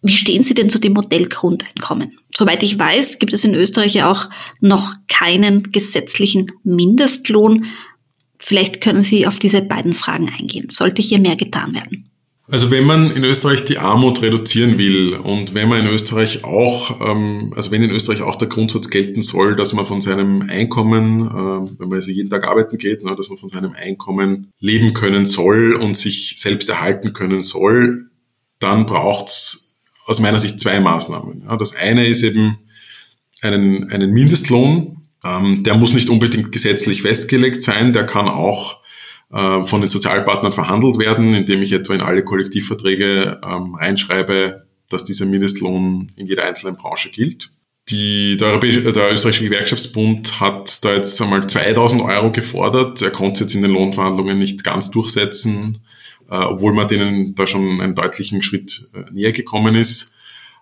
Wie 0.01 0.17
stehen 0.17 0.41
Sie 0.41 0.55
denn 0.55 0.71
zu 0.71 0.79
dem 0.79 0.93
Modell 0.93 1.27
Grundeinkommen? 1.27 2.17
Soweit 2.35 2.63
ich 2.63 2.79
weiß, 2.79 3.19
gibt 3.19 3.31
es 3.33 3.45
in 3.45 3.53
Österreich 3.53 3.93
ja 3.93 4.11
auch 4.11 4.27
noch 4.59 4.95
keinen 5.07 5.71
gesetzlichen 5.71 6.51
Mindestlohn. 6.63 7.65
Vielleicht 8.39 8.81
können 8.81 9.03
Sie 9.03 9.27
auf 9.27 9.37
diese 9.37 9.61
beiden 9.61 9.93
Fragen 9.93 10.31
eingehen. 10.39 10.67
Sollte 10.71 11.03
hier 11.03 11.19
mehr 11.19 11.35
getan 11.35 11.75
werden? 11.75 12.09
Also 12.49 12.71
wenn 12.71 12.85
man 12.85 13.11
in 13.11 13.25
Österreich 13.25 13.65
die 13.65 13.77
Armut 13.77 14.21
reduzieren 14.21 14.77
will 14.77 15.15
und 15.15 15.53
wenn 15.53 15.67
man 15.67 15.85
in 15.85 15.93
Österreich 15.93 16.45
auch, 16.45 17.01
ähm, 17.01 17.51
also 17.57 17.71
wenn 17.71 17.83
in 17.83 17.91
Österreich 17.91 18.21
auch 18.21 18.37
der 18.37 18.47
Grundsatz 18.47 18.89
gelten 18.89 19.21
soll, 19.21 19.57
dass 19.57 19.73
man 19.73 19.85
von 19.85 19.99
seinem 19.99 20.43
Einkommen, 20.43 21.27
äh, 21.27 21.79
wenn 21.79 21.89
man 21.89 21.97
also 21.97 22.09
jeden 22.09 22.29
Tag 22.29 22.47
arbeiten 22.47 22.77
geht, 22.77 23.03
ne, 23.03 23.13
dass 23.17 23.27
man 23.27 23.37
von 23.37 23.49
seinem 23.49 23.73
Einkommen 23.73 24.53
leben 24.59 24.93
können 24.93 25.25
soll 25.25 25.73
und 25.73 25.97
sich 25.97 26.35
selbst 26.37 26.69
erhalten 26.69 27.11
können 27.11 27.41
soll, 27.41 28.05
dann 28.59 28.85
braucht's 28.85 29.77
aus 30.05 30.21
meiner 30.21 30.39
Sicht 30.39 30.57
zwei 30.61 30.79
Maßnahmen. 30.79 31.43
Das 31.59 31.75
eine 31.75 32.07
ist 32.07 32.23
eben 32.23 32.59
einen, 33.41 33.91
einen 33.91 34.11
Mindestlohn, 34.11 35.01
ähm, 35.21 35.63
der 35.63 35.75
muss 35.75 35.93
nicht 35.93 36.09
unbedingt 36.09 36.53
gesetzlich 36.53 37.01
festgelegt 37.01 37.61
sein, 37.61 37.91
der 37.91 38.05
kann 38.05 38.29
auch 38.29 38.76
von 39.29 39.81
den 39.81 39.89
Sozialpartnern 39.89 40.53
verhandelt 40.53 40.97
werden, 40.99 41.33
indem 41.33 41.61
ich 41.61 41.73
etwa 41.73 41.93
in 41.93 41.99
alle 42.01 42.23
Kollektivverträge 42.23 43.41
ähm, 43.43 43.75
reinschreibe, 43.75 44.67
dass 44.89 45.03
dieser 45.03 45.25
Mindestlohn 45.25 46.11
in 46.15 46.27
jeder 46.27 46.45
einzelnen 46.45 46.77
Branche 46.77 47.09
gilt. 47.09 47.51
Die, 47.89 48.35
der, 48.35 48.59
der 48.59 49.13
österreichische 49.13 49.45
Gewerkschaftsbund 49.45 50.41
hat 50.41 50.83
da 50.83 50.93
jetzt 50.93 51.21
einmal 51.21 51.47
2000 51.47 52.01
Euro 52.01 52.31
gefordert. 52.31 53.01
Er 53.01 53.11
konnte 53.11 53.33
es 53.33 53.39
jetzt 53.39 53.55
in 53.55 53.61
den 53.61 53.71
Lohnverhandlungen 53.71 54.37
nicht 54.37 54.63
ganz 54.63 54.91
durchsetzen, 54.91 55.79
äh, 56.29 56.35
obwohl 56.35 56.73
man 56.73 56.89
denen 56.89 57.33
da 57.35 57.47
schon 57.47 57.79
einen 57.79 57.95
deutlichen 57.95 58.41
Schritt 58.41 58.89
äh, 58.93 59.09
näher 59.13 59.31
gekommen 59.31 59.75
ist. 59.75 60.17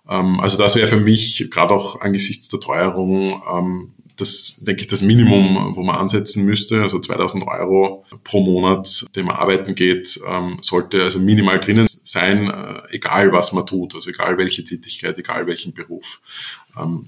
Ähm, 0.08 0.39
also 0.39 0.60
das 0.60 0.75
wäre 0.75 0.88
für 0.88 0.99
mich, 0.99 1.49
gerade 1.49 1.73
auch 1.73 2.01
angesichts 2.01 2.47
der 2.49 2.60
Teuerung, 2.60 3.41
ähm, 3.51 3.93
das, 4.17 4.58
denke 4.62 4.82
ich, 4.82 4.88
das 4.88 5.01
Minimum, 5.01 5.75
wo 5.75 5.84
man 5.84 5.97
ansetzen 5.97 6.45
müsste. 6.45 6.82
Also 6.82 6.99
2000 6.99 7.45
Euro 7.47 8.06
pro 8.23 8.41
Monat, 8.41 9.06
dem 9.15 9.25
man 9.25 9.36
arbeiten 9.36 9.75
geht, 9.75 10.19
ähm, 10.30 10.58
sollte 10.62 11.04
also 11.04 11.19
minimal 11.19 11.60
drinnen 11.60 11.86
sein, 11.88 12.49
äh, 12.49 12.95
egal 12.95 13.32
was 13.32 13.51
man 13.54 13.65
tut, 13.65 13.95
also 13.95 14.10
egal 14.10 14.38
welche 14.38 14.63
Tätigkeit, 14.63 15.17
egal 15.17 15.47
welchen 15.47 15.73
Beruf. 15.73 16.21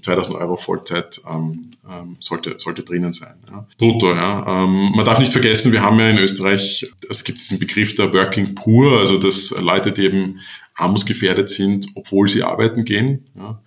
2000 0.00 0.34
ähm, 0.34 0.42
Euro 0.42 0.56
Vollzeit 0.56 1.20
ähm, 1.30 1.72
sollte, 2.20 2.54
sollte 2.58 2.82
drinnen 2.82 3.12
sein. 3.12 3.34
Ja. 3.50 3.66
Brutto, 3.76 4.14
ja. 4.14 4.66
man 4.66 5.04
darf 5.04 5.18
nicht 5.18 5.32
vergessen, 5.32 5.72
wir 5.72 5.82
haben 5.82 6.00
ja 6.00 6.08
in 6.08 6.16
Österreich, 6.16 6.90
also 7.06 7.22
gibt 7.22 7.38
es 7.38 7.48
diesen 7.48 7.58
Begriff 7.58 7.94
der 7.94 8.10
Working 8.14 8.54
Poor, 8.54 8.98
also 8.98 9.18
dass 9.18 9.50
Leute, 9.60 9.92
die 9.92 10.04
eben 10.04 10.40
armutsgefährdet 10.74 11.50
sind, 11.50 11.86
obwohl 11.94 12.28
sie 12.28 12.42
arbeiten 12.42 12.84
gehen. 12.84 13.26
Ja. 13.36 13.60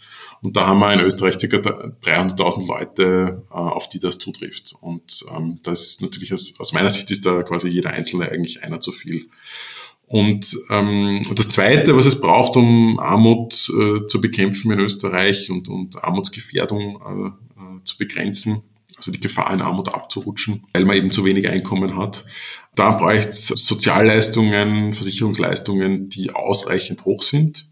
Und 0.44 0.58
da 0.58 0.68
haben 0.68 0.80
wir 0.80 0.92
in 0.92 1.02
Österreich 1.02 1.38
ca. 1.38 1.46
300.000 1.46 2.68
Leute, 2.68 3.44
äh, 3.50 3.54
auf 3.54 3.90
die 3.90 4.00
das 4.00 4.18
zutrifft. 4.18 4.74
Und 4.82 5.24
ähm, 5.36 5.60
das 5.64 5.82
ist 5.82 6.02
natürlich 6.02 6.34
aus, 6.34 6.56
aus 6.58 6.74
meiner 6.74 6.90
Sicht 6.90 7.12
ist 7.12 7.26
da 7.26 7.44
quasi 7.44 7.70
jeder 7.70 7.92
Einzelne 7.92 8.30
eigentlich 8.30 8.64
einer 8.64 8.80
zu 8.80 8.92
viel. 8.92 9.30
Und 10.08 10.58
ähm, 10.70 11.22
das 11.36 11.50
Zweite, 11.52 11.96
was 11.96 12.06
es 12.06 12.20
braucht, 12.20 12.58
um 12.58 13.00
Armut 13.00 13.70
äh, 13.70 14.08
zu 14.08 14.20
bekämpfen 14.20 14.72
in 14.72 14.80
Österreich 14.80 15.50
und, 15.52 15.70
und 15.70 16.04
Armutsgefährdung 16.04 17.02
äh, 17.02 17.28
äh, 17.62 17.84
zu 17.84 17.98
begrenzen, 17.98 18.64
also 18.98 19.12
die 19.12 19.22
Gefahr 19.22 19.54
in 19.54 19.62
Armut 19.62 19.94
abzurutschen, 19.94 20.66
weil 20.74 20.86
man 20.86 20.98
eben 20.98 21.12
zu 21.12 21.24
wenig 21.24 21.48
Einkommen 21.48 21.96
hat, 21.96 22.26
da 22.76 22.92
braucht 22.92 23.30
es 23.30 23.48
Sozialleistungen, 23.48 24.94
Versicherungsleistungen, 24.94 26.10
die 26.10 26.32
ausreichend 26.32 27.06
hoch 27.06 27.22
sind 27.22 27.71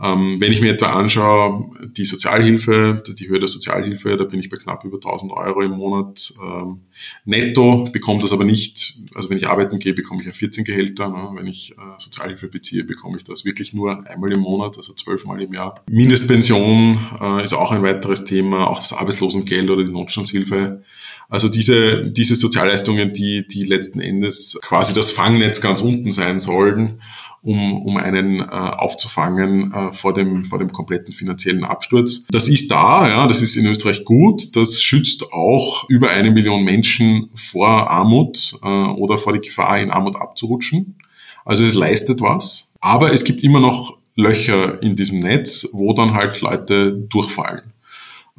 ähm, 0.00 0.36
wenn 0.40 0.52
ich 0.52 0.62
mir 0.62 0.72
etwa 0.72 0.86
anschaue, 0.86 1.70
die 1.96 2.06
Sozialhilfe, 2.06 3.02
die 3.18 3.28
Höhe 3.28 3.38
der 3.38 3.48
Sozialhilfe, 3.48 4.16
da 4.16 4.24
bin 4.24 4.40
ich 4.40 4.48
bei 4.48 4.56
knapp 4.56 4.84
über 4.84 4.96
1000 4.96 5.32
Euro 5.32 5.60
im 5.60 5.72
Monat 5.72 6.32
ähm, 6.42 6.80
netto, 7.26 7.90
bekomme 7.92 8.20
das 8.20 8.32
aber 8.32 8.44
nicht, 8.44 8.96
also 9.14 9.28
wenn 9.28 9.36
ich 9.36 9.48
arbeiten 9.48 9.78
gehe, 9.78 9.92
bekomme 9.92 10.20
ich 10.20 10.26
ja 10.26 10.32
14 10.32 10.64
Gehälter, 10.64 11.08
ne? 11.08 11.28
wenn 11.34 11.46
ich 11.46 11.72
äh, 11.72 11.74
Sozialhilfe 11.98 12.48
beziehe, 12.48 12.84
bekomme 12.84 13.18
ich 13.18 13.24
das 13.24 13.44
wirklich 13.44 13.74
nur 13.74 14.06
einmal 14.08 14.32
im 14.32 14.40
Monat, 14.40 14.78
also 14.78 14.94
zwölfmal 14.94 15.42
im 15.42 15.52
Jahr. 15.52 15.84
Mindestpension 15.90 16.98
äh, 17.20 17.44
ist 17.44 17.52
auch 17.52 17.70
ein 17.70 17.82
weiteres 17.82 18.24
Thema, 18.24 18.68
auch 18.68 18.78
das 18.78 18.94
Arbeitslosengeld 18.94 19.68
oder 19.68 19.84
die 19.84 19.92
Notstandshilfe. 19.92 20.82
Also 21.28 21.48
diese, 21.48 22.10
diese 22.10 22.34
Sozialleistungen, 22.34 23.12
die, 23.12 23.46
die 23.46 23.64
letzten 23.64 24.00
Endes 24.00 24.58
quasi 24.62 24.94
das 24.94 25.10
Fangnetz 25.10 25.60
ganz 25.60 25.80
unten 25.80 26.10
sein 26.10 26.38
sollen, 26.38 27.00
um, 27.42 27.82
um 27.82 27.96
einen 27.96 28.40
äh, 28.40 28.44
aufzufangen 28.44 29.72
äh, 29.72 29.92
vor, 29.92 30.14
dem, 30.14 30.44
vor 30.44 30.58
dem 30.58 30.72
kompletten 30.72 31.12
finanziellen 31.12 31.64
Absturz. 31.64 32.24
Das 32.30 32.48
ist 32.48 32.70
da, 32.70 33.08
ja, 33.08 33.26
das 33.26 33.42
ist 33.42 33.56
in 33.56 33.66
Österreich 33.66 34.04
gut. 34.04 34.54
Das 34.56 34.80
schützt 34.80 35.32
auch 35.32 35.88
über 35.88 36.10
eine 36.10 36.30
Million 36.30 36.64
Menschen 36.64 37.30
vor 37.34 37.90
Armut 37.90 38.54
äh, 38.62 38.66
oder 38.66 39.18
vor 39.18 39.32
die 39.32 39.40
Gefahr, 39.40 39.80
in 39.80 39.90
Armut 39.90 40.16
abzurutschen. 40.16 40.96
Also 41.44 41.64
es 41.64 41.74
leistet 41.74 42.20
was. 42.20 42.72
Aber 42.80 43.12
es 43.12 43.24
gibt 43.24 43.42
immer 43.42 43.60
noch 43.60 43.98
Löcher 44.14 44.82
in 44.82 44.94
diesem 44.94 45.18
Netz, 45.18 45.68
wo 45.72 45.94
dann 45.94 46.14
halt 46.14 46.40
Leute 46.40 46.92
durchfallen. 46.92 47.72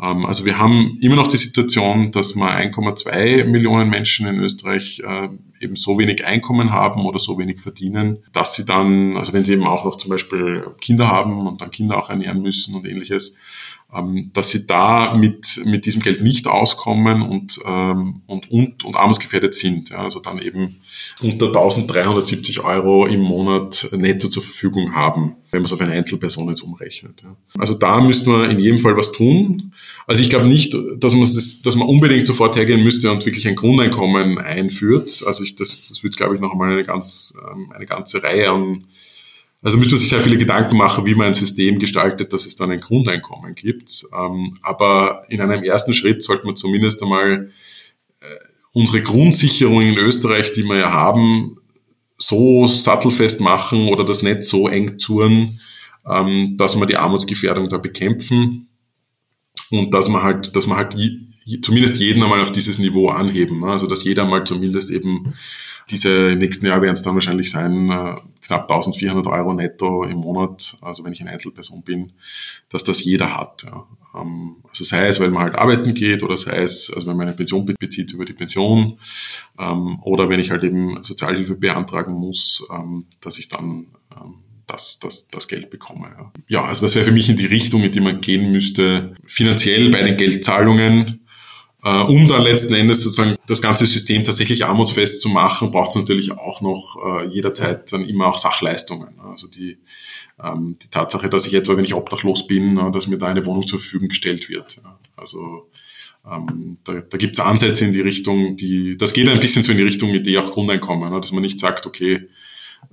Ähm, 0.01 0.25
also 0.25 0.45
wir 0.45 0.59
haben 0.59 0.97
immer 1.01 1.15
noch 1.15 1.27
die 1.27 1.37
Situation, 1.37 2.11
dass 2.11 2.35
wir 2.35 2.49
1,2 2.49 3.45
Millionen 3.45 3.89
Menschen 3.89 4.27
in 4.27 4.39
Österreich 4.39 5.01
äh, 5.05 5.29
eben 5.63 5.76
so 5.76 5.97
wenig 5.97 6.26
Einkommen 6.26 6.71
haben 6.71 7.06
oder 7.06 7.19
so 7.19 7.38
wenig 7.38 7.60
verdienen, 7.60 8.19
dass 8.34 8.56
sie 8.56 8.65
dann, 8.65 9.17
also 9.17 9.34
wenn 9.34 9.45
sie 9.45 9.54
eben 9.54 9.67
auch 9.67 9.86
noch 9.86 9.95
zum 9.95 10.10
Beispiel 10.10 10.65
Kinder 10.82 11.08
haben 11.08 11.47
und 11.47 11.62
dann 11.62 11.71
Kinder 11.71 11.97
auch 11.97 12.10
ernähren 12.10 12.41
müssen 12.41 12.76
und 12.76 12.86
ähnliches, 12.86 13.38
ähm, 13.95 14.32
dass 14.34 14.49
sie 14.49 14.65
da 14.65 15.13
mit, 15.13 15.62
mit 15.65 15.86
diesem 15.86 16.02
Geld 16.02 16.21
nicht 16.21 16.47
auskommen 16.47 17.21
und, 17.21 17.60
ähm, 17.65 18.21
und, 18.26 18.49
und, 18.49 18.84
und 18.84 18.95
armutsgefährdet 18.95 19.54
sind. 19.54 19.89
Ja, 19.89 19.99
also 19.99 20.19
dann 20.19 20.39
eben 20.39 20.76
unter 21.21 21.47
1370 21.47 22.62
Euro 22.63 23.06
im 23.06 23.21
Monat 23.21 23.89
netto 23.91 24.30
zur 24.30 24.41
Verfügung 24.41 24.95
haben, 24.95 25.36
wenn 25.52 25.62
man 25.62 25.65
es 25.65 25.73
auf 25.73 25.82
eine 25.82 25.91
Einzelperson 25.91 26.49
jetzt 26.49 26.62
umrechnet. 26.62 27.21
Ja. 27.23 27.36
Also 27.58 27.76
da 27.76 28.02
müsste 28.02 28.30
man 28.30 28.49
in 28.49 28.60
jedem 28.60 28.80
Fall 28.80 28.97
was 28.97 29.12
tun. 29.12 29.73
Also 30.08 30.21
ich 30.21 30.30
glaube 30.30 30.47
nicht, 30.47 30.76
dass 30.97 31.13
man, 31.13 31.21
das, 31.21 31.62
dass 31.62 31.76
man 31.76 31.88
unbedingt 31.88 32.26
sofort 32.26 32.56
hergehen 32.56 32.84
müsste 32.84 33.12
und 33.12 33.26
wirklich 33.26 33.47
ein 33.47 33.56
Grundeinkommen 33.56 34.39
einführt. 34.39 35.23
Also 35.26 35.43
ich, 35.43 35.52
das, 35.59 35.87
das 35.89 36.03
wird, 36.03 36.17
glaube 36.17 36.35
ich, 36.35 36.41
noch 36.41 36.51
einmal 36.51 36.71
eine, 36.71 36.83
ganz, 36.83 37.37
ähm, 37.51 37.71
eine 37.73 37.85
ganze 37.85 38.23
Reihe 38.23 38.49
an 38.49 38.85
also 39.63 39.77
müsste 39.77 39.93
man 39.93 39.99
sich 39.99 40.09
sehr 40.09 40.19
viele 40.19 40.37
Gedanken 40.37 40.75
machen, 40.75 41.05
wie 41.05 41.15
man 41.15 41.27
ein 41.27 41.33
System 41.33 41.79
gestaltet, 41.79 42.33
dass 42.33 42.45
es 42.45 42.57
dann 42.57 42.69
ein 42.69 42.81
Grundeinkommen 42.81 43.55
gibt. 43.55 44.03
Ähm, 44.13 44.57
aber 44.61 45.23
in 45.29 45.39
einem 45.39 45.63
ersten 45.63 45.93
Schritt 45.93 46.21
sollte 46.21 46.45
man 46.45 46.57
zumindest 46.57 47.01
einmal 47.01 47.49
äh, 48.19 48.25
unsere 48.73 49.01
Grundsicherung 49.01 49.81
in 49.81 49.97
Österreich, 49.97 50.51
die 50.51 50.63
wir 50.63 50.79
ja 50.79 50.91
haben, 50.91 51.57
so 52.17 52.67
sattelfest 52.67 53.39
machen 53.39 53.87
oder 53.87 54.03
das 54.03 54.21
Netz 54.21 54.49
so 54.49 54.67
eng 54.67 54.97
touren, 54.97 55.61
ähm, 56.05 56.57
dass 56.57 56.77
wir 56.77 56.85
die 56.85 56.97
Armutsgefährdung 56.97 57.69
da 57.69 57.77
bekämpfen 57.77 58.67
und 59.69 59.93
dass 59.93 60.09
man 60.09 60.23
halt, 60.23 60.53
dass 60.57 60.67
man 60.67 60.77
halt 60.77 60.93
zumindest 61.62 61.99
jeden 61.99 62.23
einmal 62.23 62.41
auf 62.41 62.51
dieses 62.51 62.79
Niveau 62.79 63.10
anheben. 63.10 63.63
Also 63.63 63.88
dass 63.88 64.03
jeder 64.03 64.25
mal 64.25 64.43
zumindest 64.43 64.91
eben 64.91 65.34
Diese 65.89 66.32
im 66.32 66.39
nächsten 66.39 66.65
Jahr 66.65 66.82
werden 66.82 66.93
es 66.93 67.01
dann 67.01 67.13
wahrscheinlich 67.13 67.49
sein, 67.51 67.89
äh, 67.89 68.15
knapp 68.41 68.71
1400 68.71 69.27
Euro 69.27 69.53
netto 69.53 70.03
im 70.03 70.17
Monat, 70.17 70.77
also 70.82 71.03
wenn 71.03 71.13
ich 71.13 71.21
eine 71.21 71.32
Einzelperson 71.32 71.84
bin, 71.84 72.13
dass 72.69 72.84
das 72.84 73.03
jeder 73.03 73.38
hat. 73.38 73.65
Ähm, 74.15 74.58
also 74.69 74.84
sei 74.84 75.08
es, 75.08 75.19
weil 75.19 75.29
man 75.29 75.43
halt 75.43 75.56
arbeiten 75.56 75.93
geht 75.93 76.23
oder 76.23 76.38
sei 76.38 76.62
es, 76.62 76.91
also 76.93 77.08
wenn 77.08 77.17
man 77.17 77.27
eine 77.27 77.36
Pension 77.36 77.65
bezieht 77.65 78.13
über 78.13 78.25
die 78.25 78.34
Pension 78.34 78.97
ähm, 79.60 79.99
oder 80.03 80.29
wenn 80.29 80.39
ich 80.39 80.51
halt 80.51 80.63
eben 80.63 81.03
Sozialhilfe 81.03 81.56
beantragen 81.56 82.13
muss, 82.13 82.65
ähm, 82.73 83.06
dass 83.21 83.38
ich 83.38 83.49
dann 83.49 83.88
das, 84.67 84.99
das, 84.99 85.27
das 85.27 85.47
Geld 85.47 85.69
bekomme. 85.69 86.32
Ja, 86.47 86.63
also 86.65 86.86
das 86.86 86.95
wäre 86.95 87.06
für 87.06 87.12
mich 87.12 87.29
in 87.29 87.36
die 87.36 87.45
Richtung, 87.45 87.84
in 87.84 87.91
die 87.91 87.99
man 87.99 88.21
gehen 88.21 88.51
müsste, 88.51 89.15
finanziell 89.25 89.89
bei 89.89 90.01
den 90.01 90.17
Geldzahlungen 90.17 91.22
um 91.89 92.27
dann 92.27 92.43
letzten 92.43 92.73
Endes 92.73 93.01
sozusagen 93.01 93.35
das 93.45 93.61
ganze 93.61 93.85
System 93.85 94.23
tatsächlich 94.23 94.65
armutsfest 94.65 95.21
zu 95.21 95.27
machen, 95.27 95.71
braucht 95.71 95.89
es 95.89 95.95
natürlich 95.95 96.31
auch 96.31 96.61
noch 96.61 96.97
äh, 97.05 97.27
jederzeit 97.27 97.91
dann 97.91 98.07
immer 98.07 98.27
auch 98.27 98.37
Sachleistungen. 98.37 99.19
Also 99.19 99.47
die, 99.47 99.77
ähm, 100.41 100.75
die 100.81 100.88
Tatsache, 100.89 101.29
dass 101.29 101.45
ich 101.45 101.53
etwa, 101.53 101.75
wenn 101.75 101.84
ich 101.84 101.93
obdachlos 101.93 102.47
bin, 102.47 102.77
äh, 102.77 102.91
dass 102.91 103.07
mir 103.07 103.17
da 103.17 103.27
eine 103.27 103.45
Wohnung 103.45 103.67
zur 103.67 103.79
Verfügung 103.79 104.07
gestellt 104.07 104.47
wird. 104.49 104.81
Also 105.17 105.69
ähm, 106.29 106.77
da, 106.86 106.93
da 107.01 107.17
gibt 107.17 107.34
es 107.34 107.39
Ansätze 107.41 107.84
in 107.84 107.91
die 107.91 108.01
Richtung, 108.01 108.55
die, 108.55 108.95
das 108.97 109.11
geht 109.11 109.27
ein 109.27 109.41
bisschen 109.41 109.61
so 109.61 109.71
in 109.71 109.77
die 109.77 109.84
Richtung 109.84 110.11
Idee 110.11 110.38
auch 110.38 110.51
Grundeinkommen, 110.51 111.11
ne, 111.11 111.19
dass 111.19 111.34
man 111.34 111.41
nicht 111.41 111.59
sagt, 111.59 111.86
okay, 111.86 112.29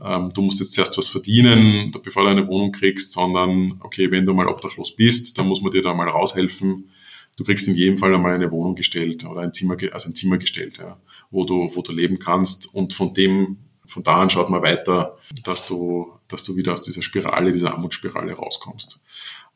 ähm, 0.05 0.30
du 0.34 0.43
musst 0.43 0.59
jetzt 0.59 0.72
zuerst 0.72 0.99
was 0.99 1.09
verdienen, 1.09 1.95
bevor 2.03 2.24
du 2.24 2.30
eine 2.30 2.47
Wohnung 2.49 2.72
kriegst, 2.72 3.12
sondern 3.12 3.78
okay, 3.84 4.11
wenn 4.11 4.24
du 4.24 4.34
mal 4.34 4.49
obdachlos 4.49 4.97
bist, 4.97 5.38
dann 5.38 5.47
muss 5.47 5.62
man 5.62 5.70
dir 5.70 5.82
da 5.82 5.95
mal 5.95 6.09
raushelfen 6.09 6.91
du 7.37 7.45
kriegst 7.45 7.68
in 7.68 7.74
jedem 7.74 7.99
Fall 7.99 8.14
einmal 8.14 8.35
eine 8.35 8.51
Wohnung 8.51 8.74
gestellt 8.74 9.24
oder 9.24 9.41
ein 9.43 9.53
Zimmer, 9.53 9.76
also 9.93 10.09
ein 10.09 10.14
Zimmer 10.14 10.39
gestellt, 10.39 10.78
ja, 10.78 10.99
wo 11.31 11.45
du, 11.45 11.70
wo 11.74 11.83
du 11.83 11.93
leben 11.93 12.18
kannst 12.18 12.74
und 12.74 12.93
von 12.93 13.14
dem, 13.14 13.59
von 13.87 14.03
da 14.03 14.20
an 14.20 14.31
schaut 14.31 14.51
man 14.51 14.62
weiter, 14.62 15.16
dass 15.45 15.64
du, 15.64 16.12
dass 16.28 16.45
du 16.45 16.57
wieder 16.57 16.72
aus 16.72 16.83
dieser 16.83 17.03
Spirale, 17.03 17.53
dieser 17.53 17.72
Armutsspirale 17.72 18.33
rauskommst. 18.33 19.01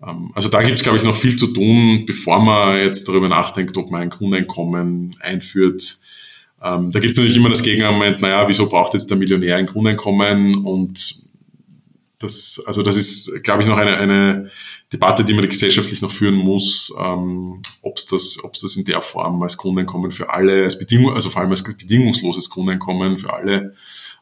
Ähm, 0.06 0.32
also 0.34 0.48
da 0.48 0.62
gibt 0.62 0.78
es, 0.78 0.82
glaube 0.82 0.98
ich, 0.98 1.04
noch 1.04 1.16
viel 1.16 1.36
zu 1.36 1.48
tun, 1.48 2.04
bevor 2.06 2.40
man 2.40 2.78
jetzt 2.78 3.08
darüber 3.08 3.28
nachdenkt, 3.28 3.76
ob 3.76 3.90
man 3.90 4.02
ein 4.02 4.10
Grundeinkommen 4.10 5.16
einführt. 5.20 5.98
Ähm, 6.62 6.90
da 6.90 7.00
gibt 7.00 7.12
es 7.12 7.16
natürlich 7.16 7.36
immer 7.36 7.50
das 7.50 7.62
Gegenargument, 7.62 8.20
naja, 8.20 8.48
wieso 8.48 8.68
braucht 8.68 8.94
jetzt 8.94 9.10
der 9.10 9.18
Millionär 9.18 9.56
ein 9.56 9.66
Grundeinkommen? 9.66 10.64
Und 10.64 11.24
das, 12.18 12.62
also 12.66 12.82
das 12.82 12.96
ist, 12.96 13.42
glaube 13.44 13.62
ich, 13.62 13.68
noch 13.68 13.76
eine, 13.76 13.96
eine 13.98 14.50
Debatte, 14.94 15.24
die 15.24 15.34
man 15.34 15.48
gesellschaftlich 15.48 16.00
noch 16.02 16.12
führen 16.12 16.36
muss, 16.36 16.94
ähm, 17.00 17.62
ob 17.82 17.96
es 17.96 18.06
das, 18.06 18.38
ob's 18.44 18.60
das 18.60 18.76
in 18.76 18.84
der 18.84 19.00
Form 19.00 19.42
als 19.42 19.56
Grundeinkommen 19.56 20.10
für 20.12 20.30
alle, 20.30 20.64
als 20.64 20.78
Bedingung, 20.78 21.12
also 21.12 21.30
vor 21.30 21.42
allem 21.42 21.50
als 21.50 21.64
bedingungsloses 21.64 22.48
Grundeinkommen 22.48 23.18
für 23.18 23.32
alle, 23.32 23.74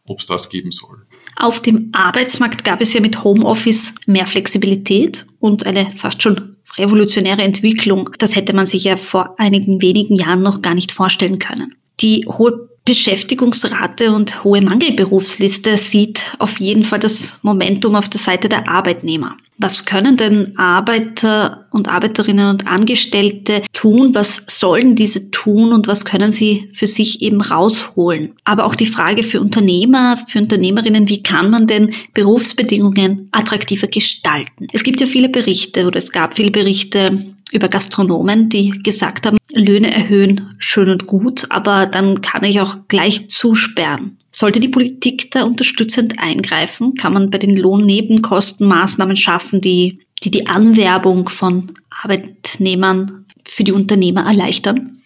ob 0.07 0.21
es 0.21 0.27
das 0.27 0.49
geben 0.49 0.73
soll. 0.73 1.07
Auf 1.37 1.61
dem 1.61 1.91
Arbeitsmarkt 1.93 2.65
gab 2.65 2.81
es 2.81 2.93
ja 2.95 3.01
mit 3.01 3.23
Homeoffice 3.23 3.95
mehr 4.07 4.27
Flexibilität 4.27 5.27
und 5.41 5.67
eine 5.67 5.91
fast 5.95 6.23
schon 6.23 6.57
revolutionäre 6.77 7.43
Entwicklung. 7.43 8.11
Das 8.19 8.35
hätte 8.35 8.55
man 8.55 8.67
sich 8.67 8.85
ja 8.85 8.97
vor 8.97 9.35
einigen 9.39 9.83
wenigen 9.83 10.15
Jahren 10.15 10.43
noch 10.43 10.63
gar 10.63 10.75
nicht 10.75 10.91
vorstellen 10.91 11.39
können. 11.39 11.75
Die 12.01 12.25
hohe 12.27 12.72
Beschäftigungsrate 12.85 14.13
und 14.13 14.43
hohe 14.43 14.61
Mangelberufsliste 14.61 15.77
sieht 15.77 16.21
auf 16.39 16.59
jeden 16.61 16.85
Fall 16.85 16.99
das 16.99 17.39
Momentum 17.43 17.95
auf 17.95 18.09
der 18.09 18.21
Seite 18.21 18.49
der 18.49 18.69
Arbeitnehmer. 18.69 19.37
Was 19.59 19.85
können 19.85 20.17
denn 20.17 20.59
Arbeiter 20.59 21.69
und 21.71 21.87
Arbeiterinnen 21.89 22.51
und 22.51 22.67
Angestellte 22.67 23.63
tun? 23.73 24.13
Was 24.13 24.43
sollen 24.49 24.97
diese 24.97 25.31
tun 25.31 25.73
und 25.73 25.87
was 25.87 26.05
können 26.05 26.33
sie 26.33 26.69
für 26.73 26.89
sich 26.89 27.23
eben 27.23 27.41
rausholen? 27.41 28.35
Aber 28.43 28.65
auch 28.65 28.75
die 28.75 28.87
Frage 28.87 29.23
für 29.23 29.41
Unternehmer, 29.41 30.17
für 30.27 30.41
Unternehmerinnen, 30.41 31.09
wie 31.09 31.23
kann 31.23 31.51
man 31.51 31.69
denn 31.69 31.95
Berufsbedingungen 32.13 33.29
attraktiver 33.31 33.87
gestalten? 33.87 34.67
Es 34.73 34.83
gibt 34.83 35.01
ja 35.01 35.07
viele 35.07 35.29
Berichte 35.29 35.87
oder 35.87 35.99
es 35.99 36.11
gab 36.11 36.35
viele 36.35 36.51
Berichte 36.51 37.33
über 37.53 37.69
Gastronomen, 37.69 38.49
die 38.49 38.71
gesagt 38.83 39.27
haben, 39.27 39.39
Löhne 39.53 39.93
erhöhen, 39.93 40.55
schön 40.59 40.89
und 40.89 41.07
gut, 41.07 41.47
aber 41.51 41.87
dann 41.87 42.23
kann 42.23 42.45
ich 42.45 42.61
auch 42.61 42.77
gleich 42.89 43.29
zusperren. 43.29 44.19
Sollte 44.35 44.61
die 44.61 44.69
Politik 44.69 45.31
da 45.31 45.45
unterstützend 45.45 46.19
eingreifen? 46.19 46.95
Kann 46.95 47.13
man 47.13 47.31
bei 47.31 47.39
den 47.39 47.57
Lohnnebenkosten 47.57 48.67
Maßnahmen 48.67 49.17
schaffen, 49.17 49.61
die, 49.61 50.01
die 50.23 50.31
die 50.31 50.47
Anwerbung 50.47 51.29
von 51.29 51.73
Arbeitnehmern 51.91 53.27
für 53.47 53.65
die 53.65 53.73
Unternehmer 53.73 54.25
erleichtern? 54.25 55.03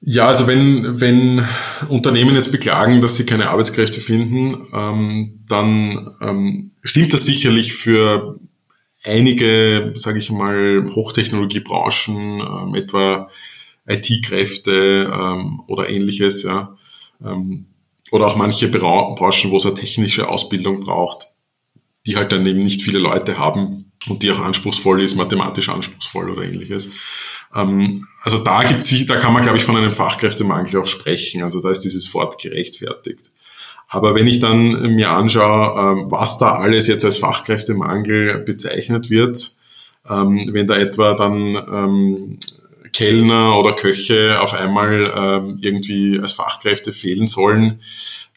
Ja, 0.00 0.28
also 0.28 0.46
wenn, 0.46 1.00
wenn 1.00 1.46
Unternehmen 1.88 2.34
jetzt 2.34 2.52
beklagen, 2.52 3.00
dass 3.00 3.16
sie 3.16 3.24
keine 3.24 3.48
Arbeitskräfte 3.48 4.00
finden, 4.00 4.66
ähm, 4.74 5.44
dann 5.48 6.10
ähm, 6.20 6.72
stimmt 6.82 7.14
das 7.14 7.24
sicherlich 7.24 7.72
für 7.72 8.38
einige, 9.04 9.92
sage 9.94 10.18
ich 10.18 10.30
mal, 10.30 10.90
Hochtechnologiebranchen, 10.94 12.40
ähm, 12.40 12.74
etwa 12.74 13.30
IT-Kräfte 13.86 15.12
ähm, 15.12 15.60
oder 15.66 15.88
ähnliches, 15.88 16.42
ja, 16.42 16.76
ähm, 17.24 17.66
oder 18.10 18.26
auch 18.26 18.36
manche 18.36 18.68
Branchen, 18.68 19.50
wo 19.50 19.56
es 19.56 19.66
eine 19.66 19.74
technische 19.74 20.28
Ausbildung 20.28 20.80
braucht, 20.80 21.26
die 22.06 22.16
halt 22.16 22.32
dann 22.32 22.46
eben 22.46 22.60
nicht 22.60 22.82
viele 22.82 22.98
Leute 22.98 23.38
haben 23.38 23.92
und 24.08 24.22
die 24.22 24.30
auch 24.30 24.40
anspruchsvoll 24.40 25.02
ist, 25.02 25.16
mathematisch 25.16 25.68
anspruchsvoll 25.68 26.30
oder 26.30 26.42
ähnliches. 26.42 26.90
Ähm, 27.54 28.06
also 28.22 28.38
da 28.38 28.62
gibt's, 28.62 28.94
da 29.06 29.16
kann 29.16 29.32
man, 29.32 29.42
glaube 29.42 29.58
ich, 29.58 29.64
von 29.64 29.76
einem 29.76 29.94
Fachkräftemangel 29.94 30.80
auch 30.80 30.86
sprechen. 30.86 31.42
Also 31.42 31.60
da 31.60 31.70
ist 31.70 31.80
dieses 31.80 32.12
Wort 32.14 32.40
gerechtfertigt. 32.40 33.30
Aber 33.94 34.16
wenn 34.16 34.26
ich 34.26 34.40
dann 34.40 34.94
mir 34.96 35.10
anschaue, 35.10 36.00
ähm, 36.00 36.10
was 36.10 36.36
da 36.38 36.54
alles 36.54 36.88
jetzt 36.88 37.04
als 37.04 37.18
Fachkräftemangel 37.18 38.38
bezeichnet 38.38 39.08
wird, 39.08 39.52
ähm, 40.10 40.50
wenn 40.52 40.66
da 40.66 40.76
etwa 40.76 41.14
dann 41.14 41.56
ähm, 41.72 42.38
Kellner 42.92 43.56
oder 43.56 43.74
Köche 43.74 44.40
auf 44.40 44.54
einmal 44.54 45.56
irgendwie 45.60 46.20
als 46.20 46.30
Fachkräfte 46.30 46.92
fehlen 46.92 47.26
sollen, 47.26 47.80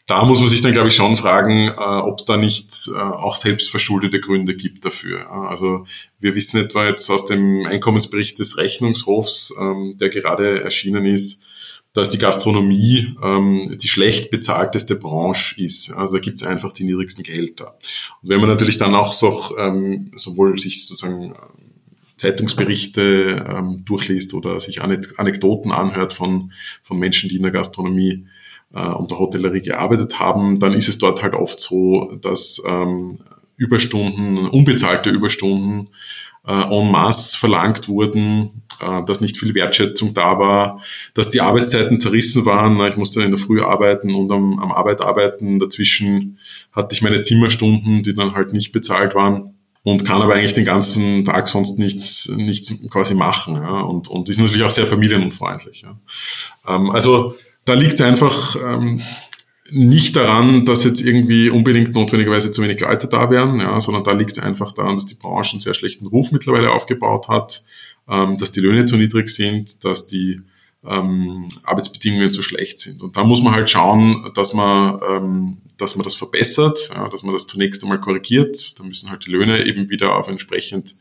da 0.06 0.24
muss 0.24 0.40
man 0.40 0.48
sich 0.48 0.62
dann, 0.62 0.72
glaube 0.72 0.88
ich, 0.88 0.96
schon 0.96 1.16
fragen, 1.16 1.68
äh, 1.68 1.72
ob 1.74 2.18
es 2.18 2.24
da 2.24 2.36
nicht 2.36 2.88
äh, 2.88 2.98
auch 2.98 3.36
selbstverschuldete 3.36 4.20
Gründe 4.20 4.56
gibt 4.56 4.84
dafür. 4.84 5.30
Also 5.30 5.86
wir 6.18 6.34
wissen 6.34 6.60
etwa 6.60 6.88
jetzt 6.88 7.08
aus 7.08 7.26
dem 7.26 7.66
Einkommensbericht 7.66 8.38
des 8.40 8.58
Rechnungshofs, 8.58 9.54
der 10.00 10.08
gerade 10.08 10.62
erschienen 10.64 11.04
ist, 11.04 11.44
dass 11.98 12.10
die 12.10 12.18
Gastronomie 12.18 13.16
ähm, 13.22 13.76
die 13.76 13.88
schlecht 13.88 14.30
bezahlteste 14.30 14.96
Branche 14.96 15.60
ist. 15.62 15.90
Also 15.90 16.16
da 16.16 16.20
gibt 16.20 16.40
es 16.40 16.46
einfach 16.46 16.72
die 16.72 16.84
niedrigsten 16.84 17.24
Gehälter. 17.24 17.76
Und 18.22 18.28
wenn 18.28 18.40
man 18.40 18.48
natürlich 18.48 18.78
dann 18.78 18.94
auch 18.94 19.12
so, 19.12 19.56
ähm, 19.58 20.12
sowohl 20.14 20.58
sich 20.58 20.86
sozusagen 20.86 21.34
Zeitungsberichte 22.16 23.46
ähm, 23.48 23.84
durchliest 23.84 24.34
oder 24.34 24.60
sich 24.60 24.80
Anekdoten 24.82 25.72
anhört 25.72 26.12
von, 26.12 26.52
von 26.82 26.98
Menschen, 26.98 27.28
die 27.28 27.36
in 27.36 27.42
der 27.42 27.52
Gastronomie 27.52 28.26
äh, 28.72 28.80
und 28.80 29.10
der 29.10 29.18
Hotellerie 29.18 29.62
gearbeitet 29.62 30.18
haben, 30.18 30.60
dann 30.60 30.74
ist 30.74 30.88
es 30.88 30.98
dort 30.98 31.22
halt 31.22 31.34
oft 31.34 31.58
so, 31.60 32.16
dass 32.20 32.62
ähm, 32.66 33.18
Überstunden, 33.56 34.46
unbezahlte 34.46 35.10
Überstunden 35.10 35.88
äh, 36.46 36.52
en 36.52 36.90
masse 36.90 37.36
verlangt 37.36 37.88
wurden, 37.88 38.62
äh, 38.80 39.04
dass 39.04 39.20
nicht 39.20 39.36
viel 39.36 39.54
Wertschätzung 39.54 40.14
da 40.14 40.38
war, 40.38 40.82
dass 41.14 41.30
die 41.30 41.40
Arbeitszeiten 41.40 42.00
zerrissen 42.00 42.46
waren. 42.46 42.80
Ich 42.88 42.96
musste 42.96 43.22
in 43.22 43.30
der 43.30 43.38
Früh 43.38 43.62
arbeiten 43.62 44.14
und 44.14 44.30
am, 44.30 44.58
am 44.58 44.72
Arbeit 44.72 45.00
arbeiten. 45.00 45.58
Dazwischen 45.58 46.38
hatte 46.72 46.94
ich 46.94 47.02
meine 47.02 47.22
Zimmerstunden, 47.22 48.02
die 48.02 48.14
dann 48.14 48.34
halt 48.34 48.52
nicht 48.52 48.72
bezahlt 48.72 49.14
waren 49.14 49.54
und 49.82 50.04
kann 50.04 50.22
aber 50.22 50.34
eigentlich 50.34 50.54
den 50.54 50.64
ganzen 50.64 51.24
Tag 51.24 51.48
sonst 51.48 51.78
nichts, 51.78 52.28
nichts 52.36 52.72
quasi 52.90 53.14
machen. 53.14 53.54
Ja, 53.54 53.80
und, 53.80 54.08
und 54.08 54.28
ist 54.28 54.38
natürlich 54.38 54.62
auch 54.62 54.70
sehr 54.70 54.86
familienunfreundlich. 54.86 55.82
Ja. 55.82 55.98
Ähm, 56.66 56.90
also 56.90 57.34
da 57.64 57.74
liegt 57.74 58.00
einfach 58.00 58.56
ähm, 58.56 59.00
nicht 59.70 60.16
daran, 60.16 60.64
dass 60.64 60.84
jetzt 60.84 61.00
irgendwie 61.00 61.50
unbedingt 61.50 61.94
notwendigerweise 61.94 62.50
zu 62.50 62.62
wenig 62.62 62.80
Leute 62.80 63.06
da 63.08 63.30
wären, 63.30 63.60
ja, 63.60 63.80
sondern 63.80 64.04
da 64.04 64.12
liegt 64.12 64.32
es 64.32 64.38
einfach 64.38 64.72
daran, 64.72 64.94
dass 64.94 65.06
die 65.06 65.14
Branche 65.14 65.52
einen 65.52 65.60
sehr 65.60 65.74
schlechten 65.74 66.06
Ruf 66.06 66.32
mittlerweile 66.32 66.70
aufgebaut 66.70 67.28
hat, 67.28 67.62
dass 68.08 68.52
die 68.52 68.60
Löhne 68.60 68.86
zu 68.86 68.96
niedrig 68.96 69.28
sind, 69.28 69.84
dass 69.84 70.06
die 70.06 70.40
ähm, 70.86 71.48
Arbeitsbedingungen 71.64 72.32
zu 72.32 72.42
schlecht 72.42 72.78
sind. 72.78 73.02
Und 73.02 73.16
da 73.16 73.24
muss 73.24 73.42
man 73.42 73.54
halt 73.54 73.68
schauen, 73.68 74.30
dass 74.34 74.54
man, 74.54 75.00
ähm, 75.08 75.58
dass 75.76 75.96
man 75.96 76.04
das 76.04 76.14
verbessert, 76.14 76.90
ja, 76.94 77.08
dass 77.08 77.22
man 77.22 77.32
das 77.32 77.46
zunächst 77.46 77.82
einmal 77.82 78.00
korrigiert. 78.00 78.78
Da 78.78 78.84
müssen 78.84 79.10
halt 79.10 79.26
die 79.26 79.30
Löhne 79.30 79.66
eben 79.66 79.90
wieder 79.90 80.16
auf 80.16 80.28
entsprechend 80.28 80.96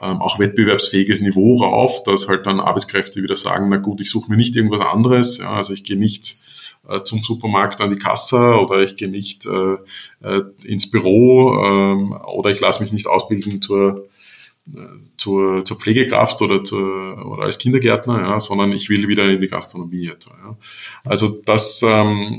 ähm, 0.00 0.20
auch 0.22 0.38
wettbewerbsfähiges 0.38 1.20
Niveau 1.20 1.56
rauf, 1.56 2.02
dass 2.04 2.28
halt 2.28 2.46
dann 2.46 2.60
Arbeitskräfte 2.60 3.22
wieder 3.22 3.36
sagen, 3.36 3.68
na 3.68 3.76
gut, 3.76 4.00
ich 4.00 4.10
suche 4.10 4.30
mir 4.30 4.36
nicht 4.36 4.54
irgendwas 4.54 4.80
anderes, 4.80 5.38
ja, 5.38 5.52
also 5.52 5.72
ich 5.72 5.82
gehe 5.82 5.98
nicht 5.98 6.36
äh, 6.88 7.02
zum 7.02 7.20
Supermarkt 7.22 7.80
an 7.80 7.90
die 7.90 7.98
Kasse 7.98 8.38
oder 8.38 8.80
ich 8.82 8.96
gehe 8.96 9.08
nicht 9.08 9.46
äh, 9.46 9.76
äh, 10.22 10.42
ins 10.64 10.90
Büro 10.90 11.64
ähm, 11.64 12.12
oder 12.12 12.50
ich 12.50 12.60
lasse 12.60 12.82
mich 12.82 12.92
nicht 12.92 13.08
ausbilden 13.08 13.60
zur, 13.60 14.07
zur, 15.16 15.64
zur 15.64 15.78
Pflegekraft 15.78 16.40
oder, 16.42 16.62
zur, 16.62 17.26
oder 17.26 17.44
als 17.44 17.58
Kindergärtner, 17.58 18.20
ja, 18.20 18.40
sondern 18.40 18.72
ich 18.72 18.88
will 18.88 19.08
wieder 19.08 19.28
in 19.28 19.40
die 19.40 19.48
Gastronomie 19.48 20.08
etwa. 20.08 20.30
Ja. 20.30 20.56
Also 21.04 21.40
das, 21.44 21.82
ähm, 21.84 22.38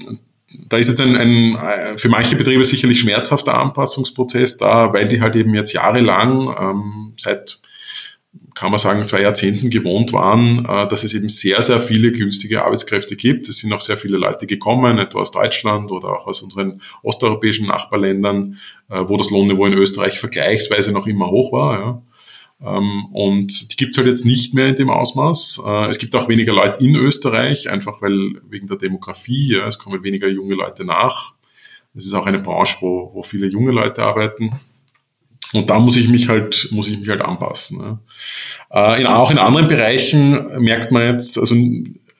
da 0.68 0.78
ist 0.78 0.90
jetzt 0.90 1.02
ein, 1.02 1.16
ein 1.16 1.98
für 1.98 2.10
manche 2.10 2.36
Betriebe 2.36 2.66
sicherlich 2.66 3.00
schmerzhafter 3.00 3.58
Anpassungsprozess 3.58 4.58
da, 4.58 4.94
weil 4.94 5.08
die 5.08 5.22
halt 5.22 5.36
eben 5.36 5.54
jetzt 5.54 5.74
jahrelang 5.74 6.56
ähm, 6.60 7.14
seit 7.18 7.60
kann 8.60 8.72
man 8.72 8.78
sagen, 8.78 9.08
zwei 9.08 9.22
Jahrzehnten 9.22 9.70
gewohnt 9.70 10.12
waren, 10.12 10.66
äh, 10.66 10.88
dass 10.90 11.06
es 11.06 11.14
eben 11.14 11.30
sehr, 11.30 11.62
sehr 11.62 11.80
viele 11.80 12.12
günstige 12.12 12.66
Arbeitskräfte 12.66 13.16
gibt. 13.16 13.48
Es 13.48 13.60
sind 13.60 13.72
auch 13.72 13.80
sehr 13.80 13.96
viele 13.96 14.18
Leute 14.18 14.48
gekommen, 14.48 14.98
etwa 14.98 15.20
aus 15.20 15.32
Deutschland 15.32 15.92
oder 15.92 16.10
auch 16.10 16.28
aus 16.28 16.42
unseren 16.42 16.82
osteuropäischen 17.02 17.68
Nachbarländern, 17.68 18.58
äh, 18.90 19.02
wo 19.08 19.16
das 19.16 19.30
Lohnniveau 19.30 19.66
in 19.66 19.74
Österreich 19.74 20.20
vergleichsweise 20.20 20.92
noch 20.92 21.08
immer 21.08 21.30
hoch 21.30 21.54
war. 21.54 22.04
Ja. 22.62 22.78
Ähm, 22.78 23.06
und 23.12 23.72
die 23.72 23.76
gibt 23.78 23.92
es 23.92 23.98
halt 23.98 24.08
jetzt 24.08 24.26
nicht 24.26 24.54
mehr 24.54 24.68
in 24.68 24.76
dem 24.76 24.90
Ausmaß. 24.90 25.62
Äh, 25.66 25.90
es 25.90 25.98
gibt 25.98 26.16
auch 26.16 26.28
weniger 26.28 26.54
Leute 26.54 26.84
in 26.84 26.96
Österreich, 26.96 27.70
einfach 27.70 28.02
weil 28.02 28.42
wegen 28.50 28.68
der 28.68 28.78
Demografie, 28.78 29.54
ja, 29.54 29.68
es 29.68 29.80
kommen 29.80 30.04
weniger 30.04 30.28
junge 30.28 30.56
Leute 30.56 30.84
nach. 30.86 31.36
Es 31.96 32.06
ist 32.06 32.14
auch 32.14 32.26
eine 32.26 32.40
Branche, 32.40 32.78
wo, 32.82 33.12
wo 33.14 33.24
viele 33.24 33.48
junge 33.48 33.72
Leute 33.72 34.04
arbeiten. 34.04 34.52
Und 35.54 35.70
da 35.70 35.80
muss 35.80 35.98
ich 35.98 36.08
mich 36.08 36.30
halt, 36.30 36.70
muss 36.72 36.88
ich 36.88 37.00
mich 37.00 37.10
halt 37.10 37.22
anpassen. 37.22 37.80
Ne? 37.80 38.00
Äh, 38.72 39.02
in, 39.02 39.08
auch 39.08 39.32
in 39.32 39.40
anderen 39.40 39.68
Bereichen 39.68 40.62
merkt 40.62 40.92
man 40.92 41.14
jetzt, 41.14 41.38
also 41.40 41.56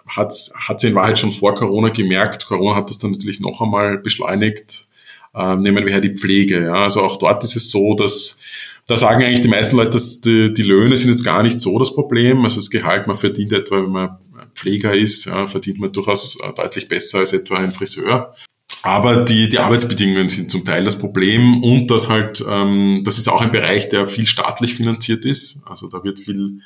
hat 0.08 0.34
hat 0.68 0.80
sie 0.80 0.88
in 0.88 0.96
Wahrheit 0.96 1.20
schon 1.20 1.32
vor 1.32 1.54
Corona 1.54 1.90
gemerkt. 1.90 2.48
Corona 2.48 2.76
hat 2.76 2.90
das 2.90 2.98
dann 2.98 3.12
natürlich 3.12 3.40
noch 3.40 3.62
einmal 3.62 4.00
beschleunigt. 4.00 4.88
Äh, 5.36 5.56
nehmen 5.58 5.86
wir 5.86 5.94
her 5.94 6.02
die 6.02 6.16
Pflege. 6.16 6.66
Ja? 6.66 6.84
Also 6.86 7.04
auch 7.04 7.20
dort 7.20 7.44
ist 7.44 7.56
es 7.56 7.70
so, 7.70 7.94
dass 7.94 8.42
da 8.90 8.98
sagen 8.98 9.24
eigentlich 9.24 9.42
die 9.42 9.48
meisten 9.48 9.78
Leute, 9.78 9.92
dass 9.92 10.20
die, 10.20 10.52
die 10.52 10.64
Löhne 10.64 10.98
sind 10.98 11.12
jetzt 11.12 11.24
gar 11.24 11.44
nicht 11.44 11.60
so 11.60 11.78
das 11.78 11.94
Problem. 11.94 12.44
Also 12.44 12.56
das 12.56 12.72
Gehalt, 12.72 13.06
man 13.06 13.16
verdient 13.16 13.54
etwa, 13.54 13.84
wenn 13.84 13.92
man 13.92 14.18
Pfleger 14.56 14.96
ist, 14.96 15.26
ja, 15.26 15.46
verdient 15.46 15.80
man 15.80 15.92
durchaus 15.92 16.40
äh, 16.42 16.52
deutlich 16.56 16.88
besser 16.88 17.20
als 17.20 17.32
etwa 17.32 17.58
ein 17.58 17.72
Friseur. 17.72 18.34
Aber 18.82 19.26
die, 19.26 19.48
die 19.48 19.60
Arbeitsbedingungen 19.60 20.28
sind 20.28 20.50
zum 20.50 20.66
Teil 20.66 20.84
das 20.84 20.98
Problem 20.98 21.64
und 21.64 21.92
das 21.92 22.10
halt, 22.10 22.44
ähm, 22.50 23.04
das 23.06 23.20
ist 23.20 23.28
auch 23.28 23.42
ein 23.42 23.52
Bereich, 23.52 23.90
der 23.90 24.08
viel 24.08 24.26
staatlich 24.26 24.74
finanziert 24.74 25.24
ist. 25.24 25.62
Also 25.68 25.88
da 25.88 26.04
wird 26.04 26.18
viel, 26.18 26.62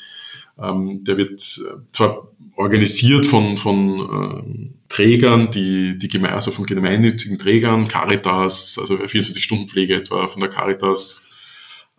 ähm, 0.58 1.04
der 1.04 1.18
wird 1.18 1.42
zwar 1.92 2.30
organisiert 2.56 3.26
von, 3.26 3.58
von 3.58 4.00
ähm, 4.00 4.74
Trägern, 4.88 5.52
die, 5.52 5.98
die 5.98 6.20
also 6.22 6.52
von 6.52 6.66
gemeinnützigen 6.66 7.38
Trägern, 7.38 7.90
Caritas, 7.90 8.78
also 8.80 8.96
24-Stunden-Pflege 8.96 9.96
etwa 9.96 10.30
von 10.30 10.40
der 10.40 10.50
Caritas, 10.50 11.32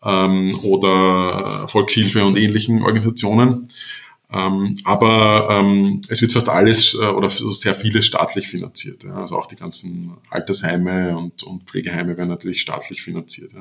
ähm, 0.05 0.55
oder 0.63 1.67
Volkshilfe 1.69 2.25
und 2.25 2.37
ähnlichen 2.37 2.83
Organisationen. 2.83 3.69
Ähm, 4.33 4.77
aber 4.85 5.49
ähm, 5.51 6.01
es 6.09 6.21
wird 6.21 6.33
fast 6.33 6.49
alles 6.49 6.95
äh, 6.95 7.07
oder 7.07 7.31
sehr 7.31 7.75
vieles 7.75 8.07
staatlich 8.07 8.49
finanziert. 8.49 9.05
Ja. 9.05 9.17
Also 9.17 9.37
auch 9.37 9.47
die 9.47 9.57
ganzen 9.57 10.13
Altersheime 10.29 11.17
und, 11.17 11.43
und 11.45 11.65
Pflegeheime 11.65 12.17
werden 12.17 12.31
natürlich 12.31 12.61
staatlich 12.61 13.03
finanziert. 13.03 13.53
Ja. 13.53 13.61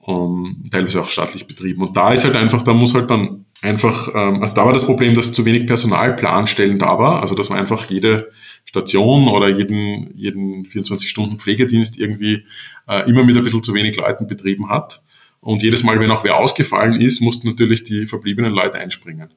Um, 0.00 0.64
teilweise 0.70 1.00
auch 1.00 1.10
staatlich 1.10 1.46
betrieben. 1.46 1.82
Und 1.82 1.96
da 1.96 2.12
ist 2.12 2.24
halt 2.24 2.34
einfach, 2.34 2.62
da 2.62 2.72
muss 2.72 2.94
halt 2.94 3.10
dann 3.10 3.44
einfach, 3.62 4.08
ähm, 4.14 4.40
also 4.40 4.54
da 4.54 4.64
war 4.64 4.72
das 4.72 4.86
Problem, 4.86 5.14
dass 5.14 5.32
zu 5.32 5.44
wenig 5.44 5.66
Personalplanstellen 5.66 6.78
da 6.78 6.98
war, 6.98 7.20
also 7.20 7.34
dass 7.34 7.50
man 7.50 7.58
einfach 7.58 7.90
jede 7.90 8.30
Station 8.64 9.28
oder 9.28 9.48
jeden, 9.48 10.16
jeden 10.16 10.64
24-Stunden-Pflegedienst 10.64 11.98
irgendwie 11.98 12.44
äh, 12.86 13.08
immer 13.08 13.24
mit 13.24 13.36
ein 13.36 13.42
bisschen 13.42 13.62
zu 13.62 13.74
wenig 13.74 13.96
Leuten 13.96 14.26
betrieben 14.26 14.68
hat. 14.68 15.02
Und 15.40 15.62
jedes 15.62 15.82
Mal, 15.84 16.00
wenn 16.00 16.10
auch 16.10 16.24
wer 16.24 16.38
ausgefallen 16.38 17.00
ist, 17.00 17.20
mussten 17.20 17.48
natürlich 17.48 17.84
die 17.84 18.06
verbliebenen 18.06 18.52
Leute 18.52 18.78
einspringen. 18.78 19.32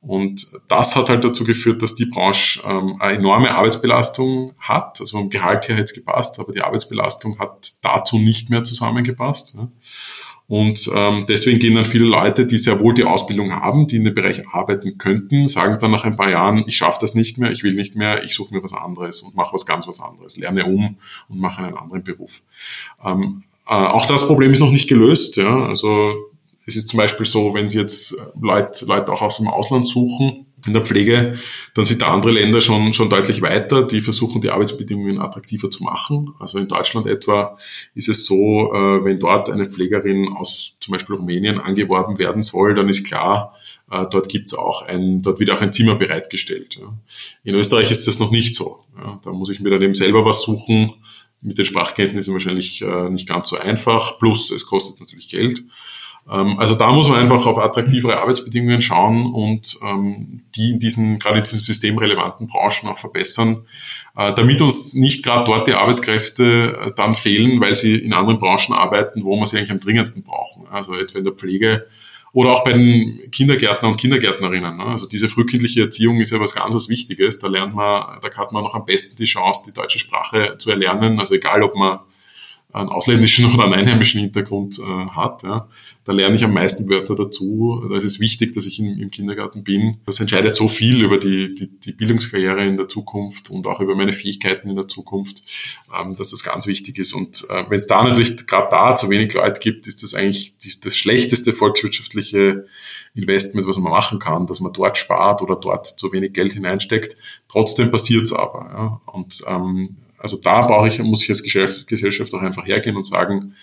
Und 0.00 0.48
das 0.66 0.96
hat 0.96 1.08
halt 1.08 1.22
dazu 1.22 1.44
geführt, 1.44 1.80
dass 1.80 1.94
die 1.94 2.06
Branche 2.06 2.60
ähm, 2.64 2.96
eine 2.98 3.18
enorme 3.18 3.54
Arbeitsbelastung 3.54 4.52
hat. 4.58 5.00
Also 5.00 5.16
vom 5.16 5.30
Gehalt 5.30 5.68
her 5.68 5.76
hätte 5.76 5.84
es 5.84 5.94
gepasst, 5.94 6.40
aber 6.40 6.52
die 6.52 6.60
Arbeitsbelastung 6.60 7.38
hat 7.38 7.68
dazu 7.82 8.18
nicht 8.18 8.50
mehr 8.50 8.64
zusammengepasst. 8.64 9.54
Ja. 9.54 9.68
Und 10.48 10.90
ähm, 10.94 11.24
deswegen 11.28 11.60
gehen 11.60 11.76
dann 11.76 11.86
viele 11.86 12.04
Leute, 12.04 12.46
die 12.46 12.58
sehr 12.58 12.80
wohl 12.80 12.94
die 12.94 13.04
Ausbildung 13.04 13.54
haben, 13.54 13.86
die 13.86 13.96
in 13.96 14.04
dem 14.04 14.12
Bereich 14.12 14.46
arbeiten 14.48 14.98
könnten, 14.98 15.46
sagen 15.46 15.78
dann 15.80 15.92
nach 15.92 16.04
ein 16.04 16.16
paar 16.16 16.30
Jahren, 16.30 16.64
ich 16.66 16.76
schaffe 16.76 16.98
das 17.00 17.14
nicht 17.14 17.38
mehr, 17.38 17.52
ich 17.52 17.62
will 17.62 17.74
nicht 17.74 17.94
mehr, 17.94 18.24
ich 18.24 18.34
suche 18.34 18.52
mir 18.52 18.62
was 18.62 18.74
anderes 18.74 19.22
und 19.22 19.36
mache 19.36 19.54
was 19.54 19.64
ganz 19.64 19.86
was 19.86 20.00
anderes, 20.00 20.36
lerne 20.36 20.64
um 20.66 20.98
und 21.28 21.38
mache 21.38 21.62
einen 21.62 21.78
anderen 21.78 22.02
Beruf. 22.02 22.42
Ähm, 23.02 23.44
äh, 23.68 23.72
auch 23.72 24.06
das 24.06 24.26
Problem 24.26 24.52
ist 24.52 24.60
noch 24.60 24.70
nicht 24.70 24.88
gelöst. 24.88 25.36
Ja? 25.36 25.66
Also 25.66 26.14
es 26.66 26.76
ist 26.76 26.88
zum 26.88 26.98
Beispiel 26.98 27.26
so, 27.26 27.54
wenn 27.54 27.68
Sie 27.68 27.78
jetzt 27.78 28.16
Leute, 28.40 28.84
Leute 28.86 29.12
auch 29.12 29.22
aus 29.22 29.38
dem 29.38 29.48
Ausland 29.48 29.86
suchen 29.86 30.46
in 30.64 30.74
der 30.74 30.84
Pflege, 30.84 31.38
dann 31.74 31.84
sind 31.84 32.02
da 32.02 32.08
andere 32.08 32.30
Länder 32.32 32.60
schon, 32.60 32.92
schon 32.92 33.10
deutlich 33.10 33.42
weiter, 33.42 33.82
die 33.84 34.00
versuchen, 34.00 34.40
die 34.40 34.50
Arbeitsbedingungen 34.50 35.20
attraktiver 35.20 35.68
zu 35.70 35.82
machen. 35.82 36.34
Also 36.38 36.58
in 36.58 36.68
Deutschland 36.68 37.08
etwa 37.08 37.56
ist 37.94 38.08
es 38.08 38.26
so, 38.26 38.72
äh, 38.72 39.04
wenn 39.04 39.18
dort 39.18 39.50
eine 39.50 39.68
Pflegerin 39.68 40.28
aus 40.28 40.76
zum 40.78 40.92
Beispiel 40.92 41.16
Rumänien 41.16 41.58
angeworben 41.58 42.18
werden 42.20 42.42
soll, 42.42 42.74
dann 42.74 42.88
ist 42.88 43.04
klar, 43.04 43.56
äh, 43.90 44.04
dort 44.08 44.28
gibt's 44.28 44.54
auch 44.54 44.82
ein, 44.82 45.22
dort 45.22 45.40
wird 45.40 45.50
auch 45.50 45.60
ein 45.60 45.72
Zimmer 45.72 45.96
bereitgestellt. 45.96 46.78
In 47.42 47.56
Österreich 47.56 47.90
ist 47.90 48.06
das 48.06 48.20
noch 48.20 48.30
nicht 48.30 48.54
so. 48.54 48.80
Da 49.24 49.32
muss 49.32 49.50
ich 49.50 49.58
mir 49.58 49.70
dann 49.70 49.82
eben 49.82 49.94
selber 49.94 50.24
was 50.24 50.42
suchen, 50.42 50.92
mit 51.42 51.58
den 51.58 51.66
Sprachkenntnissen 51.66 52.32
wahrscheinlich 52.32 52.82
äh, 52.82 53.10
nicht 53.10 53.28
ganz 53.28 53.48
so 53.48 53.58
einfach. 53.58 54.18
Plus, 54.18 54.50
es 54.50 54.66
kostet 54.66 55.00
natürlich 55.00 55.28
Geld. 55.28 55.64
Ähm, 56.30 56.58
also 56.58 56.74
da 56.74 56.92
muss 56.92 57.08
man 57.08 57.18
einfach 57.18 57.44
auf 57.46 57.58
attraktivere 57.58 58.20
Arbeitsbedingungen 58.20 58.80
schauen 58.80 59.26
und 59.26 59.76
ähm, 59.82 60.42
die 60.54 60.70
in 60.70 60.78
diesen, 60.78 61.18
gerade 61.18 61.38
in 61.38 61.44
diesen 61.44 61.58
systemrelevanten 61.58 62.46
Branchen 62.46 62.88
auch 62.88 62.98
verbessern, 62.98 63.66
äh, 64.16 64.32
damit 64.34 64.62
uns 64.62 64.94
nicht 64.94 65.24
gerade 65.24 65.44
dort 65.44 65.66
die 65.66 65.74
Arbeitskräfte 65.74 66.78
äh, 66.80 66.90
dann 66.94 67.14
fehlen, 67.14 67.60
weil 67.60 67.74
sie 67.74 67.96
in 67.96 68.14
anderen 68.14 68.38
Branchen 68.38 68.72
arbeiten, 68.72 69.24
wo 69.24 69.36
man 69.36 69.46
sie 69.46 69.58
eigentlich 69.58 69.72
am 69.72 69.80
dringendsten 69.80 70.22
brauchen. 70.22 70.66
Also 70.70 70.94
etwa 70.94 71.18
in 71.18 71.24
der 71.24 71.34
Pflege 71.34 71.86
oder 72.32 72.52
auch 72.52 72.64
bei 72.64 72.72
den 72.72 73.30
Kindergärtner 73.30 73.88
und 73.88 73.98
Kindergärtnerinnen. 73.98 74.76
Ne? 74.76 74.84
Also 74.84 75.06
diese 75.06 75.28
frühkindliche 75.28 75.82
Erziehung 75.82 76.20
ist 76.20 76.30
ja 76.30 76.40
was 76.40 76.54
ganz 76.54 76.72
was 76.72 76.88
Wichtiges. 76.88 77.38
Da 77.40 77.48
lernt 77.48 77.74
man, 77.74 78.20
da 78.22 78.36
hat 78.36 78.52
man 78.52 78.64
noch 78.64 78.74
am 78.74 78.86
besten 78.86 79.16
die 79.16 79.24
Chance, 79.24 79.62
die 79.66 79.74
deutsche 79.74 79.98
Sprache 79.98 80.56
zu 80.56 80.70
erlernen. 80.70 81.18
Also 81.18 81.34
egal, 81.34 81.62
ob 81.62 81.74
man 81.74 81.98
einen 82.72 82.88
ausländischen 82.88 83.46
oder 83.54 83.64
einen 83.64 83.74
einheimischen 83.74 84.20
Hintergrund 84.20 84.78
äh, 84.78 85.10
hat. 85.10 85.42
Ja. 85.42 85.68
Da 86.04 86.12
lerne 86.12 86.34
ich 86.34 86.42
am 86.42 86.52
meisten 86.52 86.88
Wörter 86.88 87.14
dazu. 87.14 87.84
Da 87.88 87.96
ist 87.96 88.04
es 88.04 88.18
wichtig, 88.18 88.54
dass 88.54 88.66
ich 88.66 88.80
im, 88.80 88.98
im 88.98 89.10
Kindergarten 89.10 89.62
bin. 89.62 89.98
Das 90.04 90.18
entscheidet 90.18 90.54
so 90.54 90.66
viel 90.66 91.02
über 91.04 91.18
die, 91.18 91.54
die, 91.54 91.68
die, 91.68 91.92
Bildungskarriere 91.92 92.66
in 92.66 92.76
der 92.76 92.88
Zukunft 92.88 93.50
und 93.50 93.66
auch 93.68 93.80
über 93.80 93.94
meine 93.94 94.12
Fähigkeiten 94.12 94.68
in 94.68 94.74
der 94.74 94.88
Zukunft, 94.88 95.42
ähm, 95.96 96.14
dass 96.16 96.30
das 96.30 96.42
ganz 96.42 96.66
wichtig 96.66 96.98
ist. 96.98 97.12
Und 97.12 97.44
äh, 97.50 97.64
wenn 97.68 97.78
es 97.78 97.86
da 97.86 98.02
natürlich 98.02 98.46
gerade 98.46 98.68
da 98.70 98.96
zu 98.96 99.10
wenig 99.10 99.32
Leute 99.34 99.60
gibt, 99.60 99.86
ist 99.86 100.02
das 100.02 100.14
eigentlich 100.14 100.58
die, 100.58 100.72
das 100.80 100.96
schlechteste 100.96 101.52
volkswirtschaftliche 101.52 102.66
Investment, 103.14 103.66
was 103.68 103.78
man 103.78 103.92
machen 103.92 104.18
kann, 104.18 104.46
dass 104.46 104.60
man 104.60 104.72
dort 104.72 104.98
spart 104.98 105.42
oder 105.42 105.54
dort 105.56 105.86
zu 105.86 106.12
wenig 106.12 106.32
Geld 106.32 106.54
hineinsteckt. 106.54 107.16
Trotzdem 107.48 107.90
passiert 107.90 108.24
es 108.24 108.32
aber. 108.32 108.70
Ja. 108.72 109.12
Und 109.12 109.42
ähm, 109.46 109.96
also 110.22 110.38
da 110.40 110.66
brauche 110.66 110.88
ich, 110.88 110.98
muss 111.00 111.22
ich 111.22 111.30
als 111.30 111.42
Gesellschaft 111.86 112.32
auch 112.32 112.42
einfach 112.42 112.64
hergehen 112.64 112.96
und 112.96 113.04
sagen, 113.04 113.54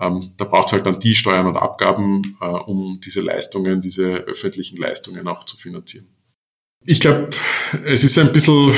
ähm, 0.00 0.30
da 0.36 0.44
braucht 0.44 0.68
es 0.68 0.72
halt 0.72 0.86
dann 0.86 1.00
die 1.00 1.14
Steuern 1.14 1.46
und 1.46 1.56
Abgaben, 1.56 2.22
äh, 2.40 2.46
um 2.46 3.00
diese 3.04 3.20
Leistungen, 3.20 3.80
diese 3.80 4.04
öffentlichen 4.04 4.76
Leistungen 4.76 5.26
auch 5.26 5.44
zu 5.44 5.56
finanzieren. 5.56 6.06
Ich 6.86 7.00
glaube, 7.00 7.30
es 7.84 8.04
ist 8.04 8.16
ein 8.18 8.32
bisschen 8.32 8.72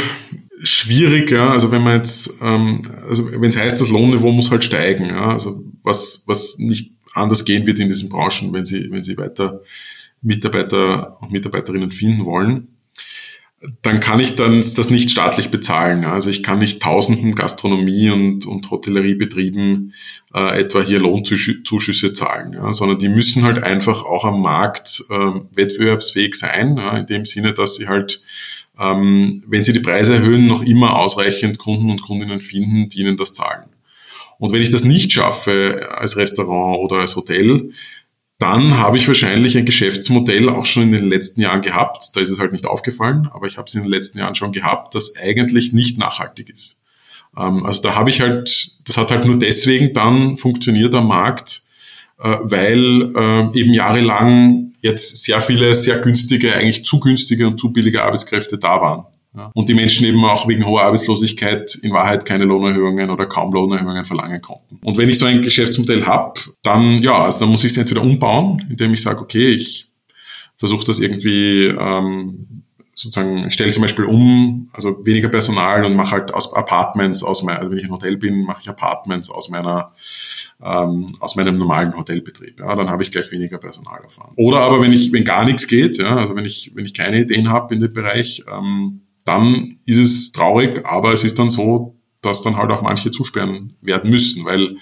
schwierig, 0.63 1.31
ja, 1.31 1.51
also 1.51 1.71
wenn 1.71 1.83
man 1.83 1.99
jetzt, 1.99 2.41
ähm, 2.41 2.83
also 3.07 3.31
wenn 3.31 3.51
es 3.51 3.57
heißt, 3.57 3.81
das 3.81 3.91
Lohnniveau 3.91 4.33
muss 4.33 4.51
halt 4.51 4.65
steigen, 4.65 5.07
ja, 5.07 5.33
also 5.33 5.63
was, 5.83 6.25
was 6.27 6.59
nicht 6.59 6.97
anders 7.13 7.45
gehen 7.45 7.67
wird 7.67 7.79
in 7.81 7.89
diesen 7.89 8.09
Branchen, 8.09 8.53
wenn 8.53 8.65
sie, 8.65 8.91
wenn 8.91 9.03
sie 9.03 9.19
weiter 9.19 9.61
Mitarbeiter 10.23 11.21
und 11.21 11.33
Mitarbeiterinnen 11.33 11.91
finden 11.91 12.25
wollen 12.25 12.76
dann 13.83 14.01
kann 14.01 14.21
ich 14.21 14.37
dann 14.37 14.57
das 14.61 14.91
nicht 14.91 15.11
staatlich 15.11 15.51
bezahlen. 15.51 16.05
Also 16.05 16.29
ich 16.29 16.43
kann 16.43 16.59
nicht 16.59 16.83
tausenden 16.83 17.35
Gastronomie- 17.35 18.11
und, 18.11 18.47
und 18.47 18.71
Hotelleriebetrieben 18.71 19.95
äh, 20.35 20.61
etwa 20.61 20.83
hier 20.83 21.01
Lohnzuschüsse 21.01 22.13
zahlen, 22.13 22.53
ja, 22.53 22.73
sondern 22.73 22.99
die 22.99 23.09
müssen 23.09 23.45
halt 23.45 23.63
einfach 23.63 24.05
auch 24.05 24.25
am 24.25 24.43
Markt 24.43 25.05
äh, 25.09 25.41
wettbewerbsfähig 25.53 26.35
sein, 26.35 26.77
ja, 26.77 26.99
in 26.99 27.07
dem 27.07 27.25
Sinne, 27.25 27.55
dass 27.55 27.77
sie 27.77 27.89
halt, 27.89 28.23
ähm, 28.79 29.43
wenn 29.47 29.65
sie 29.65 29.73
die 29.73 29.81
Preise 29.81 30.15
erhöhen, 30.15 30.47
noch 30.47 30.63
immer 30.63 30.99
ausreichend 30.99 31.57
Kunden 31.57 31.91
und 31.91 32.03
Kundinnen 32.03 32.41
finden, 32.41 32.89
die 32.91 33.01
ihnen 33.01 33.17
das 33.17 33.33
zahlen. 33.33 33.71
Und 34.39 34.53
wenn 34.53 34.61
ich 34.61 34.69
das 34.69 34.85
nicht 34.85 35.13
schaffe 35.13 35.89
als 35.97 36.19
Restaurant 36.19 36.79
oder 36.79 36.97
als 36.97 37.17
Hotel, 37.17 37.71
dann 38.39 38.77
habe 38.77 38.99
ich 38.99 39.09
wahrscheinlich 39.09 39.57
ein 39.57 39.65
Geschäftsmodell 39.65 40.49
auch 40.51 40.67
schon 40.67 40.85
in 40.85 40.93
den 40.93 41.09
letzten 41.09 41.41
Jahren 41.41 41.63
gehabt. 41.63 42.15
Da 42.15 42.21
ist 42.21 42.29
es 42.29 42.39
halt 42.39 42.53
nicht 42.53 42.67
aufgefallen, 42.67 43.29
aber 43.33 43.47
ich 43.47 43.57
habe 43.57 43.67
es 43.67 43.75
in 43.75 43.83
den 43.83 43.91
letzten 43.91 44.19
Jahren 44.19 44.35
schon 44.35 44.53
gehabt, 44.53 44.95
das 44.95 45.17
eigentlich 45.17 45.73
nicht 45.73 45.99
nachhaltig 45.99 46.51
ist. 46.51 46.79
Ähm, 47.37 47.65
also 47.65 47.83
da 47.83 47.95
habe 47.95 48.11
ich 48.11 48.21
halt, 48.21 48.79
das 48.87 48.97
hat 48.99 49.11
halt 49.11 49.25
nur 49.25 49.39
deswegen 49.39 49.95
dann 49.95 50.37
funktioniert 50.37 50.95
am 50.95 51.09
Markt, 51.09 51.63
äh, 52.19 52.37
weil 52.43 53.13
äh, 53.17 53.59
eben 53.59 53.73
jahrelang 53.73 54.73
jetzt 54.83 55.17
sehr 55.23 55.41
viele 55.41 55.75
sehr 55.75 55.99
günstige, 55.99 56.55
eigentlich 56.55 56.85
zu 56.85 57.01
günstige 57.01 57.47
und 57.47 57.59
zu 57.59 57.73
billige 57.73 58.05
Arbeitskräfte 58.05 58.59
da 58.59 58.81
waren. 58.81 59.07
Ja. 59.37 59.51
Und 59.55 59.69
die 59.69 59.75
Menschen 59.75 60.07
eben 60.07 60.25
auch 60.25 60.49
wegen 60.49 60.65
hoher 60.65 60.83
Arbeitslosigkeit 60.83 61.75
in 61.83 61.93
Wahrheit 61.93 62.25
keine 62.25 62.45
Lohnerhöhungen 62.47 63.11
oder 63.11 63.27
kaum 63.27 63.53
Lohnerhöhungen 63.53 64.05
verlangen 64.05 64.41
konnten. 64.41 64.79
Und 64.83 64.97
wenn 64.97 65.11
ich 65.11 65.19
so 65.19 65.27
ein 65.27 65.43
Geschäftsmodell 65.43 66.07
habe, 66.07 66.41
dann 66.63 67.03
ja, 67.03 67.25
also 67.25 67.41
dann 67.41 67.51
muss 67.51 67.63
ich 67.63 67.73
es 67.73 67.77
entweder 67.77 68.03
umbauen, 68.03 68.67
indem 68.71 68.95
ich 68.95 69.03
sage, 69.03 69.21
okay, 69.21 69.51
ich 69.51 69.91
versuche 70.57 70.87
das 70.87 71.01
irgendwie 71.01 71.67
ähm, 71.67 72.63
sozusagen, 72.95 73.51
stelle 73.51 73.71
zum 73.71 73.83
Beispiel 73.83 74.07
um, 74.07 74.71
also 74.73 75.05
weniger 75.05 75.29
Personal 75.29 75.85
und 75.85 75.95
mache 75.97 76.13
halt 76.13 76.33
aus 76.33 76.55
Apartments 76.55 77.23
aus 77.23 77.43
meiner, 77.43 77.59
also 77.59 77.71
wenn 77.71 77.79
ich 77.79 77.85
ein 77.85 77.91
Hotel 77.91 78.17
bin, 78.17 78.43
mache 78.43 78.63
ich 78.63 78.69
Apartments 78.71 79.31
aus 79.31 79.51
meiner 79.51 79.93
ähm, 80.65 81.07
aus 81.21 81.37
meinem 81.37 81.59
normalen 81.59 81.95
Hotelbetrieb. 81.95 82.61
Ja, 82.61 82.75
dann 82.75 82.89
habe 82.89 83.03
ich 83.03 83.11
gleich 83.11 83.31
weniger 83.31 83.59
Personal 83.59 84.01
erfahren. 84.03 84.33
Oder 84.37 84.61
aber 84.61 84.81
wenn 84.81 84.93
ich, 84.93 85.13
wenn 85.13 85.25
gar 85.25 85.45
nichts 85.45 85.67
geht, 85.67 85.99
ja, 85.99 86.17
also 86.17 86.35
wenn 86.35 86.47
ich, 86.47 86.73
wenn 86.75 86.87
ich 86.87 86.95
keine 86.95 87.21
Ideen 87.21 87.51
habe 87.51 87.75
in 87.75 87.81
dem 87.81 87.93
Bereich, 87.93 88.43
ähm, 88.51 89.03
dann 89.27 89.79
ist 89.85 89.99
es 89.99 90.33
traurig, 90.33 90.87
aber 90.87 91.13
es 91.13 91.25
ist 91.25 91.39
dann 91.39 91.51
so, 91.51 91.97
dass 92.23 92.43
dann 92.43 92.57
halt 92.57 92.71
auch 92.71 92.83
manche 92.83 93.11
zusperren 93.11 93.77
werden 93.81 94.11
müssen, 94.11 94.45
weil 94.45 94.77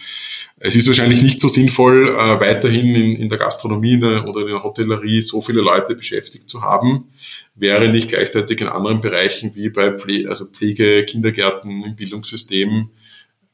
es 0.59 0.77
ist 0.77 0.87
wahrscheinlich 0.87 1.21
nicht 1.21 1.41
so 1.41 1.49
sinnvoll, 1.49 2.09
äh, 2.09 2.41
weiterhin 2.41 2.95
in, 2.95 3.17
in 3.17 3.29
der 3.29 3.39
Gastronomie 3.39 3.97
oder 3.97 4.25
in 4.43 4.47
der 4.47 4.63
Hotellerie 4.63 5.21
so 5.21 5.41
viele 5.41 5.61
Leute 5.61 5.95
beschäftigt 5.95 6.49
zu 6.49 6.63
haben, 6.63 7.11
während 7.55 7.95
ich 7.95 8.07
gleichzeitig 8.07 8.61
in 8.61 8.69
anderen 8.69 9.01
Bereichen 9.01 9.55
wie 9.55 9.69
bei 9.69 9.93
Pflege, 9.93 10.29
also 10.29 10.47
Pflege, 10.47 11.05
Kindergärten, 11.05 11.83
im 11.83 11.97
Bildungssystem 11.97 12.91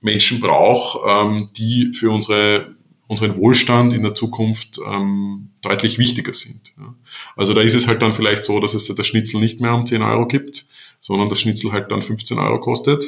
Menschen 0.01 0.41
brauche, 0.41 1.09
ähm, 1.09 1.51
die 1.57 1.93
für 1.93 2.11
unsere, 2.11 2.75
unseren 3.07 3.37
Wohlstand 3.37 3.93
in 3.93 4.03
der 4.03 4.15
Zukunft 4.15 4.79
ähm, 4.87 5.51
deutlich 5.63 5.99
wichtiger 5.99 6.33
sind. 6.33 6.73
Ja. 6.79 6.95
Also 7.37 7.55
da 7.55 7.63
ist 7.63 7.75
es 7.75 7.87
halt 7.87 8.03
dann 8.03 8.15
vielleicht 8.15 8.45
so, 8.45 8.61
dass 8.61 8.75
es 8.75 8.87
das 8.87 9.07
Schnitzel 9.07 9.41
nicht 9.41 9.61
mehr 9.61 9.75
um 9.75 9.85
10 9.85 10.03
Euro 10.03 10.27
gibt, 10.27 10.70
sondern 11.01 11.29
das 11.29 11.41
Schnitzel 11.41 11.73
halt 11.73 11.91
dann 11.91 12.03
15 12.03 12.39
Euro 12.39 12.61
kostet. 12.61 13.03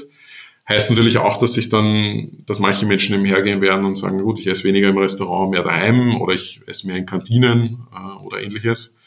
Heißt 0.68 0.90
natürlich 0.90 1.18
auch, 1.18 1.38
dass 1.38 1.54
sich 1.54 1.68
dann, 1.68 2.30
dass 2.46 2.58
manche 2.58 2.86
Menschen 2.86 3.14
eben 3.14 3.24
hergehen 3.24 3.60
werden 3.60 3.84
und 3.84 3.96
sagen, 3.96 4.22
gut, 4.22 4.38
ich 4.38 4.46
esse 4.46 4.64
weniger 4.64 4.88
im 4.88 4.98
Restaurant, 4.98 5.50
mehr 5.50 5.62
daheim 5.62 6.20
oder 6.20 6.34
ich 6.34 6.60
esse 6.66 6.86
mehr 6.86 6.96
in 6.96 7.06
Kantinen 7.06 7.86
äh, 7.92 8.24
oder 8.24 8.40
ähnliches. 8.40 8.98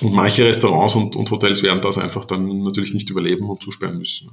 Und 0.00 0.12
manche 0.12 0.44
Restaurants 0.44 0.94
und, 0.94 1.14
und 1.14 1.30
Hotels 1.30 1.62
werden 1.62 1.80
das 1.80 1.98
einfach 1.98 2.24
dann 2.24 2.64
natürlich 2.64 2.94
nicht 2.94 3.10
überleben 3.10 3.48
und 3.48 3.62
zusperren 3.62 3.98
müssen. 3.98 4.30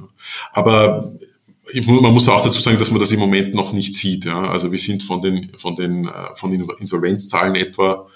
Aber 0.54 1.14
man 1.74 2.14
muss 2.14 2.28
auch 2.30 2.42
dazu 2.42 2.60
sagen, 2.62 2.80
dass 2.80 2.92
man 2.92 3.00
das 3.00 3.12
im 3.12 3.20
Moment 3.20 3.54
noch 3.54 3.72
nicht 3.74 3.94
sieht. 3.94 4.26
Ja. 4.26 4.42
Also 4.50 4.72
wir 4.72 4.80
sind 4.80 5.04
von 5.04 5.22
den, 5.22 5.52
von 5.58 5.76
den, 5.76 6.08
äh, 6.08 6.36
von 6.36 6.52
den 6.52 6.68
Insolvenzzahlen 6.80 7.56
etwa 7.56 8.08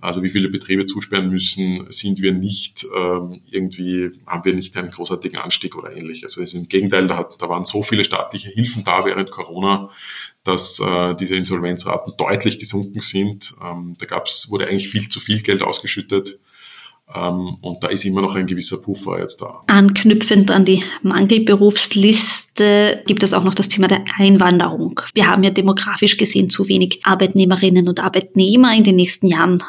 also 0.00 0.22
wie 0.22 0.30
viele 0.30 0.48
Betriebe 0.48 0.86
zusperren 0.86 1.30
müssen, 1.30 1.86
sind 1.90 2.20
wir 2.20 2.32
nicht 2.32 2.84
ähm, 2.96 3.40
irgendwie, 3.50 4.10
haben 4.26 4.44
wir 4.44 4.54
nicht 4.54 4.76
einen 4.76 4.90
großartigen 4.90 5.38
Anstieg 5.38 5.76
oder 5.76 5.96
ähnliches. 5.96 6.38
Also 6.38 6.58
im 6.58 6.68
Gegenteil, 6.68 7.06
da, 7.06 7.18
hat, 7.18 7.40
da 7.40 7.48
waren 7.48 7.64
so 7.64 7.82
viele 7.82 8.04
staatliche 8.04 8.50
Hilfen 8.50 8.84
da 8.84 9.04
während 9.04 9.30
Corona, 9.30 9.90
dass 10.42 10.78
äh, 10.80 11.14
diese 11.14 11.36
Insolvenzraten 11.36 12.14
deutlich 12.18 12.58
gesunken 12.58 13.00
sind. 13.00 13.54
Ähm, 13.62 13.96
da 13.98 14.06
gab's, 14.06 14.50
wurde 14.50 14.66
eigentlich 14.68 14.88
viel 14.88 15.08
zu 15.08 15.20
viel 15.20 15.40
Geld 15.40 15.62
ausgeschüttet. 15.62 16.38
Ähm, 17.12 17.58
und 17.60 17.84
da 17.84 17.88
ist 17.88 18.04
immer 18.04 18.22
noch 18.22 18.34
ein 18.34 18.46
gewisser 18.46 18.78
Puffer 18.78 19.20
jetzt 19.20 19.42
da. 19.42 19.62
Anknüpfend 19.66 20.50
an 20.50 20.64
die 20.64 20.82
Mangelberufsliste 21.02 23.02
gibt 23.06 23.22
es 23.22 23.34
auch 23.34 23.44
noch 23.44 23.54
das 23.54 23.68
Thema 23.68 23.88
der 23.88 24.04
Einwanderung. 24.16 25.00
Wir 25.14 25.26
haben 25.26 25.42
ja 25.42 25.50
demografisch 25.50 26.16
gesehen 26.16 26.48
zu 26.48 26.68
wenig 26.68 27.00
Arbeitnehmerinnen 27.04 27.88
und 27.88 28.02
Arbeitnehmer. 28.02 28.74
In 28.74 28.84
den 28.84 28.96
nächsten 28.96 29.26
Jahren 29.26 29.62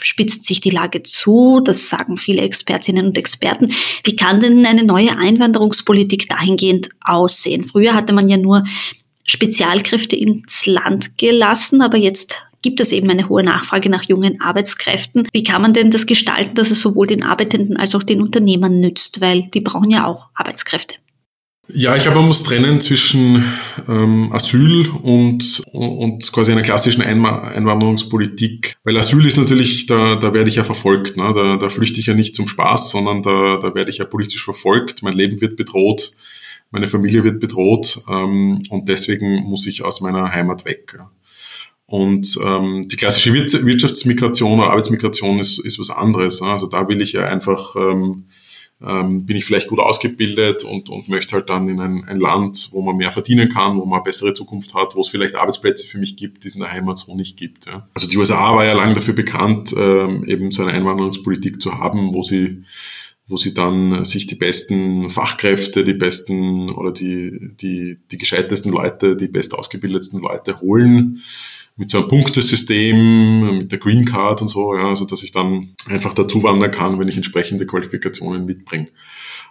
spitzt 0.00 0.44
sich 0.44 0.60
die 0.60 0.70
Lage 0.70 1.04
zu. 1.04 1.60
Das 1.62 1.88
sagen 1.88 2.16
viele 2.16 2.42
Expertinnen 2.42 3.06
und 3.06 3.18
Experten. 3.18 3.72
Wie 4.04 4.16
kann 4.16 4.40
denn 4.40 4.66
eine 4.66 4.84
neue 4.84 5.16
Einwanderungspolitik 5.16 6.28
dahingehend 6.28 6.88
aussehen? 7.00 7.62
Früher 7.62 7.94
hatte 7.94 8.12
man 8.12 8.28
ja 8.28 8.36
nur 8.36 8.64
Spezialkräfte 9.24 10.16
ins 10.16 10.66
Land 10.66 11.16
gelassen, 11.16 11.80
aber 11.80 11.96
jetzt 11.96 12.42
gibt 12.62 12.80
es 12.80 12.92
eben 12.92 13.10
eine 13.10 13.28
hohe 13.28 13.42
Nachfrage 13.42 13.90
nach 13.90 14.04
jungen 14.08 14.40
Arbeitskräften. 14.40 15.28
Wie 15.32 15.42
kann 15.42 15.62
man 15.62 15.74
denn 15.74 15.90
das 15.90 16.06
gestalten, 16.06 16.54
dass 16.54 16.70
es 16.70 16.80
sowohl 16.80 17.06
den 17.06 17.22
Arbeitenden 17.22 17.76
als 17.76 17.94
auch 17.94 18.02
den 18.02 18.22
Unternehmern 18.22 18.80
nützt? 18.80 19.20
Weil 19.20 19.48
die 19.52 19.60
brauchen 19.60 19.90
ja 19.90 20.06
auch 20.06 20.30
Arbeitskräfte. 20.34 20.96
Ja, 21.68 21.94
ich 21.96 22.02
glaube, 22.02 22.18
man 22.18 22.26
muss 22.26 22.42
trennen 22.42 22.80
zwischen 22.80 23.44
ähm, 23.88 24.32
Asyl 24.32 24.88
und, 25.02 25.62
und 25.72 26.32
quasi 26.32 26.50
einer 26.52 26.62
klassischen 26.62 27.02
Einwanderungspolitik. 27.02 28.74
Weil 28.82 28.96
Asyl 28.96 29.24
ist 29.24 29.38
natürlich, 29.38 29.86
da, 29.86 30.16
da 30.16 30.34
werde 30.34 30.50
ich 30.50 30.56
ja 30.56 30.64
verfolgt. 30.64 31.16
Ne? 31.16 31.32
Da, 31.34 31.56
da 31.56 31.68
flüchte 31.68 32.00
ich 32.00 32.06
ja 32.06 32.14
nicht 32.14 32.34
zum 32.34 32.48
Spaß, 32.48 32.90
sondern 32.90 33.22
da, 33.22 33.58
da 33.58 33.74
werde 33.74 33.90
ich 33.90 33.98
ja 33.98 34.04
politisch 34.04 34.44
verfolgt. 34.44 35.02
Mein 35.02 35.14
Leben 35.14 35.40
wird 35.40 35.56
bedroht, 35.56 36.12
meine 36.72 36.88
Familie 36.88 37.22
wird 37.22 37.38
bedroht 37.38 38.02
ähm, 38.08 38.62
und 38.68 38.88
deswegen 38.88 39.42
muss 39.44 39.66
ich 39.66 39.84
aus 39.84 40.00
meiner 40.00 40.32
Heimat 40.32 40.64
weg. 40.64 40.98
Und 41.92 42.38
ähm, 42.42 42.88
die 42.88 42.96
klassische 42.96 43.34
Wirtschaftsmigration 43.34 44.58
oder 44.58 44.70
Arbeitsmigration 44.70 45.38
ist, 45.38 45.58
ist 45.58 45.78
was 45.78 45.90
anderes. 45.90 46.40
Ne? 46.40 46.48
Also 46.48 46.66
da 46.66 46.88
will 46.88 47.02
ich 47.02 47.12
ja 47.12 47.26
einfach, 47.26 47.76
ähm, 47.76 48.24
ähm, 48.82 49.26
bin 49.26 49.36
ich 49.36 49.44
vielleicht 49.44 49.68
gut 49.68 49.78
ausgebildet 49.78 50.64
und, 50.64 50.88
und 50.88 51.10
möchte 51.10 51.34
halt 51.34 51.50
dann 51.50 51.68
in 51.68 51.80
ein, 51.80 52.02
ein 52.04 52.18
Land, 52.18 52.70
wo 52.72 52.80
man 52.80 52.96
mehr 52.96 53.10
verdienen 53.10 53.50
kann, 53.50 53.76
wo 53.76 53.84
man 53.84 53.98
eine 53.98 54.04
bessere 54.04 54.32
Zukunft 54.32 54.72
hat, 54.72 54.96
wo 54.96 55.02
es 55.02 55.08
vielleicht 55.08 55.34
Arbeitsplätze 55.34 55.86
für 55.86 55.98
mich 55.98 56.16
gibt, 56.16 56.44
die 56.44 56.48
es 56.48 56.54
in 56.54 56.62
der 56.62 56.72
Heimat 56.72 56.96
so 56.96 57.14
nicht 57.14 57.36
gibt. 57.36 57.66
Ja? 57.66 57.86
Also 57.92 58.08
die 58.08 58.16
USA 58.16 58.56
war 58.56 58.64
ja 58.64 58.72
lange 58.72 58.94
dafür 58.94 59.12
bekannt, 59.12 59.74
ähm, 59.76 60.24
eben 60.24 60.50
so 60.50 60.62
eine 60.62 60.72
Einwanderungspolitik 60.72 61.60
zu 61.60 61.74
haben, 61.78 62.14
wo 62.14 62.22
sie 62.22 62.64
wo 63.26 63.36
sie 63.36 63.54
dann 63.54 64.04
sich 64.04 64.26
die 64.26 64.34
besten 64.34 65.08
Fachkräfte, 65.10 65.84
die 65.84 65.94
besten 65.94 66.70
oder 66.70 66.90
die, 66.90 67.52
die, 67.60 67.98
die 68.10 68.18
gescheitesten 68.18 68.72
Leute, 68.72 69.14
die 69.14 69.28
best 69.28 69.54
ausgebildetsten 69.54 70.20
Leute 70.20 70.60
holen 70.60 71.22
mit 71.76 71.90
so 71.90 71.98
einem 71.98 72.08
Punktesystem, 72.08 73.58
mit 73.58 73.72
der 73.72 73.78
Green 73.78 74.04
Card 74.04 74.42
und 74.42 74.48
so, 74.48 74.74
ja, 74.76 74.88
also 74.88 75.04
dass 75.04 75.22
ich 75.22 75.32
dann 75.32 75.74
einfach 75.88 76.14
dazu 76.14 76.42
wandern 76.42 76.70
kann, 76.70 76.98
wenn 76.98 77.08
ich 77.08 77.16
entsprechende 77.16 77.66
Qualifikationen 77.66 78.44
mitbringe. 78.44 78.88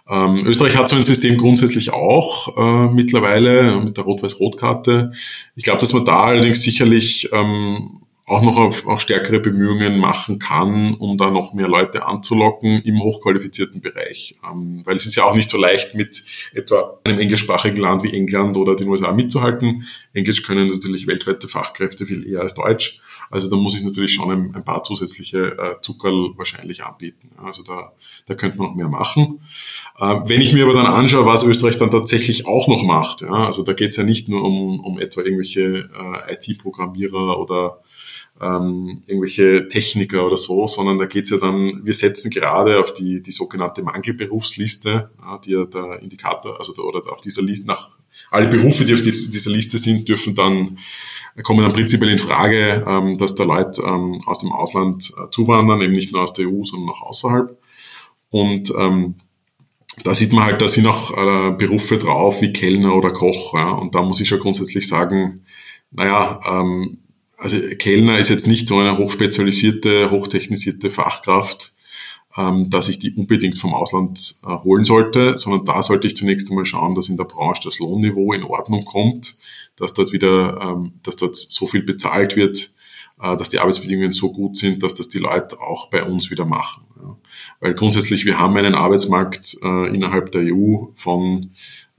Ähm, 0.08 0.46
Österreich 0.46 0.76
hat 0.76 0.88
so 0.88 0.96
ein 0.96 1.04
System 1.04 1.36
grundsätzlich 1.36 1.92
auch 1.92 2.56
äh, 2.56 2.92
mittlerweile 2.92 3.80
mit 3.80 3.96
der 3.96 4.04
Rot-Weiß-Rot-Karte. 4.04 5.12
Ich 5.54 5.62
glaube, 5.64 5.80
dass 5.80 5.92
man 5.92 6.04
da 6.04 6.24
allerdings 6.24 6.62
sicherlich 6.62 7.28
ähm, 7.32 8.02
auch 8.32 8.42
noch 8.42 8.56
auf, 8.56 8.86
auch 8.86 9.00
stärkere 9.00 9.40
Bemühungen 9.40 9.98
machen 9.98 10.38
kann, 10.38 10.94
um 10.94 11.18
da 11.18 11.30
noch 11.30 11.52
mehr 11.52 11.68
Leute 11.68 12.06
anzulocken 12.06 12.80
im 12.82 13.00
hochqualifizierten 13.02 13.80
Bereich. 13.80 14.36
Ähm, 14.50 14.80
weil 14.84 14.96
es 14.96 15.06
ist 15.06 15.16
ja 15.16 15.24
auch 15.24 15.34
nicht 15.34 15.48
so 15.48 15.58
leicht, 15.58 15.94
mit 15.94 16.24
etwa 16.54 16.98
einem 17.04 17.18
englischsprachigen 17.18 17.78
Land 17.78 18.02
wie 18.02 18.12
England 18.12 18.56
oder 18.56 18.74
den 18.74 18.88
USA 18.88 19.12
mitzuhalten. 19.12 19.86
Englisch 20.12 20.42
können 20.42 20.68
natürlich 20.68 21.06
weltweite 21.06 21.48
Fachkräfte 21.48 22.06
viel 22.06 22.26
eher 22.26 22.40
als 22.40 22.54
Deutsch. 22.54 23.00
Also 23.32 23.48
da 23.48 23.56
muss 23.56 23.74
ich 23.74 23.82
natürlich 23.82 24.12
schon 24.12 24.30
ein, 24.30 24.54
ein 24.54 24.62
paar 24.62 24.82
zusätzliche 24.82 25.56
äh, 25.58 25.80
Zuckerl 25.80 26.32
wahrscheinlich 26.36 26.84
anbieten. 26.84 27.30
Also 27.42 27.62
da, 27.62 27.92
da 28.26 28.34
könnte 28.34 28.58
man 28.58 28.68
noch 28.68 28.74
mehr 28.74 28.88
machen. 28.88 29.40
Äh, 29.98 30.20
wenn 30.26 30.42
ich 30.42 30.52
mir 30.52 30.64
aber 30.64 30.74
dann 30.74 30.86
anschaue, 30.86 31.24
was 31.24 31.42
Österreich 31.42 31.78
dann 31.78 31.90
tatsächlich 31.90 32.46
auch 32.46 32.68
noch 32.68 32.82
macht, 32.82 33.22
ja, 33.22 33.32
also 33.46 33.62
da 33.62 33.72
geht 33.72 33.90
es 33.90 33.96
ja 33.96 34.04
nicht 34.04 34.28
nur 34.28 34.44
um, 34.44 34.80
um 34.80 34.98
etwa 34.98 35.22
irgendwelche 35.22 35.88
äh, 35.94 36.34
IT-Programmierer 36.34 37.38
oder 37.38 37.80
ähm, 38.40 39.02
irgendwelche 39.06 39.68
Techniker 39.68 40.26
oder 40.26 40.36
so, 40.36 40.66
sondern 40.66 40.98
da 40.98 41.06
geht's 41.06 41.30
ja 41.30 41.36
dann, 41.36 41.84
wir 41.84 41.94
setzen 41.94 42.30
gerade 42.30 42.78
auf 42.80 42.92
die, 42.92 43.22
die 43.22 43.30
sogenannte 43.30 43.82
Mangelberufsliste, 43.82 45.10
ja, 45.20 45.38
die 45.38 45.52
ja 45.52 45.64
der 45.64 46.00
Indikator, 46.00 46.58
also 46.58 46.72
der, 46.72 46.84
oder 46.84 47.00
auf 47.12 47.20
dieser 47.20 47.42
Liste, 47.42 47.66
nach 47.66 47.90
alle 48.30 48.48
Berufe, 48.48 48.84
die 48.84 48.94
auf 48.94 49.00
dieser 49.00 49.50
Liste 49.50 49.78
sind, 49.78 50.08
dürfen 50.08 50.34
dann 50.34 50.78
kommen 51.42 51.62
dann 51.62 51.72
prinzipiell 51.72 52.10
in 52.10 52.18
Frage, 52.18 52.84
ähm, 52.86 53.16
dass 53.16 53.34
da 53.34 53.44
Leute 53.44 53.80
ähm, 53.82 54.14
aus 54.26 54.40
dem 54.40 54.52
Ausland 54.52 55.12
äh, 55.16 55.30
zuwandern, 55.30 55.80
eben 55.80 55.92
nicht 55.92 56.12
nur 56.12 56.22
aus 56.22 56.34
der 56.34 56.46
EU, 56.46 56.62
sondern 56.62 56.90
auch 56.90 57.02
außerhalb. 57.02 57.58
Und 58.28 58.72
ähm, 58.78 59.14
da 60.04 60.14
sieht 60.14 60.32
man 60.32 60.44
halt, 60.44 60.60
da 60.60 60.68
sind 60.68 60.86
auch 60.86 61.10
äh, 61.10 61.52
Berufe 61.52 61.98
drauf 61.98 62.42
wie 62.42 62.52
Kellner 62.52 62.94
oder 62.94 63.12
Koch. 63.12 63.54
Ja? 63.54 63.70
Und 63.70 63.94
da 63.94 64.02
muss 64.02 64.20
ich 64.20 64.28
schon 64.28 64.40
grundsätzlich 64.40 64.86
sagen, 64.86 65.44
naja, 65.90 66.40
ähm, 66.46 66.98
also 67.42 67.58
Kellner 67.78 68.18
ist 68.18 68.30
jetzt 68.30 68.46
nicht 68.46 68.66
so 68.66 68.78
eine 68.78 68.96
hochspezialisierte, 68.96 70.10
hochtechnisierte 70.10 70.90
Fachkraft, 70.90 71.74
ähm, 72.36 72.70
dass 72.70 72.88
ich 72.88 72.98
die 72.98 73.12
unbedingt 73.14 73.58
vom 73.58 73.74
Ausland 73.74 74.36
äh, 74.44 74.48
holen 74.48 74.84
sollte, 74.84 75.36
sondern 75.36 75.64
da 75.64 75.82
sollte 75.82 76.06
ich 76.06 76.16
zunächst 76.16 76.50
einmal 76.50 76.64
schauen, 76.64 76.94
dass 76.94 77.08
in 77.08 77.16
der 77.16 77.24
Branche 77.24 77.62
das 77.64 77.78
Lohnniveau 77.78 78.32
in 78.32 78.44
Ordnung 78.44 78.84
kommt, 78.84 79.36
dass 79.76 79.94
dort 79.94 80.12
wieder, 80.12 80.60
ähm, 80.60 80.92
dass 81.02 81.16
dort 81.16 81.36
so 81.36 81.66
viel 81.66 81.82
bezahlt 81.82 82.36
wird, 82.36 82.72
äh, 83.20 83.36
dass 83.36 83.48
die 83.48 83.58
Arbeitsbedingungen 83.58 84.12
so 84.12 84.32
gut 84.32 84.56
sind, 84.56 84.82
dass 84.82 84.94
das 84.94 85.08
die 85.08 85.18
Leute 85.18 85.60
auch 85.60 85.90
bei 85.90 86.02
uns 86.04 86.30
wieder 86.30 86.44
machen. 86.44 86.84
Ja. 87.02 87.16
Weil 87.60 87.74
grundsätzlich 87.74 88.24
wir 88.24 88.38
haben 88.38 88.56
einen 88.56 88.74
Arbeitsmarkt 88.74 89.58
äh, 89.62 89.94
innerhalb 89.94 90.32
der 90.32 90.42
EU 90.54 90.86
von 90.94 91.50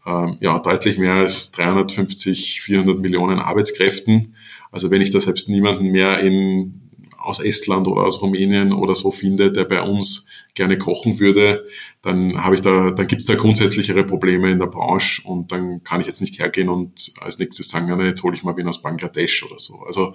ähm, 0.05 0.37
ja, 0.41 0.59
deutlich 0.59 0.97
mehr 0.97 1.13
als 1.13 1.51
350, 1.51 2.61
400 2.61 2.99
Millionen 2.99 3.39
Arbeitskräften. 3.39 4.35
Also 4.74 4.91
wenn 4.91 5.01
ich 5.01 5.11
da 5.11 5.19
selbst 5.19 5.47
niemanden 5.47 5.88
mehr 5.91 6.19
in 6.19 6.82
aus 7.24 7.39
Estland 7.39 7.88
oder 7.88 8.03
aus 8.03 8.21
Rumänien 8.21 8.74
oder 8.74 8.95
so 8.95 9.09
finde, 9.09 9.51
der 9.51 9.63
bei 9.63 9.82
uns 9.82 10.28
gerne 10.55 10.78
kochen 10.78 11.19
würde, 11.19 11.65
dann 12.01 12.43
habe 12.43 12.55
ich 12.55 12.61
da, 12.61 12.91
dann 12.91 13.07
gibt 13.07 13.21
es 13.21 13.28
da 13.28 13.36
grundsätzlichere 13.36 14.03
Probleme 14.03 14.51
in 14.51 14.59
der 14.59 14.67
Branche 14.67 15.21
und 15.26 15.51
dann 15.51 15.82
kann 15.84 16.01
ich 16.01 16.07
jetzt 16.07 16.21
nicht 16.21 16.38
hergehen 16.38 16.69
und 16.69 17.13
als 17.21 17.39
nächstes 17.39 17.69
sagen, 17.69 17.88
ja, 17.88 17.99
jetzt 18.03 18.21
hole 18.24 18.36
ich 18.36 18.43
mal 18.43 18.57
wen 18.57 18.67
aus 18.67 18.82
Bangladesch 18.82 19.43
oder 19.43 19.57
so. 19.57 19.80
Also 19.86 20.13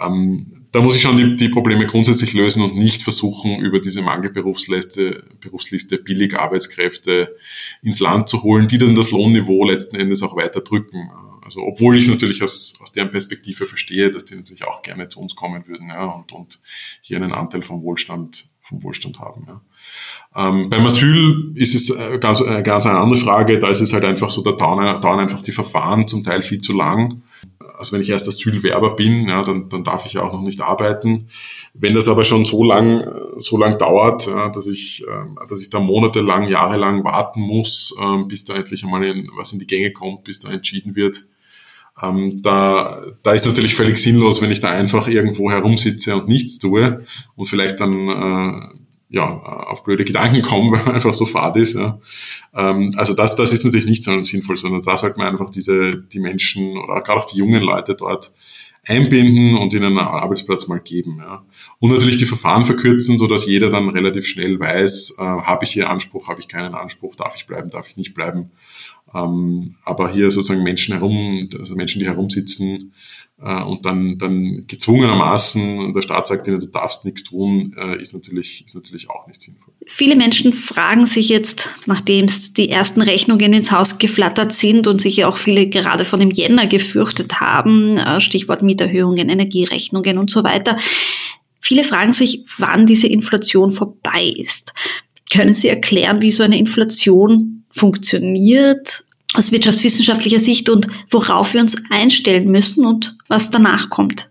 ähm, 0.00 0.66
da 0.70 0.80
muss 0.80 0.94
ich 0.94 1.02
schon 1.02 1.16
die, 1.16 1.36
die 1.36 1.48
Probleme 1.48 1.86
grundsätzlich 1.86 2.32
lösen 2.34 2.62
und 2.62 2.76
nicht 2.76 3.02
versuchen, 3.02 3.58
über 3.58 3.80
diese 3.80 4.00
Mangelberufsliste 4.00 5.24
Berufsliste 5.40 5.98
billig 5.98 6.38
Arbeitskräfte 6.38 7.36
ins 7.82 7.98
Land 7.98 8.28
zu 8.28 8.42
holen, 8.42 8.68
die 8.68 8.78
dann 8.78 8.94
das 8.94 9.10
Lohnniveau 9.10 9.64
letzten 9.64 9.96
Endes 9.96 10.22
auch 10.22 10.36
weiter 10.36 10.60
drücken. 10.60 11.10
Also 11.44 11.62
obwohl 11.62 11.96
ich 11.96 12.08
natürlich 12.08 12.42
aus, 12.42 12.78
aus 12.80 12.92
deren 12.92 13.10
Perspektive 13.10 13.66
verstehe, 13.66 14.10
dass 14.10 14.24
die 14.24 14.36
natürlich 14.36 14.64
auch 14.64 14.82
gerne 14.82 15.08
zu 15.08 15.20
uns 15.20 15.36
kommen 15.36 15.66
würden 15.68 15.88
ja, 15.88 16.06
und, 16.06 16.32
und 16.32 16.60
hier 17.02 17.18
einen 17.18 17.32
Anteil 17.32 17.62
vom 17.62 17.82
Wohlstand, 17.82 18.46
vom 18.62 18.82
Wohlstand 18.82 19.18
haben. 19.18 19.46
Ja. 19.46 19.60
Ähm, 20.36 20.68
beim 20.70 20.86
Asyl 20.86 21.52
ist 21.54 21.74
es 21.74 21.90
äh, 21.90 22.18
ganz, 22.18 22.40
äh, 22.40 22.62
ganz 22.62 22.86
eine 22.86 22.98
andere 22.98 23.20
Frage. 23.20 23.58
Da 23.58 23.68
ist 23.68 23.80
es 23.80 23.92
halt 23.92 24.04
einfach 24.04 24.30
so, 24.30 24.42
da 24.42 24.52
dauern, 24.52 25.00
dauern 25.00 25.20
einfach 25.20 25.42
die 25.42 25.52
Verfahren 25.52 26.08
zum 26.08 26.24
Teil 26.24 26.42
viel 26.42 26.60
zu 26.60 26.72
lang. 26.72 27.22
Also 27.76 27.92
wenn 27.92 28.00
ich 28.00 28.10
erst 28.10 28.28
Asylwerber 28.28 28.96
bin, 28.96 29.28
ja, 29.28 29.42
dann, 29.42 29.68
dann 29.68 29.84
darf 29.84 30.06
ich 30.06 30.14
ja 30.14 30.22
auch 30.22 30.32
noch 30.32 30.42
nicht 30.42 30.60
arbeiten. 30.60 31.28
Wenn 31.74 31.94
das 31.94 32.08
aber 32.08 32.24
schon 32.24 32.44
so 32.44 32.64
lang, 32.64 33.06
so 33.36 33.58
lang 33.58 33.78
dauert, 33.78 34.26
ja, 34.26 34.48
dass 34.48 34.66
ich, 34.66 35.04
äh, 35.06 35.46
dass 35.48 35.60
ich 35.60 35.70
da 35.70 35.80
monatelang, 35.80 36.48
jahrelang 36.48 37.04
warten 37.04 37.40
muss, 37.40 37.94
äh, 38.00 38.24
bis 38.24 38.44
da 38.44 38.54
endlich 38.54 38.82
einmal 38.82 39.04
in, 39.04 39.28
was 39.36 39.52
in 39.52 39.58
die 39.58 39.66
Gänge 39.66 39.92
kommt, 39.92 40.24
bis 40.24 40.40
da 40.40 40.50
entschieden 40.50 40.96
wird, 40.96 41.20
ähm, 42.02 42.42
da, 42.42 43.02
da 43.22 43.32
ist 43.32 43.46
natürlich 43.46 43.74
völlig 43.74 43.98
sinnlos, 43.98 44.42
wenn 44.42 44.50
ich 44.50 44.60
da 44.60 44.70
einfach 44.70 45.06
irgendwo 45.06 45.50
herumsitze 45.50 46.16
und 46.16 46.28
nichts 46.28 46.58
tue 46.58 47.04
und 47.36 47.46
vielleicht 47.46 47.80
dann 47.80 48.08
äh, 48.08 48.84
ja, 49.10 49.24
auf 49.24 49.84
blöde 49.84 50.04
Gedanken 50.04 50.42
komme, 50.42 50.72
weil 50.76 50.84
man 50.84 50.94
einfach 50.96 51.14
so 51.14 51.24
fad 51.24 51.56
ist. 51.56 51.74
Ja. 51.74 52.00
Ähm, 52.54 52.92
also 52.96 53.14
das, 53.14 53.36
das 53.36 53.52
ist 53.52 53.64
natürlich 53.64 53.86
nicht 53.86 54.02
so 54.02 54.22
sinnvoll, 54.22 54.56
sondern 54.56 54.82
da 54.82 54.96
sollte 54.96 55.18
man 55.18 55.28
einfach 55.28 55.50
diese, 55.50 55.96
die 55.96 56.20
Menschen 56.20 56.76
oder 56.76 57.00
gerade 57.00 57.20
auch 57.20 57.26
die 57.26 57.38
jungen 57.38 57.62
Leute 57.62 57.94
dort 57.94 58.32
einbinden 58.86 59.56
und 59.56 59.72
ihnen 59.72 59.84
einen 59.84 59.98
Arbeitsplatz 59.98 60.68
mal 60.68 60.80
geben. 60.80 61.18
Ja. 61.18 61.44
Und 61.78 61.90
natürlich 61.90 62.18
die 62.18 62.26
Verfahren 62.26 62.64
verkürzen, 62.64 63.16
so 63.16 63.26
dass 63.26 63.46
jeder 63.46 63.70
dann 63.70 63.88
relativ 63.88 64.26
schnell 64.26 64.58
weiß, 64.58 65.16
äh, 65.18 65.22
habe 65.22 65.64
ich 65.64 65.70
hier 65.70 65.88
Anspruch, 65.88 66.28
habe 66.28 66.40
ich 66.40 66.48
keinen 66.48 66.74
Anspruch, 66.74 67.14
darf 67.16 67.36
ich 67.36 67.46
bleiben, 67.46 67.70
darf 67.70 67.88
ich 67.88 67.96
nicht 67.96 68.14
bleiben. 68.14 68.50
Ähm, 69.14 69.76
aber 69.84 70.12
hier 70.12 70.30
sozusagen 70.30 70.62
Menschen 70.62 70.94
herum, 70.94 71.48
also 71.58 71.74
Menschen, 71.76 72.00
die 72.00 72.06
herumsitzen 72.06 72.92
äh, 73.40 73.62
und 73.62 73.84
dann, 73.86 74.18
dann 74.18 74.64
gezwungenermaßen 74.66 75.92
der 75.92 76.02
Staat 76.02 76.26
sagt 76.26 76.46
ihnen, 76.46 76.60
du 76.60 76.66
darfst 76.66 77.04
nichts 77.04 77.24
tun, 77.24 77.74
äh, 77.78 78.00
ist, 78.00 78.14
natürlich, 78.14 78.64
ist 78.64 78.74
natürlich 78.74 79.10
auch 79.10 79.26
nicht 79.26 79.40
sinnvoll. 79.40 79.74
Viele 79.86 80.16
Menschen 80.16 80.52
fragen 80.52 81.06
sich 81.06 81.28
jetzt, 81.28 81.68
nachdem 81.86 82.26
die 82.56 82.70
ersten 82.70 83.02
Rechnungen 83.02 83.52
ins 83.52 83.70
Haus 83.70 83.98
geflattert 83.98 84.52
sind 84.52 84.86
und 84.86 85.00
sich 85.00 85.16
ja 85.18 85.28
auch 85.28 85.36
viele 85.36 85.68
gerade 85.68 86.04
von 86.04 86.20
dem 86.20 86.30
Jänner 86.30 86.66
gefürchtet 86.66 87.40
haben, 87.40 87.96
äh, 87.96 88.20
Stichwort 88.20 88.62
Mieterhöhungen, 88.62 89.28
Energierechnungen 89.28 90.18
und 90.18 90.30
so 90.30 90.42
weiter, 90.42 90.76
viele 91.60 91.84
fragen 91.84 92.12
sich, 92.12 92.44
wann 92.58 92.86
diese 92.86 93.06
Inflation 93.06 93.70
vorbei 93.70 94.32
ist. 94.36 94.72
Können 95.32 95.54
Sie 95.54 95.68
erklären, 95.68 96.22
wie 96.22 96.30
so 96.30 96.42
eine 96.42 96.58
Inflation 96.58 97.64
funktioniert 97.70 99.03
aus 99.34 99.52
wirtschaftswissenschaftlicher 99.52 100.40
Sicht 100.40 100.70
und 100.70 100.86
worauf 101.10 101.52
wir 101.52 101.60
uns 101.60 101.76
einstellen 101.90 102.50
müssen 102.50 102.86
und 102.86 103.16
was 103.28 103.50
danach 103.50 103.90
kommt? 103.90 104.30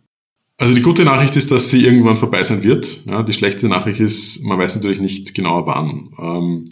Also 0.57 0.73
die 0.73 0.81
gute 0.81 1.03
Nachricht 1.03 1.35
ist, 1.35 1.51
dass 1.51 1.69
sie 1.69 1.83
irgendwann 1.83 2.17
vorbei 2.17 2.41
sein 2.43 2.63
wird. 2.63 3.01
Ja, 3.05 3.21
die 3.21 3.33
schlechte 3.33 3.67
Nachricht 3.67 3.99
ist, 3.99 4.43
man 4.43 4.57
weiß 4.57 4.75
natürlich 4.75 5.01
nicht 5.01 5.35
genau 5.35 5.67
wann. 5.67 6.09
Ähm, 6.17 6.65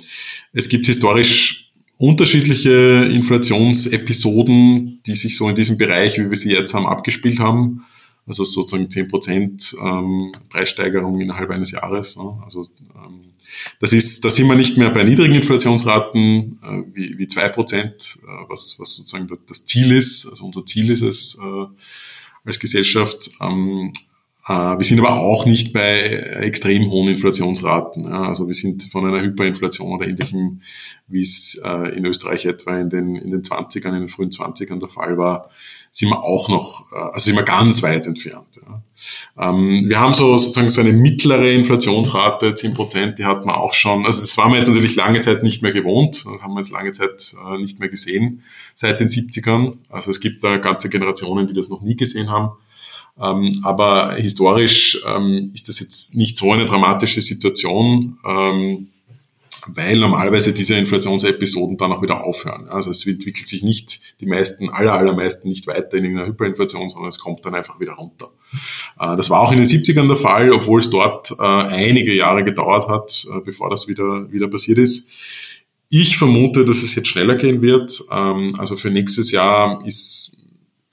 es 0.53 0.69
gibt 0.69 0.85
historisch 0.85 1.71
unterschiedliche 1.97 3.09
Inflationsepisoden, 3.11 5.01
die 5.05 5.15
sich 5.15 5.37
so 5.37 5.49
in 5.49 5.55
diesem 5.55 5.77
Bereich, 5.77 6.17
wie 6.17 6.29
wir 6.29 6.37
sie 6.37 6.51
jetzt 6.51 6.73
haben, 6.73 6.87
abgespielt 6.87 7.39
haben. 7.39 7.83
Also 8.27 8.45
sozusagen 8.45 8.87
10% 8.87 9.75
ähm, 9.81 10.31
Preissteigerung 10.49 11.19
innerhalb 11.19 11.49
eines 11.49 11.71
Jahres. 11.71 12.17
Also 12.43 12.61
ähm, 12.95 13.31
das 13.79 13.93
ist, 13.93 14.23
da 14.23 14.29
sind 14.29 14.47
wir 14.47 14.55
nicht 14.55 14.77
mehr 14.77 14.89
bei 14.89 15.03
niedrigen 15.03 15.35
Inflationsraten 15.35 16.59
äh, 16.63 16.83
wie, 16.93 17.17
wie 17.17 17.25
2%, 17.25 17.75
äh, 17.75 17.89
was, 18.47 18.75
was 18.79 18.95
sozusagen 18.95 19.27
das 19.47 19.65
Ziel 19.65 19.91
ist. 19.91 20.27
Also 20.27 20.45
unser 20.45 20.65
Ziel 20.65 20.91
ist 20.91 21.01
es 21.01 21.37
äh, 21.41 21.65
als 22.45 22.59
Gesellschaft. 22.59 23.31
Ähm, 23.41 23.91
äh, 24.47 24.53
wir 24.53 24.85
sind 24.85 24.99
aber 24.99 25.19
auch 25.19 25.45
nicht 25.45 25.73
bei 25.73 26.01
extrem 26.41 26.89
hohen 26.89 27.09
Inflationsraten. 27.09 28.07
Also 28.07 28.47
wir 28.47 28.55
sind 28.55 28.83
von 28.83 29.05
einer 29.05 29.21
Hyperinflation 29.21 29.91
oder 29.91 30.07
ähnlichem, 30.07 30.61
wie 31.07 31.21
es 31.21 31.61
äh, 31.63 31.95
in 31.95 32.05
Österreich 32.05 32.45
etwa 32.45 32.79
in 32.79 32.89
den, 32.89 33.15
in 33.15 33.29
den 33.29 33.41
20ern, 33.41 33.89
in 33.89 34.01
den 34.01 34.07
frühen 34.07 34.29
20ern 34.29 34.79
der 34.79 34.89
Fall 34.89 35.17
war, 35.17 35.49
sind 35.91 36.09
wir 36.09 36.23
auch 36.23 36.47
noch, 36.47 36.91
äh, 36.91 36.95
also 36.95 37.25
sind 37.25 37.35
wir 37.35 37.43
ganz 37.43 37.83
weit 37.83 38.07
entfernt. 38.07 38.61
Ähm, 39.37 39.83
wir 39.87 39.99
haben 39.99 40.13
so 40.13 40.37
sozusagen 40.37 40.69
so 40.69 40.81
eine 40.81 40.93
mittlere 40.93 41.51
Inflationsrate, 41.51 42.55
10 42.55 42.73
Prozent, 42.73 43.19
die 43.19 43.25
hat 43.25 43.45
man 43.45 43.55
auch 43.55 43.73
schon, 43.73 44.05
also 44.05 44.21
das 44.21 44.37
waren 44.37 44.51
wir 44.51 44.57
jetzt 44.57 44.67
natürlich 44.67 44.95
lange 44.95 45.19
Zeit 45.19 45.43
nicht 45.43 45.61
mehr 45.61 45.71
gewohnt, 45.71 46.23
das 46.25 46.43
haben 46.43 46.53
wir 46.53 46.61
jetzt 46.61 46.71
lange 46.71 46.91
Zeit 46.91 47.35
äh, 47.45 47.57
nicht 47.57 47.79
mehr 47.79 47.89
gesehen, 47.89 48.43
seit 48.73 48.99
den 48.99 49.07
70ern. 49.07 49.77
Also 49.89 50.11
es 50.11 50.19
gibt 50.19 50.43
da 50.43 50.57
ganze 50.57 50.89
Generationen, 50.89 51.47
die 51.47 51.53
das 51.53 51.69
noch 51.69 51.81
nie 51.81 51.95
gesehen 51.95 52.29
haben. 52.29 52.51
Ähm, 53.19 53.59
aber 53.63 54.13
historisch 54.15 55.01
ähm, 55.05 55.51
ist 55.53 55.67
das 55.67 55.79
jetzt 55.79 56.15
nicht 56.15 56.37
so 56.37 56.53
eine 56.53 56.65
dramatische 56.65 57.21
Situation. 57.21 58.17
Weil 59.67 59.97
normalerweise 59.97 60.53
diese 60.53 60.75
Inflationsepisoden 60.75 61.77
dann 61.77 61.91
auch 61.91 62.01
wieder 62.01 62.23
aufhören. 62.23 62.67
Also 62.69 62.91
es 62.91 63.05
entwickelt 63.05 63.47
sich 63.47 63.63
nicht 63.63 64.01
die 64.19 64.25
meisten, 64.25 64.69
aller, 64.69 64.93
allermeisten 64.93 65.49
nicht 65.49 65.67
weiter 65.67 65.97
in 65.97 66.05
einer 66.05 66.27
Hyperinflation, 66.27 66.89
sondern 66.89 67.09
es 67.09 67.19
kommt 67.19 67.45
dann 67.45 67.55
einfach 67.55 67.79
wieder 67.79 67.93
runter. 67.93 68.29
Äh, 68.99 69.15
das 69.15 69.29
war 69.29 69.41
auch 69.41 69.51
in 69.51 69.57
den 69.57 69.67
70ern 69.67 70.07
der 70.07 70.17
Fall, 70.17 70.51
obwohl 70.51 70.79
es 70.79 70.89
dort 70.89 71.31
äh, 71.31 71.43
einige 71.43 72.13
Jahre 72.13 72.43
gedauert 72.43 72.87
hat, 72.87 73.25
äh, 73.29 73.39
bevor 73.41 73.69
das 73.69 73.87
wieder, 73.87 74.31
wieder 74.31 74.47
passiert 74.47 74.77
ist. 74.77 75.09
Ich 75.89 76.17
vermute, 76.17 76.63
dass 76.63 76.83
es 76.83 76.95
jetzt 76.95 77.09
schneller 77.09 77.35
gehen 77.35 77.61
wird. 77.61 78.01
Ähm, 78.11 78.55
also 78.57 78.75
für 78.75 78.89
nächstes 78.89 79.31
Jahr 79.31 79.85
ist, 79.85 80.41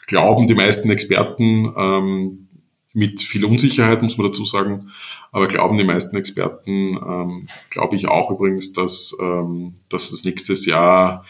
glauben 0.07 0.47
die 0.47 0.55
meisten 0.55 0.91
Experten, 0.91 1.73
ähm, 1.77 2.48
mit 2.99 3.21
viel 3.21 3.45
Unsicherheit, 3.45 4.03
muss 4.03 4.19
man 4.19 4.27
dazu 4.27 4.45
sagen. 4.45 4.91
Aber 5.31 5.47
glauben 5.47 5.79
die 5.79 5.85
meisten 5.85 6.17
Experten, 6.17 6.97
ähm, 6.97 7.49
glaube 7.71 7.95
ich 7.95 8.09
auch 8.09 8.31
übrigens, 8.31 8.73
dass, 8.73 9.17
ähm, 9.23 9.75
dass 9.89 10.11
das 10.11 10.25
nächstes 10.25 10.67
Jahr 10.67 11.25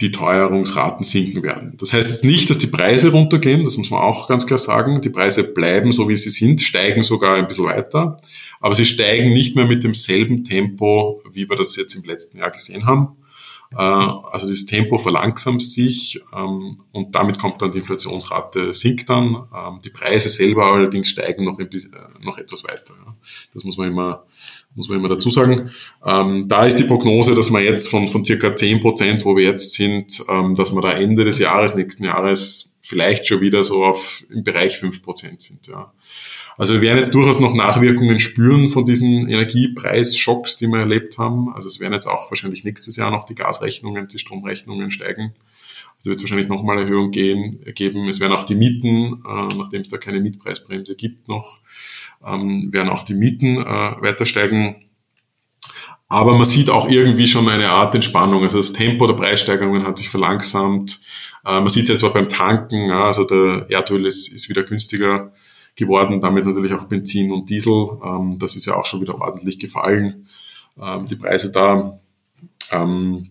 die 0.00 0.10
Teuerungsraten 0.10 1.04
sinken 1.04 1.42
werden. 1.42 1.76
Das 1.78 1.92
heißt 1.92 2.10
jetzt 2.10 2.24
nicht, 2.24 2.48
dass 2.50 2.58
die 2.58 2.66
Preise 2.66 3.12
runtergehen, 3.12 3.64
das 3.64 3.76
muss 3.76 3.90
man 3.90 4.00
auch 4.00 4.28
ganz 4.28 4.46
klar 4.46 4.58
sagen. 4.58 5.00
Die 5.02 5.10
Preise 5.10 5.44
bleiben 5.44 5.92
so, 5.92 6.08
wie 6.08 6.16
sie 6.16 6.30
sind, 6.30 6.62
steigen 6.62 7.02
sogar 7.02 7.36
ein 7.36 7.46
bisschen 7.46 7.66
weiter, 7.66 8.16
aber 8.60 8.74
sie 8.74 8.86
steigen 8.86 9.32
nicht 9.32 9.56
mehr 9.56 9.66
mit 9.66 9.84
demselben 9.84 10.44
Tempo, 10.44 11.22
wie 11.32 11.48
wir 11.48 11.56
das 11.56 11.76
jetzt 11.76 11.94
im 11.94 12.04
letzten 12.04 12.38
Jahr 12.38 12.50
gesehen 12.50 12.86
haben. 12.86 13.16
Äh, 13.76 13.80
also 13.80 14.48
das 14.48 14.66
Tempo 14.66 14.98
verlangsamt 14.98 15.62
sich 15.62 16.22
ähm, 16.36 16.80
und 16.92 17.14
damit 17.14 17.38
kommt 17.38 17.60
dann 17.60 17.72
die 17.72 17.78
Inflationsrate 17.78 18.72
sinkt 18.72 19.10
dann. 19.10 19.46
Ähm, 19.54 19.80
die 19.84 19.90
Preise 19.90 20.28
selber 20.28 20.66
allerdings 20.66 21.08
steigen 21.08 21.44
noch, 21.44 21.56
bisschen, 21.56 21.92
äh, 21.92 22.24
noch 22.24 22.38
etwas 22.38 22.64
weiter. 22.64 22.94
Das 23.52 23.64
muss 23.64 23.76
man 23.76 23.88
immer, 23.88 24.24
muss 24.74 24.88
man 24.88 24.98
immer 24.98 25.08
dazu 25.08 25.30
sagen. 25.30 25.70
Ähm, 26.04 26.48
da 26.48 26.66
ist 26.66 26.78
die 26.78 26.84
Prognose, 26.84 27.34
dass 27.34 27.50
wir 27.50 27.60
jetzt 27.60 27.88
von, 27.88 28.08
von 28.08 28.24
circa 28.24 28.54
10 28.54 28.80
Prozent, 28.80 29.24
wo 29.24 29.36
wir 29.36 29.44
jetzt 29.44 29.72
sind, 29.74 30.22
dass 30.28 30.74
wir 30.74 30.82
da 30.82 30.92
Ende 30.92 31.24
des 31.24 31.38
Jahres, 31.38 31.74
nächsten 31.74 32.04
Jahres 32.04 32.76
vielleicht 32.80 33.26
schon 33.26 33.40
wieder 33.40 33.64
so 33.64 33.84
auf 33.84 34.24
im 34.28 34.44
Bereich 34.44 34.76
5 34.76 35.02
Prozent 35.02 35.40
sind. 35.40 35.66
Ja. 35.68 35.92
Also 36.56 36.74
wir 36.74 36.80
werden 36.82 36.98
jetzt 36.98 37.14
durchaus 37.14 37.40
noch 37.40 37.54
Nachwirkungen 37.54 38.20
spüren 38.20 38.68
von 38.68 38.84
diesen 38.84 39.28
Energiepreisschocks, 39.28 40.56
die 40.56 40.68
wir 40.68 40.80
erlebt 40.80 41.18
haben. 41.18 41.52
Also 41.52 41.68
es 41.68 41.80
werden 41.80 41.94
jetzt 41.94 42.06
auch 42.06 42.30
wahrscheinlich 42.30 42.64
nächstes 42.64 42.96
Jahr 42.96 43.10
noch 43.10 43.24
die 43.24 43.34
Gasrechnungen, 43.34 44.06
die 44.06 44.18
Stromrechnungen 44.18 44.90
steigen. 44.90 45.34
Also 45.96 46.10
wird 46.10 46.16
es 46.16 46.22
wahrscheinlich 46.22 46.48
nochmal 46.48 46.78
Erhöhung 46.78 47.10
gehen, 47.10 47.60
geben. 47.74 48.08
Es 48.08 48.20
werden 48.20 48.32
auch 48.32 48.44
die 48.44 48.54
Mieten, 48.54 49.22
äh, 49.26 49.54
nachdem 49.56 49.82
es 49.82 49.88
da 49.88 49.98
keine 49.98 50.20
Mietpreisbremse 50.20 50.94
gibt 50.94 51.28
noch, 51.28 51.60
ähm, 52.24 52.72
werden 52.72 52.88
auch 52.88 53.02
die 53.02 53.14
Mieten 53.14 53.56
äh, 53.56 53.64
weiter 53.64 54.26
steigen. 54.26 54.84
Aber 56.08 56.34
man 56.34 56.44
sieht 56.44 56.70
auch 56.70 56.88
irgendwie 56.88 57.26
schon 57.26 57.48
eine 57.48 57.70
Art 57.70 57.94
Entspannung. 57.94 58.42
Also 58.44 58.58
das 58.58 58.72
Tempo 58.72 59.06
der 59.06 59.14
Preissteigerungen 59.14 59.84
hat 59.84 59.98
sich 59.98 60.08
verlangsamt. 60.08 61.00
Äh, 61.44 61.60
man 61.60 61.68
sieht 61.68 61.84
es 61.84 61.88
jetzt 61.88 62.00
zwar 62.00 62.12
beim 62.12 62.28
Tanken, 62.28 62.88
ja, 62.88 63.06
also 63.06 63.24
der 63.24 63.66
Erdöl 63.68 64.06
ist, 64.06 64.28
ist 64.28 64.48
wieder 64.48 64.62
günstiger 64.62 65.32
geworden, 65.76 66.20
damit 66.20 66.46
natürlich 66.46 66.72
auch 66.72 66.84
Benzin 66.84 67.32
und 67.32 67.50
Diesel. 67.50 67.88
Ähm, 68.04 68.36
das 68.38 68.56
ist 68.56 68.66
ja 68.66 68.76
auch 68.76 68.84
schon 68.84 69.00
wieder 69.00 69.20
ordentlich 69.20 69.58
gefallen, 69.58 70.28
ähm, 70.80 71.06
die 71.06 71.16
Preise 71.16 71.52
da. 71.52 71.98
Ähm, 72.70 73.30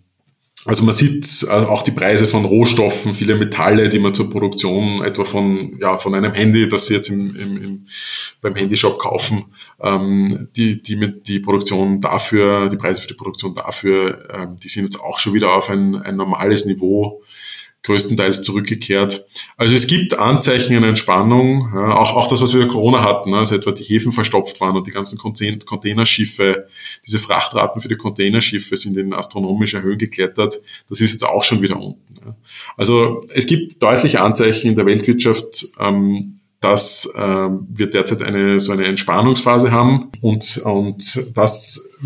also 0.66 0.86
man 0.86 0.94
sieht 0.94 1.44
äh, 1.44 1.52
auch 1.52 1.84
die 1.84 1.92
Preise 1.92 2.26
von 2.26 2.46
Rohstoffen, 2.46 3.14
viele 3.14 3.36
Metalle, 3.36 3.90
die 3.90 4.00
man 4.00 4.14
zur 4.14 4.30
Produktion 4.30 5.04
etwa 5.04 5.26
von, 5.26 5.78
ja, 5.80 5.98
von 5.98 6.16
einem 6.16 6.32
Handy, 6.32 6.70
das 6.70 6.88
Sie 6.88 6.94
jetzt 6.94 7.10
im, 7.10 7.36
im, 7.36 7.62
im, 7.62 7.88
beim 8.42 8.56
Handyshop 8.56 8.98
kaufen, 8.98 9.46
ähm, 9.82 10.48
die, 10.56 10.82
die 10.82 10.96
mit 10.96 11.28
die 11.28 11.40
Produktion 11.40 12.00
dafür, 12.00 12.70
die 12.70 12.78
Preise 12.78 13.02
für 13.02 13.08
die 13.08 13.14
Produktion 13.14 13.56
dafür, 13.56 14.30
ähm, 14.34 14.58
die 14.64 14.70
sind 14.70 14.84
jetzt 14.84 15.02
auch 15.02 15.20
schon 15.20 15.34
wieder 15.34 15.54
auf 15.54 15.70
ein, 15.70 15.96
ein 15.98 16.16
normales 16.16 16.66
Niveau 16.66 17.22
größtenteils 17.84 18.42
zurückgekehrt. 18.44 19.26
Also 19.58 19.76
es 19.76 19.88
gibt 19.88 20.18
Anzeichen 20.18 20.76
einer 20.76 20.88
Entspannung, 20.88 21.70
ja, 21.74 21.96
auch, 21.96 22.16
auch 22.16 22.28
das, 22.28 22.42
was 22.42 22.54
wir 22.54 22.62
in 22.62 22.70
Corona 22.70 23.04
hatten, 23.04 23.32
ne, 23.32 23.40
also 23.40 23.56
etwa 23.56 23.72
die 23.72 23.84
Häfen 23.84 24.14
verstopft 24.14 24.60
waren 24.62 24.76
und 24.76 24.88
die 24.88 24.92
ganzen 24.92 25.18
Containerschiffe, 25.18 26.68
diese 27.06 27.20
Frachtraten 27.20 27.82
für 27.82 27.90
die 27.90 27.98
Containerschiffe 27.98 28.78
sind 28.78 28.98
in 28.98 29.14
astronomische 29.14 29.82
Höhen 29.82 29.98
geklettert. 29.98 30.56
Das 30.90 31.02
ist 31.02 31.12
jetzt 31.12 31.26
auch 31.26 31.44
schon 31.44 31.62
wieder 31.62 31.78
unten. 31.78 32.16
Ja. 32.26 32.36
Also 32.78 33.22
es 33.34 33.46
gibt 33.46 33.84
deutliche 33.84 34.22
Anzeichen 34.22 34.70
in 34.70 34.76
der 34.76 34.86
Weltwirtschaft, 34.86 35.68
ähm, 35.80 36.40
dass 36.62 37.06
äh, 37.16 37.20
wir 37.20 37.88
derzeit 37.88 38.22
eine 38.22 38.62
so 38.62 38.72
eine 38.72 38.86
Entspannungsphase 38.86 39.72
haben 39.72 40.10
und, 40.22 40.62
und 40.64 41.38
das 41.38 42.00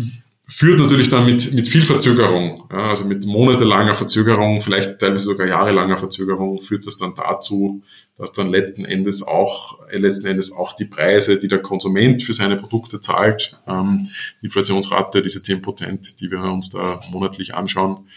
führt 0.50 0.80
natürlich 0.80 1.10
dann 1.10 1.26
mit, 1.26 1.52
mit 1.52 1.68
viel 1.68 1.82
Verzögerung, 1.82 2.66
ja, 2.72 2.88
also 2.88 3.04
mit 3.04 3.26
monatelanger 3.26 3.94
Verzögerung, 3.94 4.62
vielleicht 4.62 4.98
teilweise 4.98 5.26
sogar 5.26 5.46
jahrelanger 5.46 5.98
Verzögerung, 5.98 6.58
führt 6.58 6.86
das 6.86 6.96
dann 6.96 7.14
dazu, 7.14 7.82
dass 8.16 8.32
dann 8.32 8.48
letzten 8.48 8.86
Endes 8.86 9.22
auch, 9.22 9.86
äh, 9.88 9.98
letzten 9.98 10.26
Endes 10.26 10.50
auch 10.50 10.72
die 10.72 10.86
Preise, 10.86 11.38
die 11.38 11.48
der 11.48 11.60
Konsument 11.60 12.22
für 12.22 12.32
seine 12.32 12.56
Produkte 12.56 12.98
zahlt, 12.98 13.58
ähm, 13.66 14.10
die 14.40 14.46
Inflationsrate, 14.46 15.20
diese 15.20 15.42
10 15.42 15.60
Prozent, 15.60 16.20
die 16.22 16.30
wir 16.30 16.40
uns 16.40 16.70
da 16.70 16.98
monatlich 17.10 17.54
anschauen, 17.54 18.08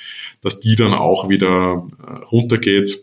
dass 0.42 0.62
die 0.62 0.78
dann 0.78 0.94
auch 0.94 1.28
wieder 1.28 1.86
äh, 2.02 2.12
runtergeht 2.32 2.98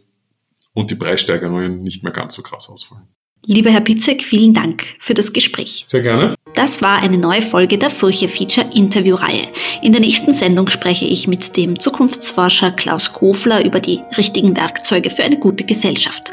und 0.72 0.90
die 0.90 0.94
Preissteigerungen 0.96 1.82
nicht 1.82 2.02
mehr 2.02 2.12
ganz 2.12 2.34
so 2.34 2.42
krass 2.42 2.70
ausfallen. 2.70 3.08
Lieber 3.46 3.70
Herr 3.70 3.80
Pitzek, 3.80 4.22
vielen 4.22 4.52
Dank 4.52 4.84
für 4.98 5.14
das 5.14 5.32
Gespräch. 5.32 5.84
Sehr 5.86 6.02
gerne. 6.02 6.34
Das 6.54 6.82
war 6.82 7.00
eine 7.00 7.18
neue 7.18 7.40
Folge 7.40 7.78
der 7.78 7.88
Furche 7.88 8.28
Feature 8.28 8.68
Interviewreihe. 8.74 9.48
In 9.80 9.92
der 9.92 10.00
nächsten 10.00 10.32
Sendung 10.32 10.68
spreche 10.68 11.04
ich 11.04 11.28
mit 11.28 11.56
dem 11.56 11.78
Zukunftsforscher 11.78 12.72
Klaus 12.72 13.12
Kofler 13.12 13.64
über 13.64 13.80
die 13.80 14.00
richtigen 14.16 14.56
Werkzeuge 14.56 15.08
für 15.08 15.22
eine 15.22 15.38
gute 15.38 15.64
Gesellschaft. 15.64 16.32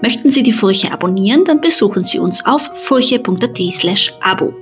Möchten 0.00 0.30
Sie 0.30 0.42
die 0.42 0.52
Furche 0.52 0.92
abonnieren, 0.92 1.44
dann 1.44 1.60
besuchen 1.60 2.04
Sie 2.04 2.18
uns 2.18 2.44
auf 2.46 2.70
furche.at 2.74 3.58
slash 3.72 4.12
abo. 4.20 4.54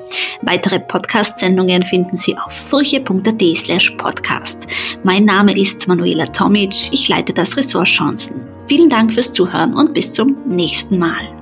Weitere 0.43 0.81
Podcast-Sendungen 0.81 1.83
finden 1.83 2.17
Sie 2.17 2.37
auf 2.37 2.53
furche.at 2.53 3.43
slash 3.57 3.91
podcast. 3.99 4.67
Mein 5.05 5.25
Name 5.25 5.59
ist 5.59 5.87
Manuela 5.89 6.27
Tomic, 6.27 6.73
ich 6.93 7.09
leite 7.09 7.33
das 7.33 7.57
Ressort 7.57 7.89
Chancen. 7.89 8.45
Vielen 8.67 8.89
Dank 8.89 9.13
fürs 9.13 9.33
Zuhören 9.33 9.75
und 9.75 9.93
bis 9.93 10.13
zum 10.13 10.37
nächsten 10.47 10.99
Mal. 10.99 11.42